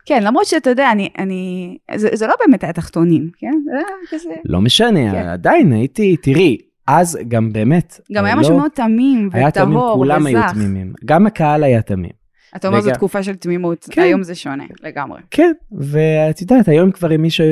כן, 0.06 0.22
למרות 0.22 0.46
שאתה 0.46 0.70
יודע, 0.70 0.92
אני, 0.92 1.08
אני, 1.18 1.76
זה, 1.94 2.08
זה 2.12 2.26
לא 2.26 2.34
באמת 2.46 2.64
היה 2.64 2.72
תחתונים, 2.72 3.30
כן? 3.38 3.52
זה 3.64 3.70
היה 3.76 3.86
כזה, 4.10 4.30
לא 4.44 4.60
משנה 4.60 5.10
כן. 5.12 5.28
עדיין 5.28 5.72
הייתי 5.72 6.16
תראי 6.16 6.56
אז 6.86 7.18
גם 7.28 7.52
באמת 7.52 8.00
גם 8.12 8.24
היה 8.24 8.34
לא- 8.34 8.40
משהו 8.40 8.56
מאוד 8.58 8.70
תמים 8.74 9.28
היה 9.32 9.50
תמים 9.50 9.76
וטהור 9.76 9.94
כולם 9.94 10.26
היו 10.26 10.38
וזך. 10.38 10.52
תמימים 10.52 10.92
גם 11.04 11.26
הקהל 11.26 11.64
היה 11.64 11.82
תמים. 11.82 12.22
אתה 12.56 12.68
אומר 12.68 12.80
זו 12.80 12.86
וגם- 12.88 12.96
תקופה 12.96 13.22
של 13.22 13.34
תמימות, 13.36 13.86
כן. 13.90 14.02
היום 14.02 14.22
זה 14.22 14.34
שונה 14.34 14.64
לגמרי. 14.82 15.20
כן, 15.30 15.52
ואת 15.78 16.40
יודעת, 16.40 16.68
היום 16.68 16.90
כבר 16.90 17.14
אם 17.14 17.22
מישהו 17.22 17.46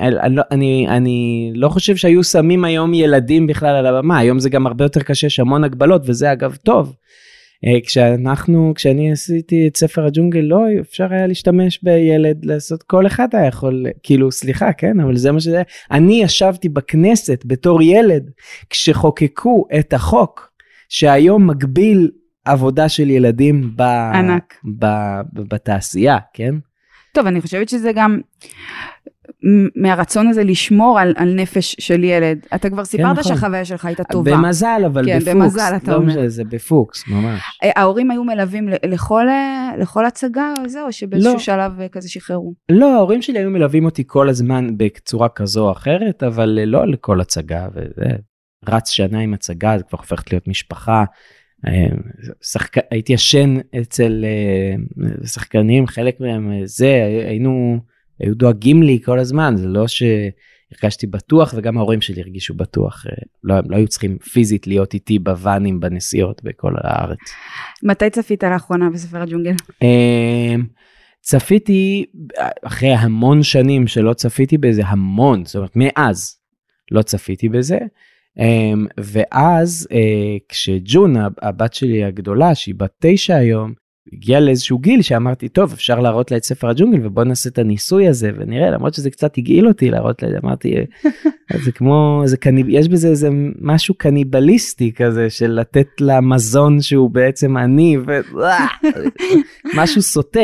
אני, 0.00 0.36
לא- 0.36 0.42
אני, 0.50 0.86
אני 0.88 1.50
לא 1.54 1.68
חושב 1.68 1.96
שהיו 1.96 2.24
שמים 2.24 2.64
היום 2.64 2.94
ילדים 2.94 3.46
בכלל 3.46 3.76
על 3.76 3.86
הבמה, 3.86 4.18
היום 4.18 4.38
זה 4.38 4.50
גם 4.50 4.66
הרבה 4.66 4.84
יותר 4.84 5.00
קשה, 5.02 5.26
יש 5.26 5.40
המון 5.40 5.64
הגבלות, 5.64 6.02
וזה 6.06 6.32
אגב 6.32 6.56
טוב. 6.56 6.94
אה, 7.64 7.80
כשאנחנו, 7.86 8.72
כשאני 8.76 9.12
עשיתי 9.12 9.68
את 9.68 9.76
ספר 9.76 10.06
הג'ונגל, 10.06 10.40
לא 10.40 10.60
אפשר 10.80 11.06
היה 11.10 11.26
להשתמש 11.26 11.82
בילד, 11.82 12.44
לעשות, 12.44 12.82
כל 12.82 13.06
אחד 13.06 13.28
היה 13.32 13.46
יכול, 13.46 13.86
כאילו, 14.02 14.32
סליחה, 14.32 14.72
כן, 14.72 15.00
אבל 15.00 15.16
זה 15.16 15.32
מה 15.32 15.40
שזה, 15.40 15.62
אני 15.90 16.22
ישבתי 16.22 16.68
בכנסת 16.68 17.42
בתור 17.44 17.82
ילד, 17.82 18.30
כשחוקקו 18.70 19.66
את 19.78 19.92
החוק, 19.92 20.52
שהיום 20.88 21.46
מגביל 21.46 22.10
עבודה 22.44 22.88
של 22.88 23.10
ילדים 23.10 23.72
ב, 23.76 23.82
ענק. 24.14 24.54
ב, 24.78 24.86
ב, 25.32 25.54
בתעשייה, 25.54 26.18
כן? 26.32 26.54
טוב, 27.12 27.26
אני 27.26 27.40
חושבת 27.40 27.68
שזה 27.68 27.92
גם 27.94 28.20
מהרצון 29.76 30.28
הזה 30.28 30.44
לשמור 30.44 31.00
על, 31.00 31.12
על 31.16 31.34
נפש 31.34 31.76
של 31.78 32.04
ילד. 32.04 32.46
אתה 32.54 32.70
כבר 32.70 32.84
סיפרת 32.84 33.18
נכון. 33.18 33.22
שהחוויה 33.22 33.64
שלך 33.64 33.84
הייתה 33.84 34.04
טובה. 34.04 34.36
במזל, 34.36 34.82
אבל 34.86 35.06
כן, 35.06 35.18
בפוקס. 35.18 35.34
במזל, 35.34 35.72
אתה 35.76 35.92
לא 35.92 35.96
אומר. 35.96 36.06
משנה, 36.06 36.28
זה 36.28 36.44
בפוקס, 36.44 37.08
ממש. 37.08 37.40
אה, 37.64 37.70
ההורים 37.76 38.10
היו 38.10 38.24
מלווים 38.24 38.68
לכל, 38.68 39.28
אה, 39.28 39.70
לכל 39.78 40.06
הצגה 40.06 40.52
או 40.58 40.68
זה, 40.68 40.82
או 40.82 40.92
שבאיזשהו 40.92 41.32
לא. 41.32 41.38
שלב 41.38 41.80
אה, 41.80 41.88
כזה 41.88 42.10
שחררו? 42.10 42.54
לא, 42.68 42.94
ההורים 42.94 43.22
שלי 43.22 43.38
היו 43.38 43.50
מלווים 43.50 43.84
אותי 43.84 44.04
כל 44.06 44.28
הזמן 44.28 44.66
בצורה 44.76 45.28
כזו 45.28 45.66
או 45.66 45.72
אחרת, 45.72 46.22
אבל 46.22 46.58
לא 46.66 46.86
לכל 46.86 47.20
הצגה, 47.20 47.68
וזה 47.74 48.10
רץ 48.68 48.90
שנה 48.90 49.18
עם 49.18 49.34
הצגה, 49.34 49.78
זה 49.78 49.84
כבר 49.84 49.98
הופכת 49.98 50.32
להיות 50.32 50.48
משפחה. 50.48 51.04
שחק... 52.42 52.76
הייתי 52.90 53.12
ישן 53.12 53.54
אצל 53.80 54.24
שחקנים, 55.24 55.86
חלק 55.86 56.20
מהם 56.20 56.52
זה, 56.64 57.04
היינו, 57.28 57.78
היו 58.20 58.34
דואגים 58.34 58.82
לי 58.82 58.98
כל 59.04 59.18
הזמן, 59.18 59.54
זה 59.56 59.66
לא 59.66 59.84
שהרגשתי 59.88 61.06
בטוח, 61.06 61.54
וגם 61.56 61.78
ההורים 61.78 62.00
שלי 62.00 62.20
הרגישו 62.20 62.54
בטוח. 62.54 63.06
אה, 63.06 63.12
לא, 63.44 63.54
לא 63.68 63.76
היו 63.76 63.88
צריכים 63.88 64.18
פיזית 64.18 64.66
להיות 64.66 64.94
איתי 64.94 65.18
בוואנים, 65.18 65.80
בנסיעות 65.80 66.42
בכל 66.44 66.72
הארץ. 66.76 67.18
מתי 67.82 68.10
צפית 68.10 68.44
לאחרונה 68.44 68.90
בספר 68.90 69.22
הג'ונגל? 69.22 69.54
אמ, 69.82 70.66
צפיתי 71.20 72.04
אחרי 72.64 72.92
המון 72.92 73.42
שנים 73.42 73.86
שלא 73.86 74.12
צפיתי 74.12 74.58
בזה 74.58 74.82
המון 74.86 75.44
זאת 75.44 75.56
אומרת 75.56 75.76
מאז 75.76 76.36
לא 76.90 77.02
צפיתי 77.02 77.48
בזה 77.48 77.78
אמ, 78.38 78.86
ואז 79.00 79.88
אה, 79.92 80.36
כשג'ון 80.48 81.16
הב- 81.16 81.32
הבת 81.42 81.74
שלי 81.74 82.04
הגדולה 82.04 82.54
שהיא 82.54 82.74
בת 82.74 82.90
תשע 83.00 83.34
היום 83.36 83.72
הגיעה 84.12 84.40
לאיזשהו 84.40 84.78
גיל 84.78 85.02
שאמרתי 85.02 85.48
טוב 85.48 85.72
אפשר 85.72 86.00
להראות 86.00 86.30
לה 86.30 86.36
את 86.36 86.44
ספר 86.44 86.68
הג'ונגל 86.68 87.06
ובוא 87.06 87.24
נעשה 87.24 87.50
את 87.50 87.58
הניסוי 87.58 88.08
הזה 88.08 88.30
ונראה 88.38 88.70
למרות 88.70 88.94
שזה 88.94 89.10
קצת 89.10 89.38
הגעיל 89.38 89.68
אותי 89.68 89.90
להראות 89.90 90.22
לה 90.22 90.28
אמרתי 90.44 90.74
"אה, 90.76 91.58
זה 91.64 91.72
כמו 91.72 92.22
זה 92.24 92.36
קניב 92.36 92.66
יש 92.68 92.88
בזה 92.88 93.08
איזה 93.08 93.28
משהו 93.60 93.94
קניבליסטי 93.94 94.92
כזה 94.92 95.30
של 95.30 95.50
לתת 95.50 96.00
לה 96.00 96.20
מזון 96.20 96.80
שהוא 96.80 97.10
בעצם 97.10 97.56
עני 97.56 97.96
ו... 98.06 98.20
משהו 99.78 100.02
סוטה 100.02 100.40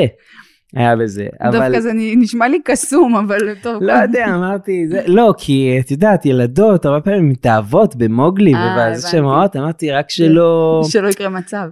היה 0.75 0.97
בזה 0.97 1.27
אבל 1.41 1.53
דווקא 1.53 1.81
זה 1.81 1.91
נשמע 1.95 2.49
לי 2.49 2.59
קסום, 2.65 3.17
אבל 3.17 3.55
טוב. 3.63 3.83
לא 3.83 3.93
יודע 3.93 4.27
אמרתי 4.35 4.89
זה 4.89 5.03
לא 5.07 5.35
כי 5.39 5.77
את 5.81 5.91
יודעת 5.91 6.27
ילדות 6.27 6.85
הרבה 6.85 7.01
פעמים 7.01 7.29
מתאהבות 7.29 7.97
במוגלי 7.97 8.55
אה, 8.55 8.73
הבנתי. 8.73 9.01
שמעות 9.11 9.57
אמרתי 9.57 9.91
רק 9.91 10.11
שלא 10.11 10.83
שלא 10.89 11.09
יקרה 11.09 11.29
מצב. 11.29 11.67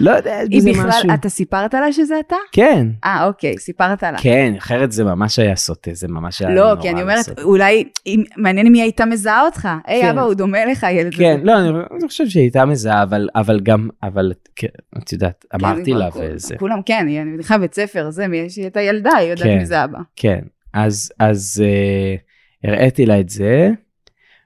לא 0.00 0.10
יודע 0.10 0.30
יש 0.42 0.48
היא 0.50 0.60
בזה 0.60 0.70
בכלל, 0.70 0.88
משהו 0.88 1.10
אתה 1.14 1.28
סיפרת 1.28 1.74
לה 1.74 1.92
שזה 1.92 2.20
אתה? 2.26 2.36
כן 2.52 2.86
אה, 3.04 3.26
אוקיי, 3.26 3.58
סיפרת 3.58 4.02
לה. 4.02 4.18
כן 4.22 4.52
אחרת 4.58 4.92
זה 4.92 5.04
ממש 5.04 5.38
היה 5.38 5.56
סוטה 5.56 5.90
זה 5.94 6.08
ממש 6.08 6.42
היה 6.42 6.50
לא, 6.54 6.68
נורא 6.68 6.82
כי 6.82 6.90
אני 6.90 7.02
אומרת, 7.02 7.16
לעשות. 7.16 7.38
אולי, 7.38 7.84
אם- 8.06 8.24
מעניין 8.36 8.66
אם 8.66 8.72
היא 8.74 8.82
הייתה 8.82 9.04
מזהה 9.04 9.42
אותך. 9.44 9.68
היי, 9.86 10.02
כן. 10.02 10.08
אבא, 10.08 10.20
הוא 10.22 10.34
דומה 10.34 10.64
לך, 10.64 10.84
הילד 10.84 11.06
הזה. 11.14 11.22
כן, 11.22 11.40
לא, 11.42 11.58
אני 11.58 11.68
אני 12.00 12.08
חושב 12.08 12.26
שהיא 12.28 12.42
הייתה 12.42 12.64
מזהה, 12.64 13.02
אבל, 13.02 13.28
אבל 13.34 13.60
גם, 13.60 13.88
אבל, 14.02 14.32
כן, 14.56 14.66
את 14.98 15.12
יודעת, 15.12 15.44
כן, 15.52 15.58
אמרתי 15.64 15.92
לה 15.92 16.10
כול- 16.10 16.22
וזה, 16.34 16.56
כולם, 16.58 16.82
כן, 16.86 17.04
היא- 17.08 17.20
אני 17.20 17.30
מניחה 17.30 17.58
בית 17.58 17.74
ספר, 17.74 18.10
זה, 18.10 18.28
מי- 18.28 18.50
שהיא 18.50 18.64
הייתה 18.64 18.80
ילדה, 18.80 19.10
היא 19.16 19.30
יודעת 19.30 19.46
כן. 19.46 19.58
מי 19.58 19.66
זה 19.66 19.84
אבא. 19.84 19.98
כן, 20.16 20.40
אז, 20.74 21.12
אז 21.18 21.62
uh, 21.64 22.68
הראיתי 22.68 23.06
לה 23.06 23.20
את 23.20 23.28
זה, 23.28 23.70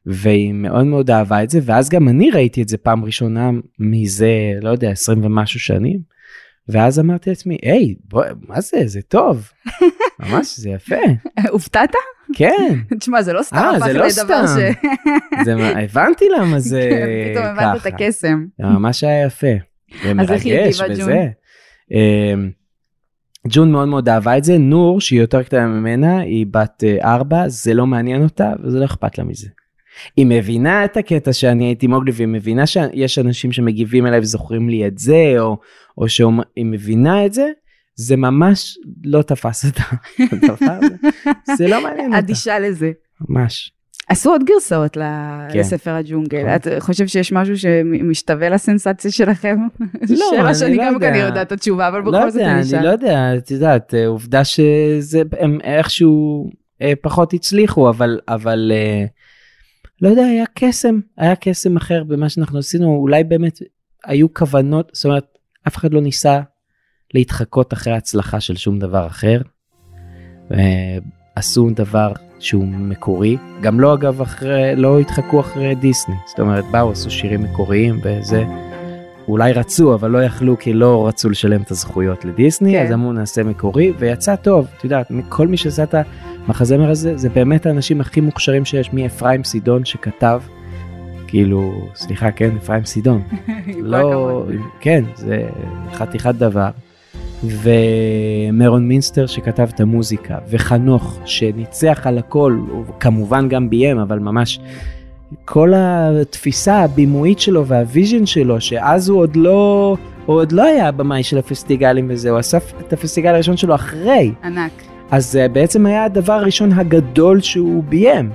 והיא 0.07 0.53
מאוד 0.53 0.85
מאוד 0.87 1.11
אהבה 1.11 1.43
את 1.43 1.51
זה, 1.51 1.61
ואז 1.63 1.89
גם 1.89 2.09
אני 2.09 2.31
ראיתי 2.31 2.63
את 2.63 2.69
זה 2.69 2.77
פעם 2.79 3.05
ראשונה 3.05 3.51
מזה, 3.79 4.31
לא 4.63 4.71
יודע, 4.71 4.91
20 4.91 5.25
ומשהו 5.25 5.61
שנים, 5.61 5.99
ואז 6.69 7.01
אמרתי 7.01 7.31
לעצמי, 7.31 7.59
היי, 7.63 7.95
בוא, 8.05 8.25
מה 8.49 8.61
זה, 8.61 8.79
זה 8.87 9.03
טוב, 9.03 9.51
ממש, 10.21 10.59
זה 10.59 10.71
יפה, 10.71 10.97
הופתעת? 11.49 11.91
כן, 12.35 12.75
תשמע, 13.01 13.23
זה 13.23 13.33
לא 13.33 13.43
סתם 13.43 13.57
אה, 13.57 13.77
הפך 13.77 13.87
לא 13.87 13.93
לדבר 13.93 14.11
סתם. 14.11 14.45
ש... 14.47 14.89
זה, 15.45 15.55
מה- 15.55 15.69
הבנתי 15.81 16.25
למה 16.39 16.59
זה 16.61 16.89
כן, 16.91 17.07
פתאום 17.33 17.45
הבנת 17.47 17.79
ככה. 17.81 17.89
את 17.89 17.95
הקסם. 17.95 18.47
זה 18.59 18.67
ממש 18.67 19.05
היה 19.05 19.27
יפה. 19.27 19.47
ומרגש 20.05 20.81
וזה. 20.91 21.27
אמ, 21.93 22.51
ג'ון 23.49 23.73
מאוד 23.73 23.89
מאוד 23.89 24.09
אהבה 24.09 24.39
את 24.39 24.45
זה, 24.45 24.59
נור 24.59 25.01
שהיא 25.01 25.21
יותר 25.21 25.43
קטנה 25.43 25.67
ממנה, 25.67 26.21
היא 26.21 26.47
בת 26.51 26.85
אה, 26.85 27.15
ארבע, 27.15 27.49
זה 27.49 27.75
לא 27.75 27.87
מעניין 27.87 28.23
אותה 28.23 28.53
וזה 28.65 28.79
לא 28.79 28.85
אכפת 28.85 29.19
לה 29.19 29.25
מזה. 29.25 29.49
היא 30.17 30.27
מבינה 30.27 30.85
את 30.85 30.97
הקטע 30.97 31.33
שאני 31.33 31.65
הייתי 31.65 31.87
מוגלי, 31.87 32.13
והיא 32.15 32.29
מבינה 32.29 32.67
שיש 32.67 33.19
אנשים 33.19 33.53
שמגיבים 33.53 34.07
אליי 34.07 34.21
וזוכרים 34.21 34.69
לי 34.69 34.87
את 34.87 34.99
זה, 34.99 35.35
או, 35.39 35.59
או 35.99 36.09
שהיא 36.09 36.27
מבינה 36.65 37.27
את 37.27 37.33
זה, 37.33 37.49
זה 37.95 38.17
ממש 38.17 38.79
לא 39.05 39.23
תפס 39.23 39.65
אותה. 39.65 39.83
זה 41.59 41.69
לא 41.69 41.83
מעניין 41.83 42.07
אותה. 42.07 42.19
אדישה 42.19 42.59
לזה. 42.59 42.93
ממש. 43.29 43.73
עשו 44.09 44.31
עוד 44.31 44.45
גרסאות 44.45 44.95
כן. 45.53 45.59
לספר 45.59 45.91
הג'ונגל. 45.91 46.39
נכון. 46.39 46.55
את 46.55 46.83
חושב 46.83 47.07
שיש 47.07 47.33
משהו 47.33 47.59
שמשתווה 47.59 48.49
לסנסציה 48.49 49.11
שלכם? 49.11 49.57
לא, 50.09 50.27
שאלה 50.31 50.47
אני 50.47 50.55
שאני 50.55 50.77
לא 50.77 50.85
גם 50.87 50.95
יודע. 50.95 51.11
כנראה 51.11 51.27
יודעת 51.27 51.47
את 51.47 51.53
התשובה, 51.53 51.89
אבל 51.89 51.99
לא 51.99 52.05
בכל 52.05 52.31
זאת 52.31 52.41
יודע, 52.41 52.53
אני 52.53 52.63
אשאל. 52.63 52.85
לא 52.85 52.89
יודע, 52.89 53.37
את 53.37 53.51
יודעת, 53.51 53.95
עובדה 54.07 54.45
שזה, 54.45 55.23
הם 55.41 55.59
איכשהו 55.65 56.51
אה, 56.83 56.93
פחות 57.03 57.35
הצליחו, 57.35 57.89
אבל, 57.89 58.19
אבל 58.29 58.73
אה, 58.75 59.05
לא 60.03 60.09
יודע, 60.09 60.25
היה 60.25 60.45
קסם, 60.55 61.01
היה 61.19 61.37
קסם 61.37 61.77
אחר 61.77 62.05
במה 62.05 62.29
שאנחנו 62.29 62.59
עשינו, 62.59 62.97
אולי 62.97 63.25
באמת 63.25 63.59
היו 64.05 64.35
כוונות, 64.35 64.91
זאת 64.93 65.05
אומרת, 65.05 65.39
אף 65.69 65.77
אחד 65.77 65.95
לא 65.95 66.01
ניסה 66.01 66.41
להתחקות 67.15 67.73
אחרי 67.73 67.93
ההצלחה 67.93 68.41
של 68.41 68.57
שום 68.57 68.79
דבר 68.79 69.07
אחר. 69.07 69.41
עשו 71.35 71.71
דבר 71.75 72.13
שהוא 72.39 72.65
מקורי, 72.65 73.37
גם 73.61 73.81
לא 73.81 73.95
אגב 73.95 74.21
אחרי, 74.21 74.77
לא 74.77 75.01
התחקו 75.01 75.41
אחרי 75.41 75.75
דיסני, 75.75 76.15
זאת 76.27 76.41
אומרת 76.41 76.65
באו 76.71 76.91
עשו 76.91 77.11
שירים 77.11 77.43
מקוריים 77.43 78.01
וזה, 78.05 78.45
אולי 79.29 79.53
רצו 79.53 79.95
אבל 79.95 80.11
לא 80.11 80.23
יכלו 80.23 80.59
כי 80.59 80.73
לא 80.73 81.09
רצו 81.09 81.31
לשלם 81.31 81.63
את 81.63 81.71
הזכויות 81.71 82.25
לדיסני, 82.25 82.73
כן. 82.73 82.87
אז 82.87 82.93
אמרו 82.93 83.13
נעשה 83.13 83.43
מקורי 83.43 83.93
ויצא 83.99 84.37
טוב, 84.37 84.67
את 84.79 84.85
יודעת, 84.85 85.13
כל 85.29 85.49
מי 85.49 85.57
שעשה 85.57 85.83
את 85.83 85.95
המחזמר 86.47 86.91
הזה 86.91 87.17
זה 87.17 87.29
באמת 87.29 87.67
האנשים 87.67 88.01
הכי 88.01 88.21
מוכשרים 88.21 88.65
שיש, 88.65 88.93
מאפרים 88.93 89.45
סידון 89.45 89.85
שכתב, 89.85 90.41
כאילו, 91.27 91.89
סליחה 91.95 92.31
כן, 92.31 92.51
אפרים 92.57 92.85
סידון, 92.85 93.23
לא. 93.83 94.45
כן, 94.81 95.05
זה 95.15 95.43
חתיכת 95.93 96.35
דבר. 96.35 96.71
ומרון 97.45 98.89
מינסטר 98.89 99.27
שכתב 99.27 99.69
את 99.75 99.81
המוזיקה, 99.81 100.39
וחנוך 100.49 101.19
שניצח 101.25 102.01
על 102.05 102.19
הכל, 102.19 102.59
הוא 102.71 102.85
כמובן 103.01 103.49
גם 103.49 103.71
ביים, 103.71 103.99
אבל 103.99 104.19
ממש 104.19 104.61
כל 105.45 105.73
התפיסה 105.77 106.79
הבימויית 106.79 107.41
שלו 107.41 107.67
וה 107.67 107.82
vision 107.82 108.27
שלו, 108.27 108.61
שאז 108.61 109.09
הוא 109.09 109.19
עוד 109.19 109.37
לא, 109.37 109.97
הוא 110.27 110.37
עוד 110.37 110.53
לא 110.53 110.63
היה 110.63 110.89
הבמאי 110.89 111.23
של 111.23 111.39
הפסטיגלים 111.39 112.07
וזה, 112.11 112.31
הוא 112.31 112.41
אסף 112.41 112.73
את 112.81 112.93
הפסטיגל 112.93 113.35
הראשון 113.35 113.57
שלו 113.57 113.75
אחרי. 113.75 114.33
ענק. 114.45 114.92
אז 115.13 115.33
זה 115.33 115.49
בעצם 115.49 115.87
היה 115.87 116.05
הדבר 116.05 116.33
הראשון 116.33 116.73
הגדול 116.73 117.41
שהוא 117.41 117.85
ביים. 117.85 118.31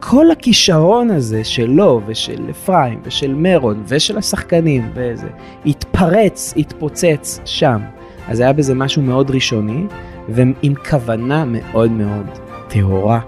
כל 0.00 0.30
הכישרון 0.30 1.10
הזה 1.10 1.44
שלו 1.44 2.00
ושל 2.06 2.50
אפרים 2.50 3.00
ושל 3.04 3.34
מרון 3.34 3.82
ושל 3.88 4.18
השחקנים 4.18 4.90
וזה, 4.94 5.28
התפרץ, 5.66 6.54
התפוצץ 6.56 7.40
שם. 7.44 7.80
אז 8.28 8.40
היה 8.40 8.52
בזה 8.52 8.74
משהו 8.74 9.02
מאוד 9.02 9.30
ראשוני 9.30 9.84
ועם 10.28 10.74
כוונה 10.90 11.44
מאוד 11.46 11.90
מאוד 11.90 12.26
טהורה 12.68 13.20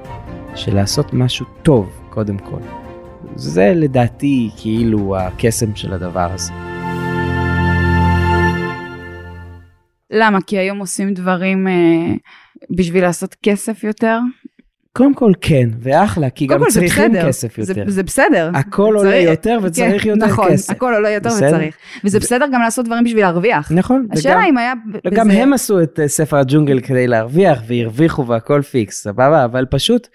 של 0.55 0.75
לעשות 0.75 1.15
משהו 1.15 1.47
טוב 1.63 1.91
קודם 2.11 2.39
כל. 2.39 2.61
זה 3.37 3.73
לדעתי 3.77 4.51
כאילו 4.57 5.17
הקסם 5.17 5.77
של 5.77 5.93
הדבר 5.93 6.29
הזה. 6.33 6.74
למה? 10.15 10.39
כי 10.47 10.59
היום 10.59 10.79
עושים 10.79 11.15
דברים 11.15 11.69
אה, 11.69 11.73
בשביל 12.77 13.03
לעשות 13.03 13.37
כסף 13.43 13.85
יותר? 13.85 14.19
קודם 14.93 15.15
כל 15.15 15.33
כן, 15.41 15.69
ואחלה, 15.81 16.31
כי 16.31 16.47
גם 16.47 16.59
כל 16.59 16.71
זה 16.71 16.81
צריכים 16.81 17.13
בסדר. 17.13 17.29
כסף 17.29 17.61
זה- 17.61 17.73
יותר. 17.73 17.91
זה 17.91 18.03
בסדר. 18.03 18.51
הכל 18.55 18.95
עולה 18.97 19.11
צריך- 19.11 19.29
יותר 19.31 19.59
וצריך 19.63 20.03
כן, 20.03 20.09
יותר 20.09 20.27
נכון, 20.27 20.49
כסף. 20.53 20.71
הכל 20.71 20.93
עולה 20.95 21.11
יותר 21.11 21.29
בסדר. 21.29 21.47
וצריך. 21.49 21.77
וזה 22.05 22.19
ו- 22.19 22.21
בסדר 22.21 22.47
גם 22.53 22.61
לעשות 22.61 22.87
דברים 22.87 23.05
בשביל 23.05 23.23
להרוויח. 23.23 23.73
נכון, 23.73 24.07
השאלה 24.13 24.35
וגם- 24.35 24.45
אם 24.49 24.59
היה 24.59 24.73
גם 25.15 25.29
בזה- 25.29 25.43
הם 25.43 25.53
עשו 25.53 25.83
את 25.83 26.01
אה, 26.01 26.09
ספר 26.09 26.37
הג'ונגל 26.37 26.81
כדי 26.81 27.07
להרוויח 27.07 27.63
והרוויחו 27.67 28.27
והכל 28.27 28.63
פיקס, 28.63 29.03
סבבה? 29.03 29.45
אבל 29.45 29.65
פשוט, 29.71 30.09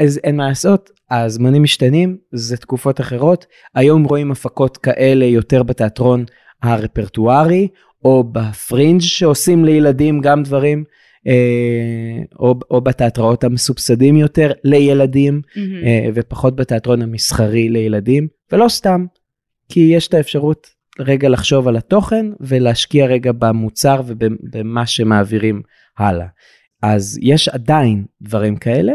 אז 0.00 0.20
אין 0.24 0.36
מה 0.36 0.48
לעשות, 0.48 0.90
הזמנים 1.10 1.62
משתנים, 1.62 2.16
זה 2.32 2.56
תקופות 2.56 3.00
אחרות. 3.00 3.46
היום 3.74 4.04
רואים 4.04 4.30
הפקות 4.32 4.76
כאלה 4.76 5.24
יותר 5.24 5.62
בתיאטרון 5.62 6.24
הרפרטוארי, 6.62 7.68
או 8.06 8.24
בפרינג' 8.32 9.00
שעושים 9.00 9.64
לילדים 9.64 10.20
גם 10.20 10.42
דברים, 10.42 10.84
אה, 11.26 12.22
או, 12.38 12.54
או 12.70 12.80
בתיאטראות 12.80 13.44
המסובסדים 13.44 14.16
יותר 14.16 14.52
לילדים. 14.64 15.40
אה, 15.84 16.08
ופחות 16.14 16.56
בתיאטרון 16.56 17.02
המסחרי 17.02 17.68
לילדים, 17.68 18.28
ולא 18.52 18.68
סתם, 18.68 19.06
כי 19.68 19.80
יש 19.80 20.08
את 20.08 20.14
האפשרות 20.14 20.66
רגע 20.98 21.28
לחשוב 21.28 21.68
על 21.68 21.76
התוכן 21.76 22.26
ולהשקיע 22.40 23.06
רגע 23.06 23.32
במוצר 23.32 24.02
ובמה 24.06 24.86
שמעבירים 24.86 25.62
הלאה. 25.98 26.26
אז 26.82 27.18
יש 27.22 27.48
עדיין 27.48 28.04
דברים 28.22 28.56
כאלה. 28.56 28.92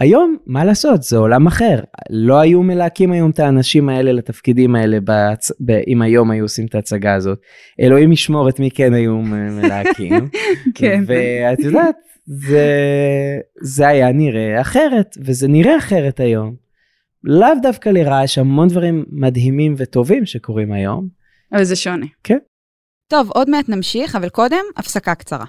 היום, 0.00 0.36
מה 0.46 0.64
לעשות, 0.64 1.02
זה 1.02 1.16
עולם 1.16 1.46
אחר. 1.46 1.80
לא 2.10 2.40
היו 2.40 2.62
מלהקים 2.62 3.12
היום 3.12 3.30
את 3.30 3.38
האנשים 3.38 3.88
האלה 3.88 4.12
לתפקידים 4.12 4.74
האלה, 4.74 5.00
בהצ... 5.00 5.52
ב... 5.60 5.70
אם 5.70 6.02
היום 6.02 6.30
היו 6.30 6.44
עושים 6.44 6.66
את 6.66 6.74
ההצגה 6.74 7.14
הזאת. 7.14 7.38
אלוהים 7.80 8.12
ישמור 8.12 8.48
את 8.48 8.60
מי 8.60 8.70
כן 8.70 8.94
היו 8.94 9.16
מלהקים. 9.16 10.28
כן. 10.74 11.04
ואת 11.06 11.58
יודעת, 11.58 11.96
זה, 12.26 12.66
זה 13.62 13.88
היה 13.88 14.12
נראה 14.12 14.60
אחרת, 14.60 15.16
וזה 15.20 15.48
נראה 15.48 15.78
אחרת 15.78 16.20
היום. 16.20 16.54
לאו 17.24 17.48
דווקא 17.62 17.88
לרעה, 17.88 18.24
יש 18.24 18.38
המון 18.38 18.68
דברים 18.68 19.04
מדהימים 19.10 19.74
וטובים 19.76 20.26
שקורים 20.26 20.72
היום. 20.72 21.08
אבל 21.52 21.64
זה 21.64 21.76
שונה. 21.76 22.06
כן. 22.24 22.38
טוב, 23.08 23.30
עוד 23.30 23.50
מעט 23.50 23.68
נמשיך, 23.68 24.16
אבל 24.16 24.28
קודם, 24.28 24.64
הפסקה 24.76 25.14
קצרה. 25.14 25.44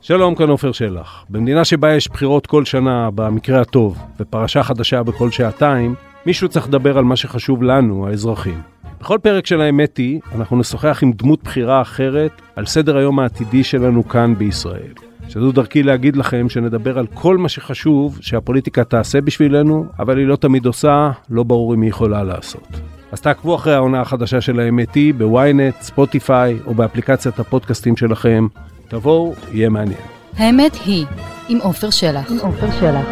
שלום, 0.00 0.34
כאן 0.34 0.48
עופר 0.48 0.72
שלח. 0.72 1.24
במדינה 1.30 1.64
שבה 1.64 1.94
יש 1.94 2.08
בחירות 2.08 2.46
כל 2.46 2.64
שנה, 2.64 3.10
במקרה 3.14 3.60
הטוב, 3.60 3.98
ופרשה 4.20 4.62
חדשה 4.62 5.02
בכל 5.02 5.30
שעתיים, 5.30 5.94
מישהו 6.26 6.48
צריך 6.48 6.68
לדבר 6.68 6.98
על 6.98 7.04
מה 7.04 7.16
שחשוב 7.16 7.62
לנו, 7.62 8.08
האזרחים. 8.08 8.60
בכל 9.00 9.18
פרק 9.22 9.46
של 9.46 9.60
האמת 9.60 9.96
היא, 9.96 10.20
אנחנו 10.34 10.58
נשוחח 10.58 10.98
עם 11.02 11.12
דמות 11.12 11.42
בחירה 11.42 11.82
אחרת 11.82 12.42
על 12.56 12.66
סדר 12.66 12.96
היום 12.96 13.18
העתידי 13.18 13.64
שלנו 13.64 14.08
כאן 14.08 14.34
בישראל. 14.38 14.92
שזו 15.28 15.52
דרכי 15.52 15.82
להגיד 15.82 16.16
לכם 16.16 16.48
שנדבר 16.48 16.98
על 16.98 17.06
כל 17.14 17.36
מה 17.36 17.48
שחשוב 17.48 18.18
שהפוליטיקה 18.20 18.84
תעשה 18.84 19.20
בשבילנו, 19.20 19.86
אבל 19.98 20.18
היא 20.18 20.26
לא 20.26 20.36
תמיד 20.36 20.66
עושה, 20.66 21.10
לא 21.30 21.42
ברור 21.42 21.74
אם 21.74 21.82
היא 21.82 21.90
יכולה 21.90 22.24
לעשות. 22.24 22.68
אז 23.12 23.20
תעקבו 23.20 23.54
אחרי 23.54 23.74
העונה 23.74 24.00
החדשה 24.00 24.40
של 24.40 24.60
האמת 24.60 24.94
היא 24.94 25.14
בוויינט, 25.14 25.74
ספוטיפיי 25.80 26.58
או 26.66 26.74
באפליקציית 26.74 27.38
הפודקאסטים 27.38 27.96
שלכם. 27.96 28.46
תבואו, 28.88 29.34
יהיה 29.52 29.68
מעניין. 29.68 30.00
האמת 30.36 30.72
היא, 30.86 31.06
עם 31.48 31.58
עופר 31.62 31.90
שלח. 31.90 32.30
עם 32.30 32.38
עופר 32.38 32.70
שלח. 32.80 33.06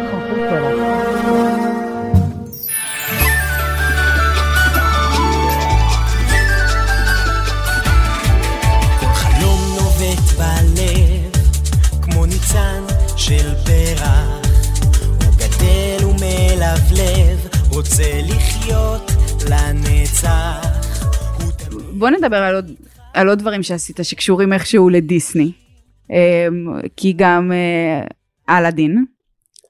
של 13.27 13.55
פרח. 13.65 14.41
הוא 14.99 15.33
גדל 15.37 16.05
ומלבלב, 16.05 17.47
רוצה 17.69 18.21
לחיות 18.23 19.11
לנצח. 19.49 20.61
בוא 21.91 22.09
נדבר 22.09 22.37
על 22.37 22.55
עוד, 22.55 22.71
על 23.13 23.29
עוד 23.29 23.39
דברים 23.39 23.63
שעשית 23.63 23.99
שקשורים 24.03 24.53
איכשהו 24.53 24.89
לדיסני. 24.89 25.51
אמ, 26.09 26.15
כי 26.97 27.13
גם 27.17 27.51
אה, 27.51 28.01
אלאדין, 28.57 29.05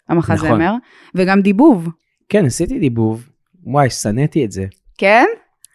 המחזמר, 0.10 0.56
נכון. 0.58 0.80
וגם 1.16 1.42
דיבוב, 1.42 1.90
כן, 2.30 2.46
עשיתי 2.46 2.80
דיבוב. 2.80 3.30
וואי, 3.64 3.90
שנאתי 3.90 4.46
את 4.46 4.52
זה. 4.52 4.66
כן? 4.98 5.26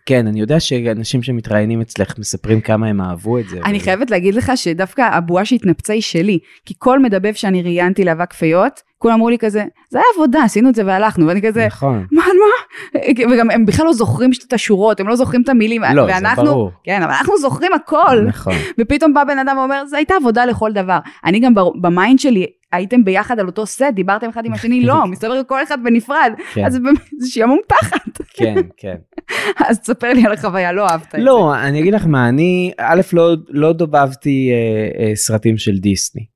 כן, 0.07 0.27
אני 0.27 0.40
יודע 0.40 0.61
שאנשים 0.61 1.22
שמתראיינים 1.22 1.81
אצלך 1.81 2.18
מספרים 2.18 2.61
כמה 2.61 2.87
הם 2.88 3.01
אהבו 3.01 3.38
את 3.38 3.48
זה. 3.48 3.61
אני 3.64 3.77
אבל- 3.77 3.85
חייבת 3.85 4.11
להגיד 4.11 4.35
לך 4.35 4.53
שדווקא 4.57 5.03
הבועה 5.03 5.44
שהתנפצה 5.44 5.92
היא 5.92 6.03
שלי, 6.03 6.38
כי 6.66 6.75
כל 6.79 6.98
מדבב 6.98 7.33
שאני 7.35 7.62
ראיינתי 7.62 8.05
לאבק 8.05 8.33
פיות, 8.33 8.81
כולם 9.02 9.14
אמרו 9.14 9.28
לי 9.28 9.38
כזה, 9.38 9.64
זה 9.90 9.98
היה 9.98 10.04
עבודה, 10.14 10.42
עשינו 10.44 10.68
את 10.68 10.74
זה 10.74 10.82
והלכנו, 10.86 11.26
ואני 11.26 11.42
כזה, 11.42 11.66
נכון. 11.66 12.06
מה, 12.12 12.22
מה? 12.22 13.00
וגם 13.32 13.50
הם 13.50 13.66
בכלל 13.66 13.86
לא 13.86 13.92
זוכרים 13.92 14.30
את 14.48 14.52
השורות, 14.52 15.00
הם 15.00 15.08
לא 15.08 15.16
זוכרים 15.16 15.42
את 15.42 15.48
המילים, 15.48 15.82
לא, 15.94 16.06
זה 16.06 16.12
ואנחנו, 16.14 16.44
ברור. 16.44 16.70
כן, 16.84 17.02
אבל 17.02 17.12
אנחנו 17.12 17.38
זוכרים 17.38 17.72
הכל. 17.72 18.20
נכון. 18.26 18.54
ופתאום 18.80 19.14
בא 19.14 19.24
בן 19.24 19.38
אדם 19.38 19.56
ואומר, 19.58 19.86
זו 19.86 19.96
הייתה 19.96 20.14
עבודה 20.14 20.44
לכל 20.44 20.72
דבר. 20.72 20.98
אני 21.24 21.40
גם 21.40 21.54
ב 21.80 21.88
mind 21.88 22.18
שלי, 22.18 22.46
הייתם 22.72 23.04
ביחד 23.04 23.38
על 23.40 23.46
אותו 23.46 23.66
סט, 23.66 23.82
דיברתם 23.94 24.28
אחד 24.28 24.44
עם 24.44 24.52
השני, 24.52 24.84
לא, 24.84 25.06
מסתבר 25.10 25.42
שכל 25.42 25.62
אחד 25.62 25.78
בנפרד. 25.84 26.32
כן. 26.54 26.64
אז 26.64 26.72
זה 26.72 26.80
באמת, 26.80 27.00
זה 27.18 27.30
שעמום 27.30 27.58
תחת. 27.68 28.20
כן, 28.36 28.54
כן. 28.76 28.96
אז 29.68 29.80
תספר 29.80 30.12
לי 30.12 30.26
על 30.26 30.32
החוויה, 30.32 30.72
לא 30.72 30.86
אהבת 30.88 31.06
את 31.06 31.12
זה. 31.12 31.18
לא, 31.18 31.54
אני 31.54 31.80
אגיד 31.80 31.94
לך 31.94 32.06
מה, 32.06 32.28
אני, 32.28 32.72
א', 32.78 33.00
לא, 33.12 33.34
לא 33.48 33.72
דובבתי 33.72 34.50
אה, 34.52 35.04
אה, 35.04 35.16
סרטים 35.16 35.58
של 35.58 35.78
דיסני. 35.78 36.31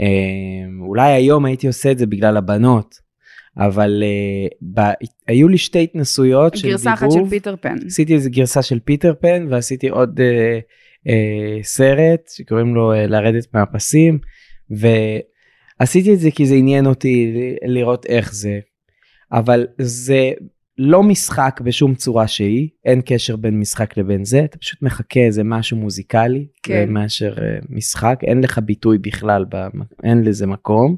אה, 0.00 0.86
אולי 0.86 1.12
היום 1.12 1.44
הייתי 1.44 1.66
עושה 1.66 1.92
את 1.92 1.98
זה 1.98 2.06
בגלל 2.06 2.36
הבנות, 2.36 2.94
אבל 3.58 4.02
אה, 4.02 4.54
ב, 4.74 4.80
היו 5.28 5.48
לי 5.48 5.58
שתי 5.58 5.82
התנסויות 5.82 6.56
של 6.56 6.68
גרסה 6.68 6.92
אחת 6.92 7.08
דיבוב. 7.08 7.24
של 7.24 7.30
פיטר 7.30 7.56
פן. 7.60 7.76
עשיתי 7.86 8.14
איזה 8.14 8.30
גרסה 8.30 8.62
של 8.62 8.78
פיטר 8.80 9.14
פן 9.20 9.46
ועשיתי 9.50 9.88
עוד 9.88 10.20
אה, 10.20 11.08
אה, 11.08 11.12
סרט 11.62 12.28
שקוראים 12.36 12.74
לו 12.74 12.92
uh, 12.94 12.96
לרדת 12.96 13.54
מהפסים 13.54 14.18
ועשיתי 14.70 16.14
את 16.14 16.20
זה 16.20 16.30
כי 16.30 16.46
זה 16.46 16.54
עניין 16.54 16.86
אותי 16.86 17.34
לראות 17.64 18.06
איך 18.06 18.34
זה 18.34 18.58
אבל 19.32 19.66
זה 19.78 20.30
לא 20.84 21.02
משחק 21.02 21.60
בשום 21.64 21.94
צורה 21.94 22.26
שהיא 22.26 22.68
אין 22.84 23.00
קשר 23.04 23.36
בין 23.36 23.60
משחק 23.60 23.96
לבין 23.96 24.24
זה 24.24 24.44
אתה 24.44 24.58
פשוט 24.58 24.82
מחכה 24.82 25.20
איזה 25.20 25.44
משהו 25.44 25.76
מוזיקלי 25.76 26.46
כן. 26.62 26.90
מאשר 26.90 27.34
uh, 27.36 27.40
משחק 27.70 28.18
אין 28.22 28.40
לך 28.44 28.58
ביטוי 28.58 28.98
בכלל 28.98 29.44
במ- 29.48 29.82
אין 30.04 30.24
לזה 30.24 30.46
מקום. 30.46 30.96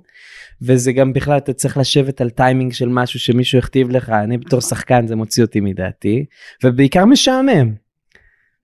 וזה 0.62 0.92
גם 0.92 1.12
בכלל 1.12 1.36
אתה 1.36 1.52
צריך 1.52 1.78
לשבת 1.78 2.20
על 2.20 2.30
טיימינג 2.30 2.72
של 2.72 2.88
משהו 2.88 3.20
שמישהו 3.20 3.58
הכתיב 3.58 3.90
לך 3.90 4.10
אני 4.10 4.38
בתור 4.38 4.60
שחקן 4.60 5.06
זה 5.06 5.16
מוציא 5.16 5.42
אותי 5.44 5.60
מדעתי 5.60 6.24
ובעיקר 6.64 7.04
משעמם. 7.04 7.72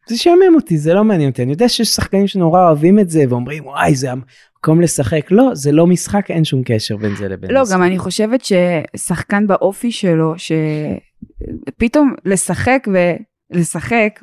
זה 0.09 0.15
משעמם 0.15 0.55
אותי 0.55 0.79
זה 0.79 0.95
לא 0.95 1.05
מעניין 1.05 1.31
אותי 1.31 1.43
אני 1.43 1.53
יודע 1.53 1.69
שיש 1.69 1.89
שחקנים 1.89 2.27
שנורא 2.27 2.67
אוהבים 2.67 2.99
את 2.99 3.11
זה 3.11 3.25
ואומרים 3.29 3.67
וואי 3.67 3.95
זה 3.95 4.09
המקום 4.13 4.81
לשחק 4.81 5.27
לא 5.31 5.51
זה 5.55 5.73
לא 5.73 5.87
משחק 5.87 6.31
אין 6.31 6.45
שום 6.45 6.63
קשר 6.65 6.97
בין 6.97 7.17
זה 7.17 7.29
לבין 7.29 7.51
לא, 7.51 7.63
משחק. 7.63 7.75
גם 7.75 7.83
אני 7.83 7.99
חושבת 7.99 8.41
ששחקן 8.45 9.47
באופי 9.47 9.93
שלו, 9.93 10.35
שפתאום 11.69 12.15
לשחק 12.25 12.89
ולשחק, 13.53 14.21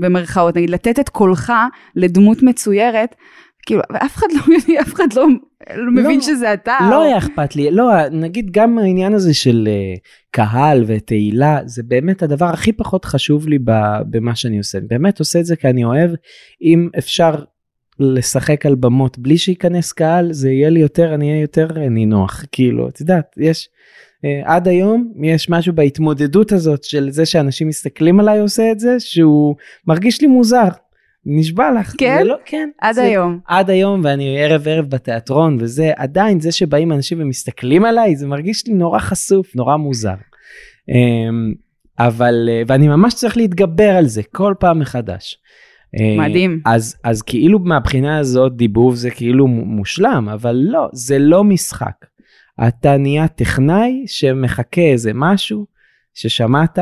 במרכאות, 0.00 0.56
נגיד, 0.56 0.70
לתת 0.70 0.98
את 1.00 1.08
קולך 1.08 1.52
לדמות 1.96 2.42
מצוירת, 2.42 3.14
כאילו, 3.66 3.82
ואף 3.90 4.16
אחד 4.16 4.26
לא 4.34 4.56
אף 4.80 4.94
אחד 4.94 5.12
לא, 5.16 5.26
לא 5.74 5.92
מבין 5.92 6.20
שזה 6.20 6.54
אתה. 6.54 6.76
לא 6.90 6.96
או- 6.96 7.02
היה 7.02 7.18
אכפת 7.18 7.56
לי, 7.56 7.70
לא, 7.70 8.08
נגיד 8.08 8.50
גם 8.50 8.78
העניין 8.78 9.14
הזה 9.14 9.34
של 9.34 9.68
אה, 9.70 9.94
קהל 10.30 10.84
ותהילה, 10.86 11.58
זה 11.66 11.82
באמת 11.82 12.22
הדבר 12.22 12.46
הכי 12.46 12.72
פחות 12.72 13.04
חשוב 13.04 13.48
לי 13.48 13.58
במה 14.10 14.34
שאני 14.34 14.58
עושה. 14.58 14.78
אני 14.78 14.86
באמת 14.86 15.18
עושה 15.18 15.40
את 15.40 15.44
זה 15.46 15.56
כי 15.56 15.68
אני 15.68 15.84
אוהב, 15.84 16.10
אם 16.62 16.88
אפשר 16.98 17.34
לשחק 17.98 18.66
על 18.66 18.74
במות 18.74 19.18
בלי 19.18 19.38
שייכנס 19.38 19.92
קהל, 19.92 20.32
זה 20.32 20.50
יהיה 20.50 20.70
לי 20.70 20.80
יותר, 20.80 21.14
אני 21.14 21.30
אהיה 21.30 21.40
יותר 21.40 21.68
אה, 21.76 21.88
נינוח, 21.88 22.44
כאילו, 22.52 22.88
את 22.88 23.00
יודעת, 23.00 23.34
יש, 23.38 23.68
עד 24.44 24.68
היום 24.68 25.12
יש 25.22 25.50
משהו 25.50 25.72
בהתמודדות 25.72 26.52
הזאת 26.52 26.84
של 26.84 27.10
זה 27.10 27.26
שאנשים 27.26 27.68
מסתכלים 27.68 28.20
עליי 28.20 28.38
עושה 28.38 28.72
את 28.72 28.80
זה, 28.80 28.96
שהוא 28.98 29.56
מרגיש 29.86 30.20
לי 30.20 30.26
מוזר. 30.26 30.68
נשבע 31.26 31.70
לך. 31.80 31.94
כן? 31.98 32.26
לא, 32.26 32.36
כן. 32.44 32.68
עד 32.80 32.94
זה- 32.94 33.02
היום. 33.02 33.38
עד 33.46 33.70
היום 33.70 34.00
ואני 34.04 34.38
ערב 34.44 34.68
ערב 34.68 34.86
בתיאטרון 34.90 35.56
וזה 35.60 35.92
עדיין 35.96 36.40
זה 36.40 36.52
שבאים 36.52 36.92
אנשים 36.92 37.20
ומסתכלים 37.20 37.84
עליי 37.84 38.16
זה 38.16 38.26
מרגיש 38.26 38.66
לי 38.66 38.74
נורא 38.74 38.98
חשוף 38.98 39.56
נורא 39.56 39.76
מוזר. 39.76 40.14
אמ, 40.88 41.52
אבל 41.98 42.48
אה, 42.52 42.62
ואני 42.66 42.88
ממש 42.88 43.14
צריך 43.14 43.36
להתגבר 43.36 43.90
על 43.90 44.06
זה 44.06 44.22
כל 44.32 44.54
פעם 44.60 44.78
מחדש. 44.78 45.38
אה, 46.00 46.28
מדהים. 46.28 46.60
אז 46.66 46.96
אז 47.04 47.22
כאילו 47.22 47.58
מהבחינה 47.58 48.18
הזאת 48.18 48.56
דיבוב 48.56 48.94
זה 48.94 49.10
כאילו 49.10 49.46
מו- 49.46 49.64
מושלם 49.64 50.28
אבל 50.32 50.56
לא 50.62 50.88
זה 50.92 51.18
לא 51.18 51.44
משחק. 51.44 51.94
אתה 52.68 52.96
נהיה 52.96 53.28
טכנאי 53.28 54.04
שמחכה 54.06 54.80
איזה 54.80 55.10
משהו 55.14 55.66
ששמעת 56.14 56.78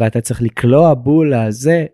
ואתה 0.00 0.20
צריך 0.20 0.42
לקלוע 0.42 0.94
בול 0.94 1.34
הזה 1.34 1.86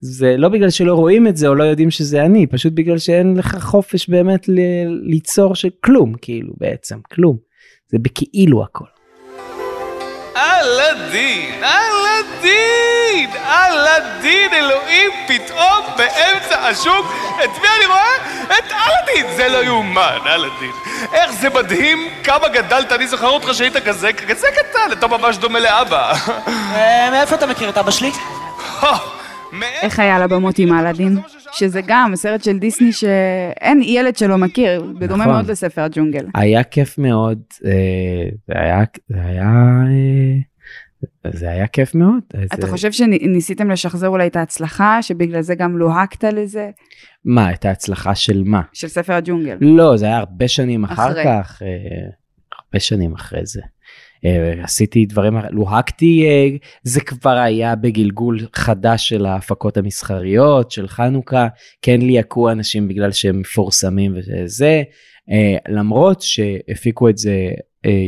זה 0.00 0.36
לא 0.36 0.48
בגלל 0.48 0.70
שלא 0.70 0.94
רואים 0.94 1.26
את 1.26 1.36
זה 1.36 1.48
או 1.48 1.54
לא 1.54 1.64
יודעים 1.64 1.90
שזה 1.90 2.24
אני, 2.24 2.46
פשוט 2.46 2.72
בגלל 2.72 2.98
שאין 2.98 3.36
לך 3.36 3.56
חופש 3.60 4.08
באמת 4.08 4.48
ל- 4.48 4.86
ליצור 5.02 5.54
של 5.54 5.68
כלום, 5.84 6.14
כאילו 6.22 6.54
בעצם, 6.56 6.98
כלום. 7.12 7.36
זה 7.88 7.98
בכאילו 7.98 8.64
הכל. 8.64 8.99
אלאדין, 10.40 11.64
אלאדין, 11.64 13.30
אלאדין, 13.46 14.54
אלוהים, 14.54 15.10
פתאום 15.28 15.84
באמצע 15.96 16.58
השוק, 16.68 17.06
את 17.44 17.50
מי 17.62 17.68
אני 17.78 17.86
רואה? 17.86 18.16
את 18.58 18.72
אלאדין, 18.72 19.36
זה 19.36 19.48
לא 19.48 19.64
יאומן, 19.64 20.18
אלאדין. 20.26 20.70
איך 21.12 21.32
זה 21.32 21.50
מדהים 21.50 22.08
כמה 22.24 22.48
גדלת, 22.48 22.92
אני 22.92 23.06
זוכר 23.06 23.28
אותך 23.28 23.48
שהיית 23.54 23.76
כזה, 23.76 24.12
כזה 24.12 24.46
קטן, 24.56 24.92
אתה 24.92 25.06
ממש 25.06 25.36
דומה 25.36 25.60
לאבא. 25.60 26.12
אה, 26.48 27.08
מאיפה 27.10 27.34
אתה 27.34 27.46
מכיר 27.46 27.68
את 27.68 27.78
אבא 27.78 27.90
שלי? 27.90 28.10
מאיפה? 29.52 29.76
איך 29.82 29.98
היה 29.98 30.16
על 30.16 30.22
הבמות 30.22 30.58
עם 30.58 30.78
אלאדין? 30.78 31.20
שזה 31.52 31.80
גם 31.86 32.12
סרט 32.16 32.42
של 32.44 32.58
דיסני 32.58 32.92
שאין 32.92 33.82
ילד 33.82 34.16
שלא 34.16 34.38
מכיר, 34.38 34.82
בדומה 34.98 35.24
נכון. 35.24 35.34
מאוד 35.34 35.50
לספר 35.50 35.82
הג'ונגל. 35.82 36.26
היה 36.34 36.64
כיף 36.64 36.98
מאוד, 36.98 37.38
אה, 37.64 37.70
זה 38.48 38.54
היה, 38.60 38.84
זה 39.08 39.20
היה, 39.24 39.42
אה, 39.44 41.30
זה 41.32 41.50
היה 41.50 41.66
כיף 41.66 41.94
מאוד. 41.94 42.18
אתה 42.54 42.66
זה- 42.66 42.70
חושב 42.72 42.92
שניסיתם 42.92 43.70
לשחזר 43.70 44.08
אולי 44.08 44.26
את 44.26 44.36
ההצלחה, 44.36 45.02
שבגלל 45.02 45.40
זה 45.42 45.54
גם 45.54 45.78
לוהקת 45.78 46.24
לזה, 46.24 46.70
מה, 47.24 47.52
את 47.52 47.64
ההצלחה 47.64 48.14
של 48.14 48.42
מה? 48.46 48.62
של 48.72 48.88
ספר 48.88 49.12
הג'ונגל? 49.12 49.56
לא, 49.60 49.96
זה 49.96 50.06
היה 50.06 50.16
הרבה 50.18 50.48
שנים 50.48 50.84
אחר 50.84 51.10
אחרי. 51.10 51.24
כך, 51.24 51.62
אה, 51.62 51.68
הרבה 52.58 52.80
שנים 52.80 53.14
אחרי 53.14 53.46
זה. 53.46 53.60
אה, 54.24 54.64
עשיתי 54.64 55.06
דברים, 55.06 55.34
לוהקתי, 55.50 56.24
אה, 56.26 56.48
זה 56.82 57.00
כבר 57.00 57.38
היה 57.38 57.76
בגלגול 57.76 58.38
חדש 58.54 59.08
של 59.08 59.26
ההפקות 59.26 59.76
המסחריות, 59.76 60.70
של 60.70 60.88
חנוכה, 60.88 61.48
כן 61.82 62.00
ליהקו 62.00 62.50
אנשים 62.50 62.88
בגלל 62.88 63.12
שהם 63.12 63.40
מפורסמים 63.40 64.16
וזה, 64.16 64.82
אה, 65.30 65.56
למרות 65.68 66.22
שהפיקו 66.22 67.08
את 67.08 67.18
זה 67.18 67.48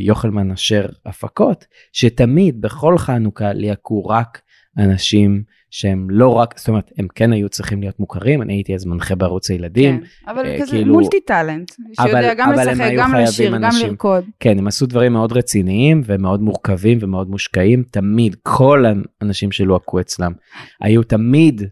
יוחלמן 0.01 0.51
אשר 0.51 0.87
הפקות, 1.07 1.66
שתמיד 1.92 2.61
בכל 2.61 2.98
חנוכה 2.98 3.53
ליהקו 3.53 4.05
רק 4.05 4.40
אנשים 4.79 5.42
שהם 5.73 6.07
לא 6.11 6.29
רק, 6.29 6.59
זאת 6.59 6.69
אומרת, 6.69 6.93
הם 6.99 7.07
כן 7.15 7.33
היו 7.33 7.49
צריכים 7.49 7.81
להיות 7.81 8.01
מוכרים, 8.01 8.43
אני 8.43 8.53
הייתי 8.53 8.75
אז 8.75 8.87
מנחה 8.87 9.15
בערוץ 9.15 9.51
הילדים. 9.51 10.01
כן, 10.01 10.31
אבל 10.33 10.47
אה, 10.47 10.59
כזה 10.61 10.71
כאילו- 10.71 10.93
מולטי 10.93 11.21
טאלנט, 11.21 11.73
שיודע 12.03 12.35
גם 12.35 12.53
לשחק, 12.53 12.93
גם 12.97 13.15
לשיר, 13.15 13.49
גם 13.49 13.65
אנשים. 13.65 13.89
לרקוד. 13.89 14.25
כן, 14.41 14.59
הם 14.59 14.67
עשו 14.67 14.87
דברים 14.87 15.13
מאוד 15.13 15.33
רציניים 15.33 16.03
ומאוד 16.07 16.43
מורכבים 16.43 16.99
ומאוד 17.01 17.31
מושקעים. 17.31 17.85
תמיד, 17.91 18.37
כל 18.43 18.85
האנשים 19.21 19.53
שלוהקו 19.53 20.01
אצלם 20.01 20.33
היו 20.81 21.03
תמיד, 21.03 21.63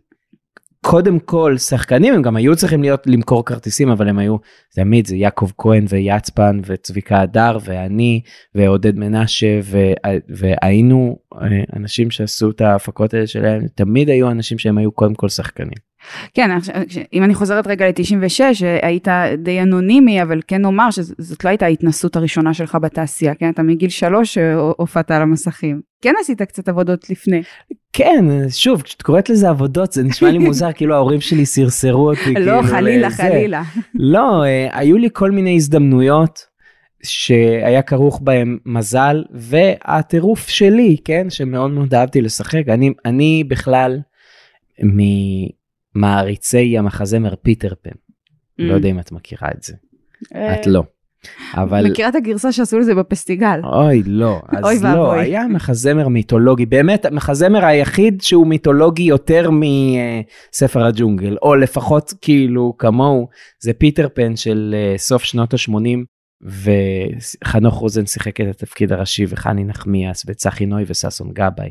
קודם 0.84 1.18
כל 1.18 1.58
שחקנים, 1.58 2.14
הם 2.14 2.22
גם 2.22 2.36
היו 2.36 2.56
צריכים 2.56 2.82
להיות 2.82 3.06
למכור 3.06 3.44
כרטיסים, 3.44 3.88
אבל 3.88 4.08
הם 4.08 4.18
היו, 4.18 4.36
תמיד 4.74 5.06
זה 5.06 5.16
יעקב 5.16 5.50
כהן 5.58 5.84
ויצפן 5.88 6.60
וצביקה 6.66 7.20
הדר 7.20 7.58
ואני 7.64 8.20
ועודד 8.54 8.98
מנשה, 8.98 9.60
ו- 9.62 9.92
והיינו 10.28 11.18
אה, 11.34 11.46
אנשים 11.76 12.10
שעשו 12.10 12.50
את 12.50 12.60
ההפקות 12.60 13.14
האלה 13.14 13.26
שלהם, 13.26 13.66
תמיד 13.74 14.08
היו 14.08 14.30
אנשים 14.30 14.58
שהם 14.58 14.78
היו 14.78 14.92
קודם 14.92 15.14
כל 15.14 15.28
שחקנים. 15.28 15.89
כן, 16.34 16.50
אם 17.12 17.24
אני 17.24 17.34
חוזרת 17.34 17.66
רגע 17.66 17.86
ל-96, 17.88 18.40
היית 18.82 19.08
די 19.38 19.62
אנונימי, 19.62 20.22
אבל 20.22 20.40
כן 20.46 20.62
נאמר 20.62 20.90
שזאת 20.90 21.44
לא 21.44 21.48
הייתה 21.48 21.66
ההתנסות 21.66 22.16
הראשונה 22.16 22.54
שלך 22.54 22.78
בתעשייה, 22.82 23.34
כן? 23.34 23.50
אתה 23.50 23.62
מגיל 23.62 23.90
שלוש 23.90 24.38
אה, 24.38 24.54
הופעת 24.54 25.10
על 25.10 25.22
המסכים. 25.22 25.80
כן 26.02 26.14
עשית 26.20 26.42
קצת 26.42 26.68
עבודות 26.68 27.10
לפני. 27.10 27.42
כן, 27.92 28.24
שוב, 28.48 28.82
כשאת 28.82 29.02
קוראת 29.02 29.30
לזה 29.30 29.48
עבודות, 29.48 29.92
זה 29.92 30.02
נשמע 30.02 30.30
לי 30.30 30.38
מוזר, 30.48 30.72
כאילו 30.72 30.94
ההורים 30.94 31.20
שלי 31.20 31.46
סרסרו 31.46 32.10
אותי. 32.10 32.34
לא, 32.34 32.34
כאילו, 32.34 32.62
חלילה. 32.62 33.10
חלילה. 33.10 33.62
לא, 33.94 34.44
אה, 34.44 34.68
היו 34.72 34.98
לי 34.98 35.08
כל 35.12 35.30
מיני 35.30 35.56
הזדמנויות 35.56 36.50
שהיה 37.02 37.82
כרוך 37.82 38.20
בהם 38.22 38.58
מזל, 38.66 39.24
והטירוף 39.32 40.48
שלי, 40.48 40.96
כן, 41.04 41.30
שמאוד 41.30 41.70
מאוד 41.70 41.94
אהבתי 41.94 42.20
לשחק. 42.20 42.68
אני, 42.68 42.90
אני 43.04 43.44
בכלל 43.48 43.98
ממעריצי 45.94 46.78
המחזמר 46.78 47.34
פיטר 47.42 47.72
פן. 47.82 47.90
לא 48.58 48.74
יודע 48.74 48.88
אם 48.88 49.00
את 49.00 49.12
מכירה 49.12 49.48
את 49.56 49.62
זה. 49.62 49.72
Mm. 49.74 50.36
אה, 50.36 50.60
את 50.60 50.66
לא. 50.66 50.82
אבל... 51.54 51.90
מכירה 51.90 52.08
את 52.08 52.14
הגרסה 52.14 52.52
שעשו 52.52 52.78
לזה 52.78 52.94
בפסטיגל. 52.94 53.60
אוי 53.64 54.02
לא, 54.06 54.40
אוי 54.64 54.74
אז 54.74 54.84
לא, 54.84 54.88
ואבוי. 54.88 55.20
היה 55.20 55.48
מחזמר 55.48 56.08
מיתולוגי, 56.08 56.66
באמת 56.66 57.04
המחזמר 57.04 57.64
היחיד 57.64 58.20
שהוא 58.20 58.46
מיתולוגי 58.46 59.02
יותר 59.02 59.50
מספר 59.50 60.84
הג'ונגל, 60.84 61.36
או 61.42 61.56
לפחות 61.56 62.14
כאילו 62.22 62.74
כמוהו, 62.78 63.28
זה 63.62 63.72
פיטר 63.72 64.08
פן 64.14 64.36
של 64.36 64.74
אה, 64.76 64.98
סוף 64.98 65.24
שנות 65.24 65.54
ה-80, 65.54 65.98
וחנוך 66.42 67.74
רוזן 67.74 68.06
שיחק 68.06 68.40
את 68.40 68.46
התפקיד 68.46 68.92
הראשי, 68.92 69.24
וחני 69.28 69.64
נחמיאס, 69.64 70.24
וצחי 70.28 70.66
נוי 70.66 70.84
וששון 70.86 71.30
גבאי. 71.32 71.70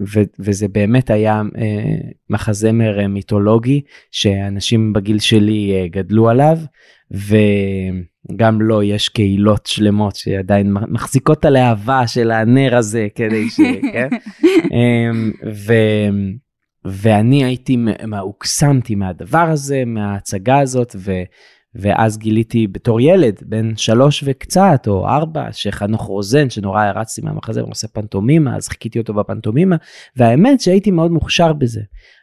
ו- 0.00 0.22
וזה 0.38 0.68
באמת 0.68 1.10
היה 1.10 1.42
אה, 1.58 2.10
מחזמר 2.30 3.00
אה, 3.00 3.08
מיתולוגי 3.08 3.80
שאנשים 4.10 4.92
בגיל 4.92 5.18
שלי 5.18 5.72
אה, 5.74 5.88
גדלו 5.88 6.28
עליו 6.28 6.58
וגם 8.30 8.62
לו 8.62 8.82
יש 8.82 9.08
קהילות 9.08 9.66
שלמות 9.66 10.16
שעדיין 10.16 10.72
מחזיקות 10.88 11.38
את 11.38 11.44
הלהבה 11.44 12.06
של 12.06 12.30
הנר 12.30 12.76
הזה 12.76 13.08
כדי 13.14 13.50
ש... 13.50 13.60
כן? 13.92 14.08
אמ, 14.72 15.32
ו... 15.66 15.72
ואני 16.84 17.44
הייתי, 17.44 17.76
הוקסמתי 18.20 18.94
מהדבר 18.94 19.38
הזה, 19.50 19.82
מההצגה 19.86 20.58
הזאת, 20.58 20.96
ו... 20.98 21.12
ואז 21.74 22.18
גיליתי 22.18 22.66
בתור 22.66 23.00
ילד, 23.00 23.34
בן 23.46 23.76
שלוש 23.76 24.24
וקצת, 24.26 24.84
או 24.86 25.08
ארבע, 25.08 25.52
שחנוך 25.52 26.02
רוזן, 26.02 26.50
שנורא 26.50 26.82
הרצתי 26.82 27.20
מהמחזה, 27.22 27.60
עושה 27.60 27.88
פנטומימה, 27.88 28.56
אז 28.56 28.68
חיכיתי 28.68 28.98
אותו 28.98 29.14
בפנטומימה, 29.14 29.76
והאמת 30.16 30.60
שהייתי 30.60 30.90
מאוד 30.90 31.10
מוכשר 31.10 31.52
בזה. 31.52 31.80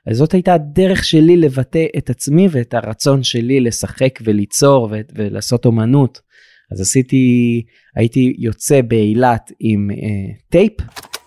אז 0.07 0.17
זאת 0.17 0.33
הייתה 0.33 0.53
הדרך 0.53 1.03
שלי 1.03 1.37
לבטא 1.37 1.85
את 1.97 2.09
עצמי 2.09 2.47
ואת 2.51 2.73
הרצון 2.73 3.23
שלי 3.23 3.59
לשחק 3.59 4.19
וליצור 4.23 4.87
ו- 4.91 5.01
ולעשות 5.15 5.65
אומנות. 5.65 6.21
אז 6.71 6.81
עשיתי, 6.81 7.63
הייתי 7.95 8.33
יוצא 8.37 8.81
באילת 8.81 9.51
עם 9.59 9.91
אה, 9.91 10.33
טייפ, 10.49 10.73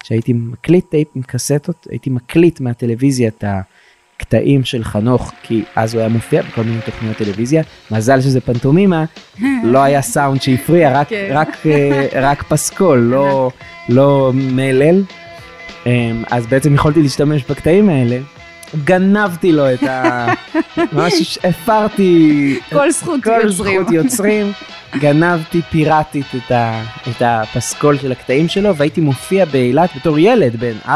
שהייתי 0.05 0.33
מקליט 0.33 0.85
טייפ 0.91 1.09
עם 1.15 1.23
קסטות, 1.23 1.87
הייתי 1.91 2.11
מקליט 2.11 2.61
מהטלוויזיה 2.61 3.29
את 3.29 3.45
הקטעים 4.21 4.65
של 4.65 4.85
חנוך, 4.85 5.33
כי 5.43 5.63
אז 5.77 5.95
הוא 5.95 6.01
היה 6.01 6.09
מופיע 6.09 6.43
בכל 6.43 6.63
מיני 6.63 6.81
תוכניות 6.85 7.17
טלוויזיה. 7.17 7.63
מזל 7.91 8.21
שזה 8.21 8.41
פנטומימה, 8.41 9.05
לא 9.65 9.79
היה 9.79 10.03
סאונד 10.03 10.43
שהפריע, 10.43 11.01
רק, 11.01 11.09
כן. 11.09 11.31
רק, 11.33 11.49
אה, 11.67 12.07
רק 12.23 12.43
פסקול, 12.43 12.99
לא, 12.99 13.51
לא 13.89 14.31
מלל. 14.35 15.03
אמ, 15.87 16.23
אז 16.31 16.47
בעצם 16.47 16.75
יכולתי 16.75 17.03
להשתמש 17.03 17.45
בקטעים 17.51 17.89
האלה. 17.89 18.19
גנבתי 18.85 19.53
לו 19.53 19.73
את 19.73 19.83
ה... 19.83 20.27
ממש 20.93 21.39
הפרתי 21.45 22.59
כל 22.73 22.91
זכות 22.91 23.25
כל 23.25 23.31
יוצרים. 23.43 23.83
זכות 23.83 23.95
יוצרים. 23.95 24.53
גנבתי 24.99 25.63
פיראטית 25.71 26.27
את, 26.37 26.51
ה, 26.51 26.83
את 27.11 27.23
הפסקול 27.23 27.99
של 27.99 28.13
הקטעים 28.13 28.49
שלו 28.49 28.77
והייתי 28.77 29.01
מופיע 29.01 29.45
באילת 29.45 29.91
בתור 29.97 30.19
ילד 30.19 30.57
בן 30.57 30.75
4-5 30.87 30.89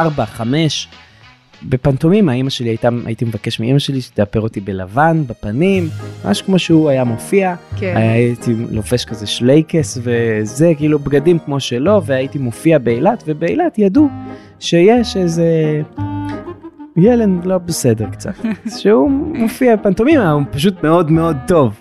בפנטומימה 1.68 2.32
אמא 2.32 2.50
שלי 2.50 2.68
הייתה 2.68 2.88
הייתי 3.06 3.24
מבקש 3.24 3.60
מאמא 3.60 3.78
שלי 3.78 4.00
שתאפר 4.00 4.40
אותי 4.40 4.60
בלבן 4.60 5.22
בפנים 5.26 5.88
ממש 6.24 6.42
כמו 6.42 6.58
שהוא 6.58 6.88
היה 6.90 7.04
מופיע 7.04 7.54
כן. 7.76 7.94
הייתי 7.96 8.54
לובש 8.70 9.04
כזה 9.04 9.26
שלייקס 9.26 9.98
וזה 10.02 10.72
כאילו 10.76 10.98
בגדים 10.98 11.38
כמו 11.38 11.60
שלו 11.60 12.04
והייתי 12.04 12.38
מופיע 12.38 12.78
באילת 12.78 13.24
ובאילת 13.26 13.78
ידעו 13.78 14.08
שיש 14.60 15.16
איזה 15.16 15.80
ילד 16.96 17.28
לא 17.44 17.58
בסדר 17.58 18.06
קצת 18.10 18.32
שהוא 18.78 19.10
מופיע 19.34 19.76
בפנטומימה 19.76 20.30
הוא 20.30 20.42
פשוט 20.50 20.82
מאוד 20.82 21.10
מאוד 21.10 21.36
טוב. 21.46 21.80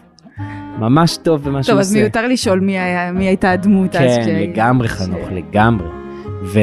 ממש 0.79 1.17
טוב 1.17 1.43
במה 1.43 1.63
שהוא 1.63 1.73
טוב, 1.73 1.79
עושה. 1.79 1.89
אז 1.89 1.95
מיותר 1.95 2.27
לשאול 2.27 2.59
מי 2.59 2.79
היה- 2.79 3.11
מי 3.11 3.25
הייתה 3.27 3.51
הדמות 3.51 3.95
אז. 3.95 4.01
כן, 4.25 4.35
לגמרי 4.39 4.87
חנוך, 4.87 5.27
לגמרי. 5.31 5.87
ו, 6.43 6.59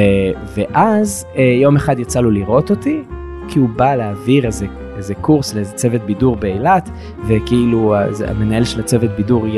ואז 0.57 1.25
אה, 1.37 1.43
יום 1.61 1.75
אחד 1.75 1.99
יצא 1.99 2.19
לו 2.21 2.31
לראות 2.31 2.69
אותי, 2.69 3.03
כי 3.47 3.59
הוא 3.59 3.69
בא 3.75 3.95
להעביר 3.95 4.45
איזה, 4.45 4.65
איזה 4.97 5.13
קורס 5.15 5.53
לאיזה 5.55 5.73
צוות 5.73 6.01
בידור 6.01 6.35
באילת, 6.35 6.89
וכאילו 7.27 7.95
זה- 8.11 8.29
המנהל 8.29 8.63
של 8.63 8.79
הצוות 8.79 9.11
בידור 9.17 9.47
י, 9.47 9.57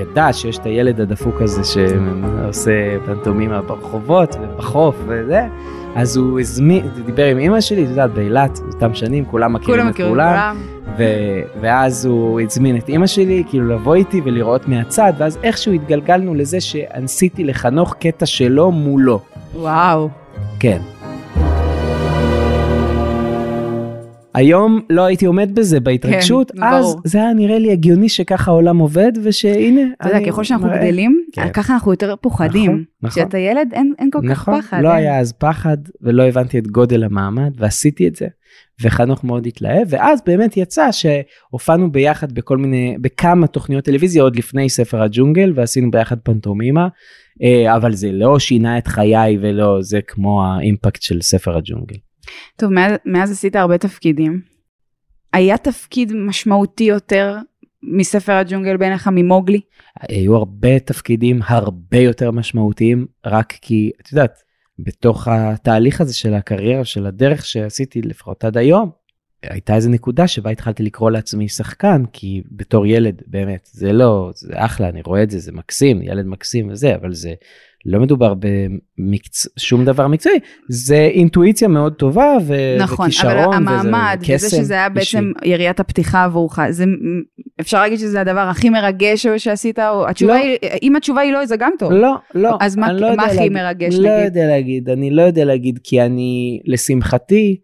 ידע 0.00 0.32
שיש 0.32 0.58
את 0.58 0.66
הילד 0.66 1.00
הדפוק 1.00 1.40
הזה 1.42 1.60
שעושה 1.64 2.70
פנטומימה 3.06 3.62
ברחובות 3.62 4.36
ובחוף 4.42 4.96
וזה, 5.06 5.46
אז 5.94 6.16
הוא 6.16 6.40
הזמין, 6.40 6.82
דיבר 7.06 7.26
עם 7.26 7.38
אמא 7.38 7.60
שלי, 7.60 7.84
את 7.84 7.88
יודעת, 7.88 8.10
באילת, 8.14 8.60
אותם 8.74 8.94
שנים, 8.94 9.24
כולם 9.24 9.52
מכירים 9.52 9.80
כולם 9.80 9.90
את 9.90 9.96
כולם. 9.96 10.56
ו- 10.98 11.02
ואז 11.60 12.04
הוא 12.06 12.40
הזמין 12.40 12.76
את 12.76 12.88
אימא 12.88 13.06
שלי 13.06 13.42
כאילו 13.48 13.68
לבוא 13.68 13.94
איתי 13.94 14.20
ולראות 14.24 14.68
מהצד 14.68 15.12
ואז 15.18 15.38
איכשהו 15.42 15.72
התגלגלנו 15.72 16.34
לזה 16.34 16.60
שעשיתי 16.60 17.44
לחנוך 17.44 17.94
קטע 18.00 18.26
שלו 18.26 18.70
מולו. 18.72 19.20
וואו. 19.54 20.08
כן. 20.60 20.78
היום 24.34 24.80
לא 24.90 25.04
הייתי 25.04 25.26
עומד 25.26 25.50
בזה 25.54 25.80
בהתרגשות, 25.80 26.50
כן, 26.50 26.62
אז 26.62 26.84
ברור. 26.84 27.00
זה 27.04 27.18
היה 27.18 27.32
נראה 27.32 27.58
לי 27.58 27.72
הגיוני 27.72 28.08
שככה 28.08 28.50
העולם 28.50 28.78
עובד 28.78 29.12
ושהנה. 29.22 29.80
אתה 30.00 30.08
יודע, 30.08 30.26
ככל 30.26 30.44
שאנחנו 30.44 30.66
מראה. 30.66 30.78
גדלים, 30.78 31.24
כן. 31.32 31.52
ככה 31.52 31.74
אנחנו 31.74 31.90
יותר 31.90 32.16
פוחדים. 32.16 32.70
נכון, 32.70 32.84
נכון. 33.02 33.22
כשאתה 33.22 33.38
ילד 33.38 33.68
אין 33.72 33.94
אין 33.98 34.10
כל 34.10 34.18
כך 34.18 34.30
נכון, 34.30 34.60
פחד. 34.60 34.80
לא 34.82 34.88
אין. 34.88 34.96
היה 34.96 35.18
אז 35.18 35.32
פחד 35.32 35.76
ולא 36.00 36.22
הבנתי 36.22 36.58
את 36.58 36.66
גודל 36.66 37.04
המעמד 37.04 37.52
ועשיתי 37.58 38.08
את 38.08 38.16
זה. 38.16 38.26
וחנוך 38.82 39.24
מאוד 39.24 39.46
התלהב 39.46 39.86
ואז 39.88 40.20
באמת 40.26 40.56
יצא 40.56 40.88
שהופענו 40.92 41.92
ביחד 41.92 42.32
בכל 42.32 42.58
מיני 42.58 42.96
בכמה 43.00 43.46
תוכניות 43.46 43.84
טלוויזיה 43.84 44.22
עוד 44.22 44.36
לפני 44.36 44.68
ספר 44.68 45.02
הג'ונגל 45.02 45.52
ועשינו 45.54 45.90
ביחד 45.90 46.16
פנטומימה 46.22 46.88
אבל 47.76 47.92
זה 47.92 48.12
לא 48.12 48.38
שינה 48.38 48.78
את 48.78 48.88
חיי 48.88 49.38
ולא 49.40 49.82
זה 49.82 50.00
כמו 50.06 50.44
האימפקט 50.44 51.02
של 51.02 51.20
ספר 51.20 51.56
הג'ונגל. 51.56 51.96
טוב, 52.56 52.72
מאז, 52.72 52.92
מאז 53.04 53.32
עשית 53.32 53.56
הרבה 53.56 53.78
תפקידים. 53.78 54.40
היה 55.32 55.58
תפקיד 55.58 56.12
משמעותי 56.12 56.84
יותר 56.84 57.36
מספר 57.82 58.32
הג'ונגל 58.32 58.76
בעיניך 58.76 59.08
ממוגלי? 59.12 59.60
היו 60.00 60.36
הרבה 60.36 60.78
תפקידים 60.78 61.40
הרבה 61.44 61.98
יותר 61.98 62.30
משמעותיים 62.30 63.06
רק 63.26 63.52
כי 63.60 63.90
את 64.00 64.12
יודעת 64.12 64.38
בתוך 64.78 65.28
התהליך 65.28 66.00
הזה 66.00 66.14
של 66.14 66.34
הקריירה 66.34 66.84
של 66.84 67.06
הדרך 67.06 67.46
שעשיתי 67.46 68.02
לפחות 68.02 68.44
עד 68.44 68.56
היום 68.56 68.90
הייתה 69.50 69.74
איזה 69.74 69.88
נקודה 69.90 70.26
שבה 70.26 70.50
התחלתי 70.50 70.82
לקרוא 70.82 71.10
לעצמי 71.10 71.48
שחקן 71.48 72.02
כי 72.12 72.42
בתור 72.52 72.86
ילד 72.86 73.22
באמת 73.26 73.68
זה 73.72 73.92
לא 73.92 74.30
זה 74.34 74.52
אחלה 74.54 74.88
אני 74.88 75.00
רואה 75.06 75.22
את 75.22 75.30
זה 75.30 75.38
זה 75.38 75.52
מקסים 75.52 76.02
ילד 76.02 76.26
מקסים 76.26 76.68
וזה 76.70 76.94
אבל 76.94 77.12
זה 77.12 77.32
לא 77.86 78.00
מדובר 78.00 78.34
בשום 79.56 79.84
דבר 79.84 80.06
מקצועי 80.08 80.38
זה 80.68 80.96
אינטואיציה 80.96 81.68
מאוד 81.68 81.92
טובה 81.94 82.36
ו- 82.46 82.76
נכון, 82.80 83.06
וכישרון 83.06 83.34
אבל 83.54 83.62
וזה 83.62 83.88
המעמד, 83.88 84.18
וזה 84.22 84.32
קסם 84.34 84.56
שזה 84.56 84.74
היה 84.74 84.88
אישי. 84.96 85.16
בעצם 85.16 85.32
יריית 85.44 85.80
הפתיחה 85.80 86.24
עבורך, 86.24 86.58
זה, 86.70 86.84
אפשר 87.60 87.80
להגיד 87.80 87.98
שזה 87.98 88.20
הדבר 88.20 88.40
הכי 88.40 88.70
מרגש 88.70 89.26
שעשית, 89.26 89.78
או 89.78 90.08
התשובה 90.08 90.34
לא. 90.34 90.38
היא, 90.40 90.56
אם 90.82 90.96
התשובה 90.96 91.20
היא 91.20 91.32
לא, 91.32 91.46
זה 91.46 91.56
גם 91.56 91.72
טוב. 91.78 91.92
לא, 91.92 92.14
לא. 92.34 92.56
אז 92.60 92.76
מה- 92.76 92.92
לא 92.92 93.16
מה 93.16 93.24
הכי 93.24 93.36
להגיד. 93.36 93.52
מרגש, 93.52 93.94
לא 93.94 94.10
נגיד? 94.16 94.24
יודע 94.24 94.46
להגיד, 94.46 94.88
אני 94.90 95.10
לא 95.10 95.22
יודע 95.22 95.44
להגיד, 95.44 95.78
כי 95.84 96.02
אני, 96.02 96.60
לשמחתי, 96.64 97.56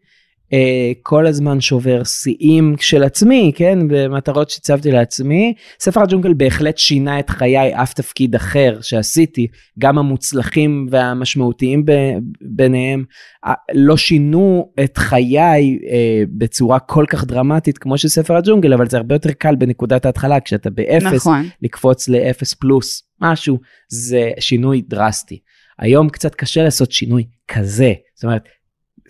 כל 1.02 1.26
הזמן 1.26 1.60
שובר 1.60 2.04
שיאים 2.04 2.74
של 2.80 3.02
עצמי, 3.02 3.52
כן? 3.54 3.78
במטרות 3.88 4.50
שהצבתי 4.50 4.90
לעצמי. 4.90 5.54
ספר 5.80 6.02
הג'ונגל 6.02 6.34
בהחלט 6.34 6.78
שינה 6.78 7.18
את 7.18 7.30
חיי, 7.30 7.82
אף 7.82 7.92
תפקיד 7.92 8.34
אחר 8.34 8.78
שעשיתי, 8.80 9.46
גם 9.78 9.98
המוצלחים 9.98 10.86
והמשמעותיים 10.90 11.84
ב- 11.84 12.16
ביניהם, 12.40 13.04
אה, 13.46 13.54
לא 13.74 13.96
שינו 13.96 14.72
את 14.84 14.98
חיי 14.98 15.78
אה, 15.90 16.22
בצורה 16.38 16.78
כל 16.78 17.04
כך 17.08 17.24
דרמטית 17.24 17.78
כמו 17.78 17.98
של 17.98 18.08
ספר 18.08 18.36
הג'ונגל, 18.36 18.72
אבל 18.72 18.88
זה 18.88 18.96
הרבה 18.96 19.14
יותר 19.14 19.32
קל 19.32 19.54
בנקודת 19.54 20.06
ההתחלה, 20.06 20.40
כשאתה 20.40 20.70
באפס, 20.70 21.14
נכון. 21.14 21.48
לקפוץ 21.62 22.08
לאפס 22.08 22.54
פלוס 22.54 23.02
משהו 23.20 23.58
זה 23.88 24.30
שינוי 24.38 24.82
דרסטי. 24.88 25.38
היום 25.78 26.08
קצת 26.08 26.34
קשה 26.34 26.62
לעשות 26.62 26.92
שינוי 26.92 27.24
כזה 27.48 27.92
זאת 28.14 28.24
אומרת 28.24 28.42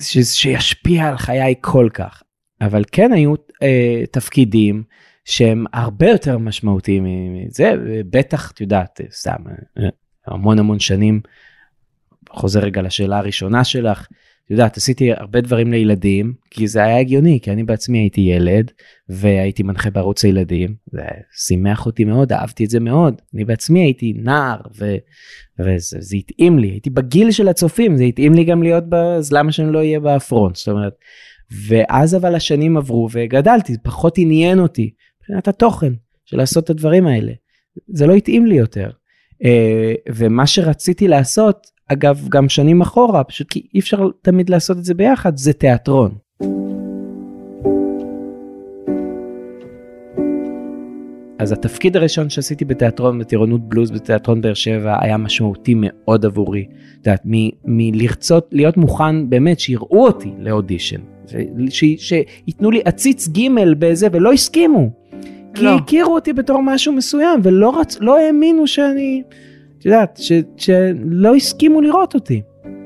ש, 0.00 0.18
שישפיע 0.18 1.09
על 1.09 1.16
חיי 1.16 1.55
כל 1.61 1.88
כך 1.94 2.22
אבל 2.61 2.85
כן 2.92 3.12
היו 3.12 3.35
אה, 3.62 4.02
תפקידים 4.11 4.83
שהם 5.24 5.64
הרבה 5.72 6.11
יותר 6.11 6.38
משמעותיים 6.38 7.05
מזה 7.35 7.72
בטח 8.11 8.50
את 8.50 8.61
יודעת 8.61 9.00
סתם 9.11 9.37
אה, 9.78 9.88
המון 10.26 10.59
המון 10.59 10.81
שנים 10.81 11.20
חוזר 12.31 12.61
רגע 12.61 12.83
לשאלה 12.83 13.18
הראשונה 13.18 13.64
שלך. 13.64 14.07
את 14.46 14.50
יודעת, 14.50 14.76
עשיתי 14.76 15.12
הרבה 15.12 15.40
דברים 15.40 15.72
לילדים, 15.72 16.35
כי 16.50 16.68
זה 16.68 16.83
היה 16.85 16.98
הגיוני, 16.98 17.38
כי 17.42 17.50
אני 17.50 17.64
בעצמי 17.64 17.98
הייתי 17.98 18.20
ילד, 18.20 18.70
והייתי 19.09 19.62
מנחה 19.62 19.90
בערוץ 19.90 20.24
הילדים, 20.24 20.74
זה 20.92 21.02
שימח 21.37 21.87
אותי 21.87 22.05
מאוד, 22.05 22.33
אהבתי 22.33 22.64
את 22.64 22.70
זה 22.70 22.81
מאוד. 22.81 23.22
אני 23.35 23.44
בעצמי 23.44 23.81
הייתי 23.81 24.12
נער, 24.16 24.61
ו, 24.78 24.96
וזה 25.61 25.96
זה 26.00 26.16
התאים 26.16 26.59
לי, 26.59 26.68
הייתי 26.68 26.90
בגיל 26.90 27.31
של 27.31 27.48
הצופים, 27.48 27.96
זה 27.96 28.05
התאים 28.05 28.35
לי 28.35 28.44
גם 28.44 28.62
להיות, 28.62 28.85
ב, 28.88 28.94
אז 28.94 29.33
למה 29.33 29.52
שאני 29.52 29.72
לא 29.72 29.78
אהיה 29.78 30.00
בפרונט, 30.00 30.57
זאת 30.57 30.68
אומרת. 30.68 30.92
ואז 31.68 32.14
אבל 32.14 32.35
השנים 32.35 32.76
עברו 32.76 33.09
וגדלתי, 33.12 33.76
פחות 33.83 34.18
עניין 34.18 34.59
אותי, 34.59 34.90
מבחינת 35.20 35.48
התוכן 35.48 35.92
של 36.24 36.37
לעשות 36.37 36.64
את 36.64 36.70
הדברים 36.70 37.07
האלה. 37.07 37.33
זה 37.88 38.07
לא 38.07 38.14
התאים 38.14 38.46
לי 38.46 38.55
יותר. 38.55 38.90
אה, 39.44 39.94
ומה 40.14 40.46
שרציתי 40.46 41.09
לעשות, 41.09 41.66
אגב, 41.88 42.26
גם 42.28 42.48
שנים 42.48 42.81
אחורה, 42.81 43.24
פשוט 43.24 43.48
כי 43.50 43.66
אי 43.74 43.81
אפשר 43.81 44.09
תמיד 44.22 44.50
לעשות 44.50 44.78
את 44.78 44.85
זה 44.85 44.94
ביחד, 44.94 45.37
זה 45.37 45.52
תיאטרון. 45.52 46.14
אז 51.38 51.52
התפקיד 51.52 51.96
הראשון 51.96 52.31
שעשיתי 52.31 52.64
בתיאטרון, 52.64 53.18
בטירונות 53.18 53.68
בלוז 53.68 53.90
בתיאטרון 53.90 54.40
באר 54.40 54.55
שבע, 54.55 54.96
היה 55.00 55.16
משמעותי 55.16 55.74
מאוד 55.76 56.24
עבורי. 56.24 56.66
את 57.00 57.07
יודעת, 57.07 57.22
מלרצות, 57.64 58.48
להיות 58.52 58.76
מוכן 58.76 59.31
באמת 59.31 59.61
שיראו 59.61 60.07
אותי 60.07 60.33
לאודישן. 60.38 61.00
שייתנו 61.98 62.70
לי 62.70 62.81
עציץ 62.85 63.28
ג' 63.28 63.48
בזה, 63.78 64.09
ולא 64.12 64.33
הסכימו. 64.33 65.01
כי 65.54 65.64
לא. 65.64 65.70
הכירו 65.70 66.14
אותי 66.14 66.32
בתור 66.32 66.62
משהו 66.62 66.92
מסוים, 66.92 67.40
ולא 67.42 67.80
רצ... 67.80 67.98
לא 68.00 68.18
האמינו 68.18 68.66
שאני, 68.66 69.22
את 69.78 69.86
יודעת, 69.86 70.18
ש... 70.22 70.32
שלא 70.56 71.34
הסכימו 71.34 71.80
לראות 71.80 72.14
אותי. 72.14 72.42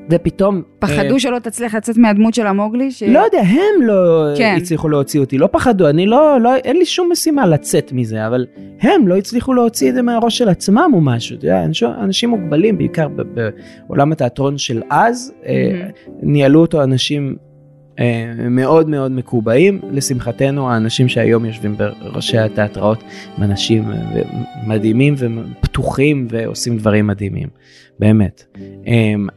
ופתאום... 0.09 0.61
פחדו 0.79 1.13
אה, 1.13 1.19
שלא 1.19 1.39
תצליח 1.39 1.75
לצאת 1.75 1.97
מהדמות 1.97 2.33
של 2.33 2.47
המוגלי? 2.47 2.91
ש... 2.91 3.03
לא 3.03 3.19
יודע, 3.19 3.39
הם 3.39 3.81
לא 3.81 4.25
כן. 4.37 4.55
הצליחו 4.57 4.89
להוציא 4.89 5.19
אותי, 5.19 5.37
לא 5.37 5.49
פחדו, 5.51 5.89
אני 5.89 6.05
לא, 6.05 6.41
לא, 6.41 6.55
אין 6.55 6.77
לי 6.77 6.85
שום 6.85 7.11
משימה 7.11 7.47
לצאת 7.47 7.91
מזה, 7.91 8.27
אבל 8.27 8.45
הם 8.81 9.07
לא 9.07 9.17
הצליחו 9.17 9.53
להוציא 9.53 9.89
את 9.89 9.95
זה 9.95 10.01
מהראש 10.01 10.37
של 10.37 10.49
עצמם 10.49 10.91
או 10.93 11.01
משהו, 11.01 11.37
אתה 11.37 11.45
יודע, 11.45 11.63
אנשים, 11.63 11.89
אנשים 12.01 12.29
מוגבלים, 12.29 12.77
בעיקר 12.77 13.07
בעולם 13.87 14.11
התיאטרון 14.11 14.57
של 14.57 14.81
אז, 14.89 15.33
אה, 15.45 15.87
ניהלו 16.21 16.61
אותו 16.61 16.83
אנשים 16.83 17.35
מאוד 18.49 18.89
מאוד 18.89 19.11
מקובעים, 19.11 19.79
לשמחתנו 19.91 20.69
האנשים 20.71 21.09
שהיום 21.09 21.45
יושבים 21.45 21.75
בראשי 21.77 22.37
התיאטראות 22.37 23.03
הם 23.37 23.43
אנשים 23.43 23.91
אה, 23.91 23.97
מדהימים 24.67 25.15
ופתוחים 25.17 26.27
ועושים 26.29 26.77
דברים 26.77 27.07
מדהימים, 27.07 27.47
באמת. 27.99 28.43
אה, 28.87 28.93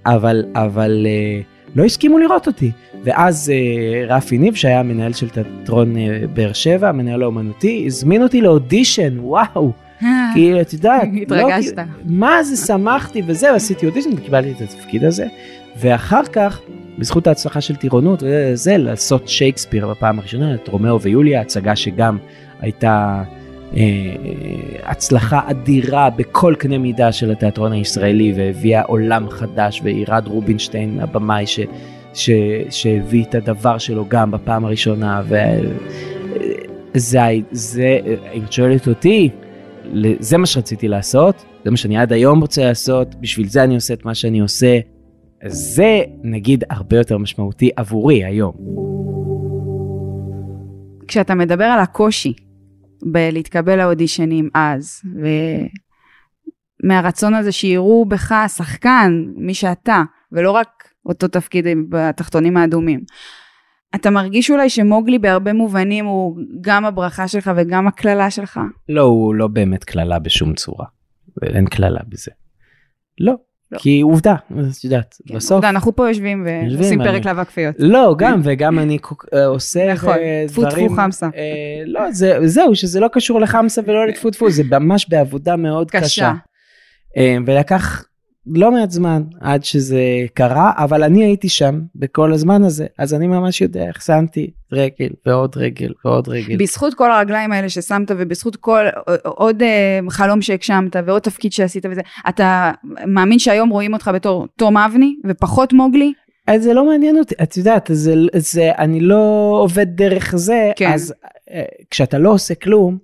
אבל, 0.07 0.45
אבל 0.55 1.07
אה, 1.07 1.41
לא 1.75 1.85
הסכימו 1.85 2.19
לראות 2.19 2.47
אותי. 2.47 2.71
ואז 3.05 3.53
אה, 3.55 4.17
רפי 4.17 4.39
ניב 4.39 4.55
שהיה 4.55 4.81
המנהל 4.81 5.13
של 5.13 5.29
תיאטרון 5.29 5.97
אה, 5.97 6.21
באר 6.35 6.53
שבע, 6.53 6.89
המנהל 6.89 7.23
האומנותי, 7.23 7.85
הזמין 7.87 8.23
אותי 8.23 8.41
לאודישן, 8.41 9.19
וואו. 9.19 9.73
כאילו, 10.35 10.61
את 10.61 10.73
יודעת, 10.73 11.09
לא, 11.13 11.23
התרגשת. 11.23 11.75
כאילו, 11.75 11.89
מה 12.05 12.43
זה, 12.43 12.67
שמחתי 12.67 13.23
וזהו, 13.27 13.55
עשיתי 13.55 13.87
אודישן 13.87 14.11
וקיבלתי 14.17 14.51
את 14.51 14.61
התפקיד 14.61 15.05
הזה. 15.05 15.27
ואחר 15.77 16.25
כך, 16.25 16.61
בזכות 16.99 17.27
ההצלחה 17.27 17.61
של 17.61 17.77
טירונות 17.77 18.23
וזה, 18.23 18.77
לעשות 18.77 19.29
שייקספיר 19.29 19.89
בפעם 19.89 20.19
הראשונה, 20.19 20.55
את 20.55 20.69
רומאו 20.69 21.01
ויוליה, 21.01 21.41
הצגה 21.41 21.77
שגם 21.77 22.19
הייתה 22.61 23.23
אה, 23.77 23.83
הצלחה 24.83 25.41
אדירה 25.51 26.11
בכל 26.11 26.55
קנה 26.59 26.79
מידה 26.79 27.13
של 27.13 27.31
התיאטרון 27.31 27.73
הישראלי, 27.73 28.33
והביאה 28.37 28.83
עולם 28.83 29.31
חדש, 29.31 29.81
ועירד 29.85 30.27
רובינשטיין, 30.27 31.01
הבמאי 31.01 31.47
ש, 31.47 31.61
ש, 32.15 32.31
שהביא 32.71 33.25
את 33.25 33.35
הדבר 33.35 33.79
שלו 33.79 34.05
גם 34.09 34.31
בפעם 34.31 34.65
הראשונה, 34.65 35.23
וזה, 36.95 37.21
זה, 37.53 37.99
אם 38.35 38.43
את 38.45 38.53
שואלת 38.53 38.89
אותי, 38.89 39.31
זה 40.19 40.39
מה 40.39 40.47
שרציתי 40.47 40.89
לעשות, 40.89 41.45
זה 41.65 41.71
מה 41.71 41.77
שאני 41.77 41.99
עד 41.99 42.13
היום 42.13 42.41
רוצה 42.41 42.65
לעשות, 42.65 43.15
בשביל 43.15 43.49
זה 43.49 43.65
אני 43.65 43.75
עושה 43.75 43.95
את 43.95 44.05
מה 44.05 44.15
שאני 44.15 44.41
עושה. 44.41 44.79
זה 45.47 46.01
נגיד 46.23 46.65
הרבה 46.71 46.97
יותר 46.97 47.19
משמעותי 47.19 47.71
עבורי 47.77 48.25
היום. 48.25 48.55
כשאתה 51.09 51.35
מדבר 51.35 51.65
על 51.65 51.81
הקושי 51.81 52.33
בלהתקבל 53.03 53.77
לאודישנים 53.77 54.49
אז, 54.55 55.03
ומהרצון 56.85 57.35
הזה 57.35 57.53
שיראו 57.53 58.05
בך 58.05 58.35
שחקן, 58.49 59.25
מי 59.37 59.55
שאתה, 59.55 60.03
ולא 60.33 60.51
רק 60.51 60.69
אותו 61.07 61.29
תפקיד 61.29 61.67
בתחתונים 61.89 62.57
האדומים. 62.57 63.01
אתה 63.95 64.11
מרגיש 64.11 64.51
אולי 64.51 64.71
שמוגלי 64.71 65.19
בהרבה 65.19 65.53
מובנים 65.53 66.05
הוא 66.05 66.37
גם 66.61 66.85
הברכה 66.85 67.29
שלך 67.29 67.51
וגם 67.57 67.87
הקללה 67.87 68.31
שלך? 68.31 68.61
לא, 68.89 69.03
הוא 69.03 69.35
לא 69.35 69.49
באמת 69.49 69.85
קללה 69.85 70.19
בשום 70.19 70.55
צורה. 70.55 70.87
אין 71.43 71.67
קללה 71.67 72.01
בזה. 72.09 72.31
לא. 73.21 73.35
לא. 73.73 73.79
כי 73.79 74.01
עובדה, 74.01 74.35
את 74.79 74.85
יודעת, 74.85 75.17
כן, 75.29 75.35
בסוף... 75.35 75.53
עובדה, 75.53 75.69
אנחנו 75.69 75.97
פה 75.97 76.09
יושבים 76.09 76.47
ועושים 76.47 76.99
פרק 77.05 77.25
לאבק 77.25 77.49
כפיות. 77.49 77.75
לא, 77.79 78.15
גם, 78.19 78.41
וגם 78.45 78.79
אני 78.79 78.99
אה, 79.35 79.47
עושה 79.47 79.93
נכון, 79.93 80.13
אה, 80.15 80.45
טפו 80.49 80.61
טפו 80.63 80.71
דברים... 80.71 80.97
חמסה. 80.97 81.27
אה, 81.27 81.83
לא, 81.87 82.13
זה- 82.13 82.39
זהו, 82.47 82.75
שזה 82.75 83.01
לא 83.01 83.09
קשור 83.13 83.41
לחמסה 83.41 83.83
ולא 83.87 84.07
לטפו 84.07 84.31
טפו, 84.31 84.51
זה 84.51 84.63
ממש 84.71 85.09
בעבודה 85.09 85.57
מאוד 85.57 85.91
קשה. 85.91 86.01
קשה. 86.05 86.33
אה, 87.17 87.37
ולקח 87.47 88.05
לא 88.47 88.73
מעט 88.73 88.91
זמן 88.91 89.23
עד 89.41 89.65
שזה 89.65 90.03
קרה, 90.35 90.73
אבל 90.77 91.03
אני 91.03 91.25
הייתי 91.25 91.49
שם 91.49 91.81
בכל 91.95 92.33
הזמן 92.33 92.65
הזה, 92.65 92.87
אז 92.99 93.15
אני 93.15 93.27
ממש 93.27 93.61
יודע 93.61 93.87
איך 93.87 94.03
שמתי 94.03 94.51
רגל 94.73 95.09
ועוד 95.27 95.57
רגל 95.57 95.93
ועוד 96.05 96.29
רגל. 96.29 96.57
בזכות 96.57 96.95
כל 96.95 97.13
הרגליים 97.13 97.53
האלה 97.53 97.69
ששמת 97.69 98.11
ובזכות 98.11 98.57
כל 98.57 98.85
עוד 99.25 99.63
אה, 99.63 99.99
חלום 100.11 100.43
שהגשמת 100.43 100.97
ועוד 101.07 101.23
תפקיד 101.23 101.53
שעשית 101.53 101.87
וזה, 101.91 102.01
אתה 102.29 102.73
מאמין 103.07 103.39
שהיום 103.39 103.69
רואים 103.69 103.93
אותך 103.93 104.11
בתור 104.15 104.47
תום 104.57 104.77
אבני 104.77 105.17
ופחות 105.27 105.73
מוגלי? 105.73 106.13
אז 106.47 106.63
זה 106.63 106.75
לא 106.75 106.85
מעניין 106.89 107.19
אותי, 107.19 107.35
את 107.43 107.57
יודעת, 107.57 107.91
זה, 107.93 108.15
זה, 108.37 108.71
אני 108.79 109.01
לא 109.01 109.57
עובד 109.63 109.87
דרך 109.89 110.37
זה, 110.37 110.71
כן. 110.77 110.93
אז 110.93 111.15
אה, 111.51 111.63
כשאתה 111.91 112.19
לא 112.19 112.31
עושה 112.31 112.55
כלום, 112.55 112.99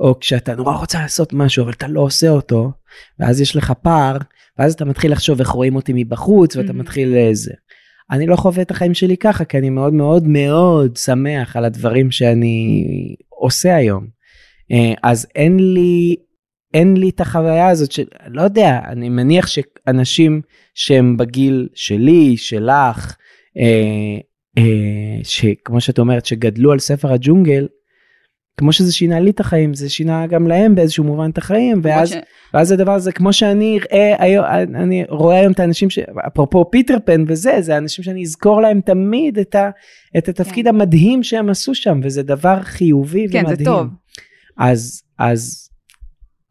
או 0.00 0.20
כשאתה 0.20 0.54
נורא 0.54 0.76
רוצה 0.76 1.00
לעשות 1.00 1.32
משהו, 1.32 1.64
אבל 1.64 1.72
אתה 1.72 1.88
לא 1.88 2.00
עושה 2.00 2.28
אותו, 2.28 2.72
ואז 3.18 3.40
יש 3.40 3.56
לך 3.56 3.72
פער, 3.82 4.16
ואז 4.58 4.72
אתה 4.74 4.84
מתחיל 4.84 5.12
לחשוב 5.12 5.40
איך 5.40 5.48
רואים 5.48 5.76
אותי 5.76 5.92
מבחוץ, 5.94 6.56
ואתה 6.56 6.72
Mhm. 6.72 6.76
מתחיל 6.76 7.14
איזה. 7.14 7.52
אני 8.10 8.26
לא 8.26 8.36
חווה 8.36 8.62
את 8.62 8.70
החיים 8.70 8.94
שלי 8.94 9.16
ככה, 9.16 9.44
כי 9.44 9.58
אני 9.58 9.70
מאוד 9.70 9.92
מאוד 9.92 10.26
מאוד 10.26 10.96
שמח 10.96 11.56
על 11.56 11.64
הדברים 11.64 12.10
שאני 12.10 12.84
עושה 13.28 13.76
היום. 13.76 14.06
אה, 14.72 14.92
אז 15.02 15.26
אין 15.34 15.74
לי, 15.74 16.16
אין 16.74 16.96
לי 16.96 17.08
את 17.08 17.20
החוויה 17.20 17.68
הזאת 17.68 17.92
של, 17.92 18.04
לא 18.26 18.42
יודע, 18.42 18.80
אני 18.86 19.08
מניח 19.08 19.46
שאנשים 19.46 20.40
שהם 20.74 21.16
בגיל 21.16 21.68
שלי, 21.74 22.36
שלך, 22.36 23.16
אה, 23.58 24.18
אה, 24.58 25.18
שכמו 25.22 25.80
שאת 25.80 25.98
אומרת, 25.98 26.26
שגדלו 26.26 26.72
על 26.72 26.78
ספר 26.78 27.12
הג'ונגל, 27.12 27.66
כמו 28.56 28.72
שזה 28.72 28.92
שינה 28.92 29.20
לי 29.20 29.30
את 29.30 29.40
החיים, 29.40 29.74
זה 29.74 29.88
שינה 29.88 30.26
גם 30.26 30.46
להם 30.46 30.74
באיזשהו 30.74 31.04
מובן 31.04 31.30
את 31.30 31.38
החיים, 31.38 31.80
ואז, 31.82 32.10
ש- 32.10 32.14
ואז 32.54 32.72
הדבר 32.72 32.92
הזה, 32.92 33.12
כמו 33.12 33.32
שאני 33.32 33.78
אראה 33.78 34.14
היום, 34.18 34.44
אני 34.74 35.04
רואה 35.08 35.38
היום 35.38 35.52
את 35.52 35.60
האנשים, 35.60 35.90
ש... 35.90 35.98
אפרופו 36.26 36.70
פיטר 36.70 36.96
פן 37.04 37.24
וזה, 37.28 37.56
זה 37.60 37.76
אנשים 37.76 38.04
שאני 38.04 38.22
אזכור 38.22 38.62
להם 38.62 38.80
תמיד 38.80 39.38
את, 39.38 39.54
ה... 39.54 39.70
את 40.18 40.28
התפקיד 40.28 40.68
כן. 40.68 40.74
המדהים 40.74 41.22
שהם 41.22 41.48
עשו 41.48 41.74
שם, 41.74 42.00
וזה 42.02 42.22
דבר 42.22 42.62
חיובי 42.62 43.26
כן, 43.32 43.38
ומדהים. 43.38 43.56
זה 43.58 43.64
טוב. 43.64 43.86
אז, 44.58 45.02
אז, 45.18 45.68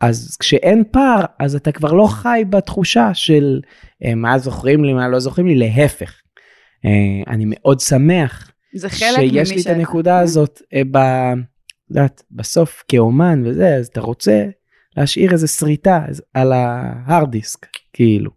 אז 0.02 0.38
כשאין 0.40 0.84
פער, 0.92 1.26
אז 1.40 1.56
אתה 1.56 1.72
כבר 1.72 1.94
לא 1.94 2.08
חי 2.08 2.44
בתחושה 2.50 3.14
של 3.14 3.62
אה, 4.06 4.16
מה 4.16 4.40
זוכרים 4.40 4.84
לי, 4.84 4.94
מה 4.94 5.08
לא 5.08 5.20
זוכרים 5.20 5.48
לי, 5.48 5.56
להפך. 5.56 6.14
אה, 6.86 7.34
אני 7.34 7.44
מאוד 7.48 7.80
שמח 7.80 8.52
שיש 9.32 9.52
לי 9.52 9.62
את. 9.62 9.68
הנקודה 9.68 10.20
הזאת 10.20 10.62
אה, 10.74 10.82
ב... 10.92 10.98
יודעת, 11.94 12.24
בסוף 12.32 12.84
כאומן 12.88 13.44
וזה, 13.46 13.76
אז 13.76 13.88
אתה 13.88 14.02
רוצה 14.02 14.46
להשאיר 14.98 15.32
איזה 15.32 15.48
שריטה 15.48 16.06
על 16.34 16.54
ההארד 16.54 17.32
דיסק, 17.32 17.68
כאילו. 17.94 18.32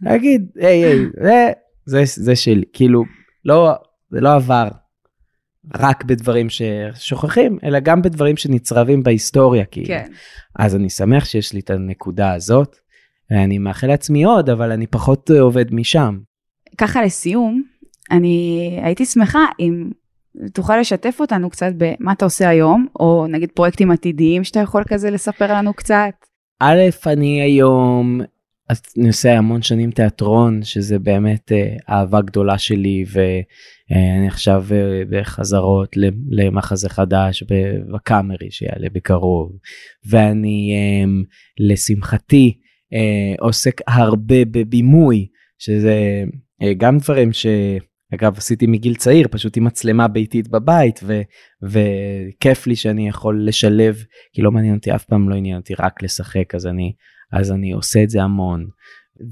להגיד, 0.00 0.50
היי, 0.56 0.84
היי, 0.84 1.06
זה, 1.22 1.52
זה, 1.86 2.02
זה 2.06 2.36
שלי, 2.36 2.64
כאילו, 2.72 3.04
לא, 3.44 3.74
זה 4.10 4.20
לא 4.20 4.34
עבר 4.34 4.68
רק 5.74 6.04
בדברים 6.04 6.46
ששוכחים, 6.50 7.58
אלא 7.64 7.80
גם 7.80 8.02
בדברים 8.02 8.36
שנצרבים 8.36 9.02
בהיסטוריה, 9.02 9.64
כאילו. 9.64 9.86
כן. 9.86 10.06
אז 10.58 10.76
אני 10.76 10.90
שמח 10.90 11.24
שיש 11.24 11.52
לי 11.52 11.60
את 11.60 11.70
הנקודה 11.70 12.32
הזאת, 12.32 12.76
ואני 13.30 13.58
מאחל 13.58 13.86
לעצמי 13.86 14.24
עוד, 14.24 14.50
אבל 14.50 14.72
אני 14.72 14.86
פחות 14.86 15.30
אה, 15.30 15.40
עובד 15.40 15.74
משם. 15.74 16.18
ככה 16.78 17.02
לסיום, 17.02 17.62
אני 18.10 18.80
הייתי 18.82 19.04
שמחה 19.04 19.44
אם 19.60 19.90
תוכל 20.52 20.76
לשתף 20.76 21.16
אותנו 21.20 21.50
קצת 21.50 21.72
במה 21.76 22.12
אתה 22.12 22.24
עושה 22.24 22.48
היום, 22.48 22.86
או 23.00 23.26
נגיד 23.26 23.50
פרויקטים 23.52 23.90
עתידיים 23.90 24.44
שאתה 24.44 24.60
יכול 24.60 24.82
כזה 24.88 25.10
לספר 25.10 25.52
לנו 25.54 25.74
קצת. 25.74 26.14
א', 26.60 26.82
אני 27.06 27.42
היום, 27.42 28.20
אני 28.98 29.06
עושה 29.08 29.38
המון 29.38 29.62
שנים 29.62 29.90
תיאטרון, 29.90 30.62
שזה 30.62 30.98
באמת 30.98 31.52
אה, 31.52 31.76
אהבה 31.90 32.20
גדולה 32.20 32.58
שלי, 32.58 33.04
ואני 33.12 34.28
עכשיו 34.28 34.64
אה, 34.72 35.02
בחזרות 35.10 35.96
למחזה 36.30 36.88
חדש 36.88 37.42
בקאמרי 37.94 38.50
שיעלה 38.50 38.88
בקרוב, 38.92 39.52
ואני 40.08 40.72
אה, 40.74 41.10
לשמחתי 41.60 42.58
אה, 42.92 43.34
עוסק 43.38 43.80
הרבה 43.86 44.44
בבימוי, 44.44 45.26
שזה 45.58 46.24
אה, 46.62 46.74
גם 46.74 46.98
דברים 46.98 47.32
ש... 47.32 47.46
אגב, 48.14 48.36
עשיתי 48.36 48.66
מגיל 48.66 48.94
צעיר, 48.94 49.26
פשוט 49.30 49.56
עם 49.56 49.64
מצלמה 49.64 50.08
ביתית 50.08 50.48
בבית, 50.48 51.00
ו, 51.02 51.20
וכיף 51.62 52.66
לי 52.66 52.76
שאני 52.76 53.08
יכול 53.08 53.46
לשלב, 53.46 54.04
כי 54.32 54.42
לא 54.42 54.50
מעניין 54.52 54.74
אותי, 54.74 54.94
אף 54.94 55.04
פעם 55.04 55.28
לא 55.28 55.34
עניין 55.34 55.56
אותי 55.56 55.74
רק 55.78 56.02
לשחק, 56.02 56.54
אז 56.54 56.66
אני, 56.66 56.92
אז 57.32 57.52
אני 57.52 57.72
עושה 57.72 58.02
את 58.02 58.10
זה 58.10 58.22
המון. 58.22 58.66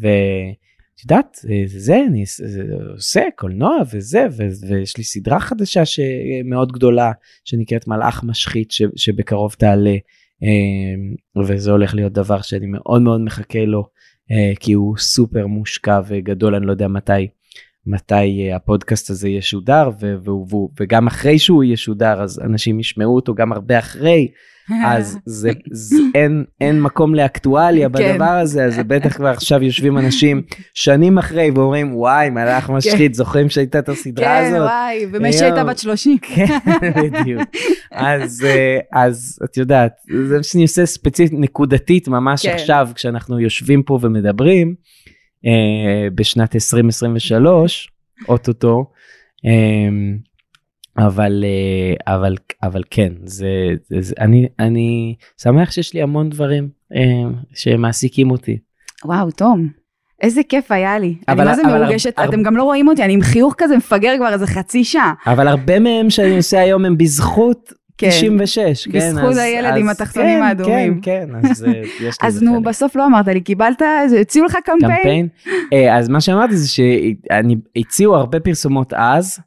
ואת 0.01 1.01
יודעת, 1.05 1.39
זה, 1.67 1.97
אני 2.09 2.25
זה, 2.27 2.63
עושה 2.95 3.23
קולנוע 3.37 3.79
וזה, 3.93 4.27
ו, 4.37 4.43
ויש 4.69 4.97
לי 4.97 5.05
סדרה 5.05 5.41
חדשה 5.41 5.83
שמאוד 5.85 6.73
גדולה, 6.73 7.13
שנקראת 7.45 7.89
מלאך 7.89 8.25
משחית, 8.25 8.71
ש, 8.71 8.83
שבקרוב 8.97 9.55
תעלה, 9.59 9.97
אה, 10.43 11.43
וזה 11.45 11.71
הולך 11.71 11.95
להיות 11.95 12.13
דבר 12.13 12.41
שאני 12.41 12.67
מאוד 12.67 13.03
מאוד 13.03 13.21
מחכה 13.21 13.65
לו, 13.65 13.89
אה, 14.31 14.53
כי 14.61 14.73
הוא 14.73 14.97
סופר 14.97 15.47
מושקע 15.47 16.01
וגדול, 16.07 16.55
אני 16.55 16.67
לא 16.67 16.71
יודע 16.71 16.89
מתי. 16.89 17.29
מתי 17.87 18.15
אה, 18.51 18.57
הפודקאסט 18.57 19.11
הזה 19.11 19.29
ישודר, 19.29 19.91
ו- 20.01 20.15
והוא- 20.25 20.47
והוא- 20.51 20.71
וגם 20.81 21.07
אחרי 21.07 21.39
שהוא 21.39 21.65
ישודר, 21.65 22.23
אז 22.23 22.41
אנשים 22.45 22.81
ישמעו 22.81 23.15
אותו 23.15 23.35
גם 23.35 23.53
הרבה 23.53 23.79
אחרי, 23.79 24.29
אז 24.87 25.19
זה, 25.25 25.51
זה 25.73 25.97
אין, 26.15 26.45
אין 26.61 26.83
מקום 26.83 27.15
לאקטואליה 27.15 27.89
כן. 27.89 28.13
בדבר 28.13 28.25
הזה, 28.25 28.65
אז 28.65 28.79
בטח 28.87 29.17
כבר 29.17 29.29
עכשיו 29.29 29.63
יושבים 29.63 29.99
אנשים 29.99 30.43
שנים 30.75 31.19
אחרי 31.19 31.51
ואומרים, 31.51 31.97
וואי, 31.97 32.31
מלאך 32.31 32.71
משחית, 32.71 33.15
זוכרים 33.15 33.49
שהייתה 33.51 33.79
את 33.79 33.89
הסדרה 33.89 34.25
כן, 34.27 34.45
הזאת? 34.55 34.69
וואי, 34.69 35.07
ומשי 35.13 35.45
הייתה 35.45 35.59
יואו. 35.59 35.67
בת 35.69 35.79
30. 35.79 36.19
כן, 36.35 36.47
בדיוק. 37.03 37.43
אז, 37.93 38.45
אה, 38.49 38.79
אז 39.03 39.39
את 39.45 39.57
יודעת, 39.57 39.93
זה 40.29 40.37
מה 40.37 40.43
שאני 40.43 40.63
עושה 40.63 40.87
ספציפית, 40.87 41.39
נקודתית, 41.41 42.09
ממש 42.09 42.47
כן. 42.47 42.53
עכשיו, 42.55 42.89
כשאנחנו 42.95 43.41
יושבים 43.41 43.83
פה 43.83 43.99
ומדברים, 44.03 44.75
בשנת 46.15 46.55
2023, 46.55 47.89
אוטוטו, 48.29 48.85
אה, 49.47 49.89
אבל, 51.07 51.45
אה, 51.45 52.15
אבל, 52.15 52.35
אבל 52.63 52.83
כן, 52.91 53.13
זה, 53.25 53.49
זה, 54.01 54.15
אני, 54.21 54.49
אני 54.59 55.15
שמח 55.43 55.71
שיש 55.71 55.95
לי 55.95 56.03
המון 56.03 56.31
דברים 56.31 56.69
אה, 56.95 57.03
שמעסיקים 57.55 58.31
אותי. 58.31 58.59
וואו, 59.05 59.31
תום. 59.31 59.69
איזה 60.23 60.41
כיף 60.49 60.73
היה 60.73 60.99
לי. 60.99 61.07
אני 61.29 61.37
אבל- 61.37 61.45
מה 61.45 61.55
זה 61.55 61.63
מרוגשת, 61.63 62.19
הר- 62.19 62.29
אתם 62.29 62.43
גם 62.43 62.57
לא 62.57 62.63
רואים 62.63 62.89
אותי, 62.89 63.05
אני 63.05 63.13
עם 63.13 63.23
חיוך 63.23 63.55
כזה 63.59 63.77
מפגר 63.77 64.13
כבר 64.19 64.33
איזה 64.33 64.47
חצי 64.47 64.85
שעה. 64.85 65.15
אבל 65.27 65.49
הרבה 65.49 65.79
מהם 65.79 66.11
שאני 66.11 66.37
עושה 66.37 66.61
היום 66.61 66.85
הם 66.85 66.99
בזכות 66.99 67.73
כן. 67.99 68.09
96, 68.11 68.89
כן? 68.89 68.99
בזכות 68.99 69.25
אז- 69.31 69.37
הילד 69.39 69.73
אז- 69.73 69.81
עם 69.81 69.89
התחתונים 69.89 70.39
כן, 70.39 70.43
האדומים. 70.43 71.01
כן, 71.01 71.27
כן, 71.43 71.49
אז 71.51 71.65
אה, 71.65 71.73
יש 72.01 72.17
אז 72.23 72.43
נו, 72.43 72.55
חלק. 72.55 72.65
בסוף 72.65 72.97
לא 72.97 73.07
אמרת 73.07 73.29
לי, 73.29 73.41
קיבלת, 73.41 73.83
הציעו 74.21 74.47
לך 74.47 74.57
קמפיין? 74.65 74.97
קמפיין. 74.97 75.29
אה, 75.73 75.97
אז 75.99 76.09
מה 76.09 76.21
שאמרתי 76.21 76.57
זה 76.57 76.69
שהציעו 76.69 78.17
הרבה 78.17 78.41
פרסומות 78.41 78.93
אז, 78.97 79.39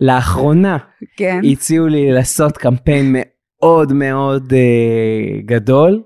לאחרונה 0.00 0.76
כן. 1.16 1.40
הציעו 1.52 1.86
לי 1.86 2.12
לעשות 2.12 2.56
קמפיין 2.58 3.16
מאוד 3.18 3.92
מאוד 3.92 4.52
אה, 4.52 5.40
גדול. 5.46 6.02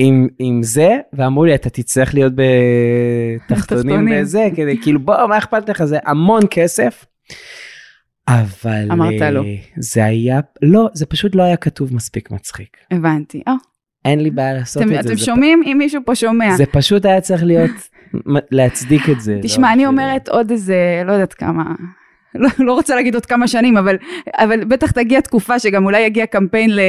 עם, 0.00 0.28
עם 0.38 0.62
זה, 0.62 0.96
ואמרו 1.12 1.44
לי, 1.44 1.54
אתה 1.54 1.70
תצטרך 1.70 2.14
להיות 2.14 2.32
בתחתונים 2.32 3.82
תחתונים. 3.84 4.20
בזה, 4.20 4.48
כדי, 4.56 4.76
כאילו, 4.82 5.00
בוא, 5.00 5.26
מה 5.26 5.38
אכפת 5.38 5.68
לך? 5.68 5.84
זה 5.84 5.98
המון 6.06 6.42
כסף. 6.50 7.04
אבל... 8.28 8.88
אמרת 8.92 9.22
אה, 9.22 9.30
לא. 9.30 9.42
זה 9.76 10.04
היה, 10.04 10.40
לא, 10.62 10.88
זה 10.94 11.06
פשוט 11.06 11.34
לא 11.34 11.42
היה 11.42 11.56
כתוב 11.56 11.94
מספיק 11.94 12.30
מצחיק. 12.30 12.76
הבנתי. 12.90 13.42
אה, 13.48 13.54
אין 14.04 14.20
לי 14.20 14.30
בעיה 14.30 14.54
לעשות 14.54 14.82
אתם 14.82 14.88
את 14.92 14.94
זה. 14.94 15.00
אתם 15.00 15.18
זה 15.18 15.24
שומעים 15.24 15.62
אם 15.66 15.78
מישהו 15.78 16.00
פה 16.04 16.14
שומע. 16.14 16.56
זה 16.56 16.66
פשוט 16.66 17.04
היה 17.04 17.20
צריך 17.20 17.44
להיות, 17.44 17.70
להצדיק 18.50 19.08
את 19.10 19.20
זה. 19.20 19.38
תשמע, 19.42 19.68
לא 19.68 19.72
אני 19.72 19.82
ש- 19.82 19.86
אומרת 19.86 20.28
עוד 20.28 20.50
איזה, 20.50 20.76
לא 21.06 21.12
יודעת 21.12 21.34
כמה, 21.34 21.64
לא, 22.34 22.48
לא 22.58 22.72
רוצה 22.72 22.94
להגיד 22.94 23.14
עוד 23.14 23.26
כמה 23.26 23.48
שנים, 23.48 23.76
אבל, 23.76 23.96
אבל 24.38 24.64
בטח 24.64 24.90
תגיע 24.90 25.20
תקופה 25.20 25.58
שגם 25.58 25.84
אולי 25.84 26.00
יגיע 26.00 26.26
קמפיין 26.26 26.70
ל, 26.76 26.80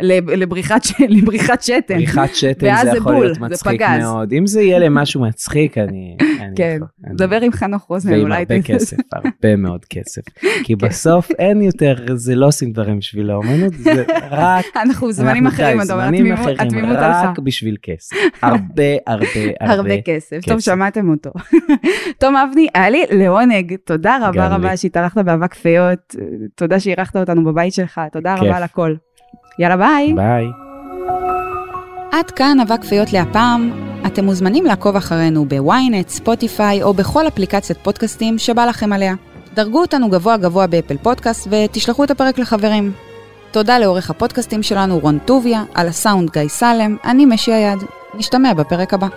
ל, 0.00 0.12
לבריחת, 0.36 0.80
לבריחת 1.08 1.62
שתן. 1.62 1.94
בריחת 1.94 2.34
שתן 2.34 2.76
זה 2.84 2.90
זה 2.90 2.96
יכול 2.96 3.12
בול, 3.14 3.24
להיות 3.24 3.34
זה 3.34 3.40
מצחיק 3.40 3.82
פגז. 3.82 4.02
מאוד. 4.02 4.32
אם 4.32 4.46
זה 4.46 4.62
יהיה 4.62 4.78
למשהו 4.78 5.20
מצחיק, 5.22 5.78
אני... 5.78 6.16
אני 6.40 6.54
כן, 6.56 6.78
אני- 7.06 7.14
דבר 7.16 7.40
עם 7.40 7.52
חנוך 7.52 7.82
רוזנר, 7.82 8.12
ועם 8.12 8.22
אולי 8.22 8.36
הרבה 8.38 8.60
תעשה- 8.62 8.74
כסף, 8.74 8.96
הרבה 9.12 9.56
מאוד 9.56 9.84
כסף. 9.84 10.22
כי 10.64 10.74
כן. 10.78 10.86
בסוף 10.86 11.30
אין 11.30 11.62
יותר, 11.62 11.94
זה 12.14 12.34
לא 12.34 12.46
עושים 12.46 12.72
דברים 12.72 12.98
בשביל 12.98 13.30
האומנות, 13.30 13.72
זה 13.74 14.04
רק... 14.30 14.64
אנחנו 14.76 15.12
זמנים 15.12 15.46
אחרים, 15.46 15.80
אתה 15.82 15.92
אומר, 15.92 16.04
זמנים 16.06 16.26
התמימות- 16.32 16.40
אחרים, 16.40 16.56
התמימות 16.68 16.96
הלכה. 16.96 17.30
רק 17.30 17.38
בשביל 17.38 17.76
כסף. 17.82 18.16
הרבה, 18.42 18.62
הרבה, 19.06 19.26
הרבה. 19.60 19.74
הרבה 19.74 20.00
כסף. 20.04 20.38
טוב. 20.46 20.60
שמעתם 20.60 21.08
אותו. 21.10 21.30
תום 22.18 22.36
אבני, 22.36 22.66
היה 22.74 22.90
לי 22.90 23.04
לעונג, 23.10 23.76
תודה 23.84 24.18
רבה 24.28 24.46
רבה. 24.48 24.76
שהתארחת 24.82 25.18
באבק 25.18 25.54
פיות, 25.54 26.16
תודה 26.56 26.80
שאירחת 26.80 27.16
אותנו 27.16 27.44
בבית 27.44 27.74
שלך, 27.74 28.00
תודה 28.12 28.34
כיף. 28.34 28.44
רבה 28.44 28.56
על 28.56 28.62
הכל. 28.62 28.94
יאללה 29.58 29.76
ביי. 29.76 30.14
ביי. 30.14 30.44
עד 32.12 32.30
כאן 32.30 32.60
אבק 32.60 32.84
פיות 32.84 33.12
לפעם. 33.12 33.70
אתם 34.06 34.24
מוזמנים 34.24 34.64
לעקוב 34.64 34.96
אחרינו 34.96 35.44
ב 35.44 35.55
ynet, 35.55 36.08
ספוטיפיי 36.08 36.82
או 36.82 36.94
בכל 36.94 37.28
אפליקציית 37.28 37.78
פודקאסטים 37.78 38.38
שבא 38.38 38.64
לכם 38.64 38.92
עליה. 38.92 39.14
דרגו 39.54 39.80
אותנו 39.80 40.10
גבוה 40.10 40.36
גבוה 40.36 40.66
באפל 40.66 40.96
פודקאסט 40.96 41.48
ותשלחו 41.50 42.04
את 42.04 42.10
הפרק 42.10 42.38
לחברים. 42.38 42.92
תודה 43.50 43.78
לעורך 43.78 44.10
הפודקאסטים 44.10 44.62
שלנו 44.62 44.98
רון 44.98 45.18
טוביה, 45.18 45.64
על 45.74 45.88
הסאונד 45.88 46.30
גיא 46.30 46.48
סלם, 46.48 46.96
אני 47.04 47.26
משי 47.26 47.52
היד. 47.52 47.78
נשתמע 48.14 48.54
בפרק 48.54 48.94
הבא. 48.94 49.08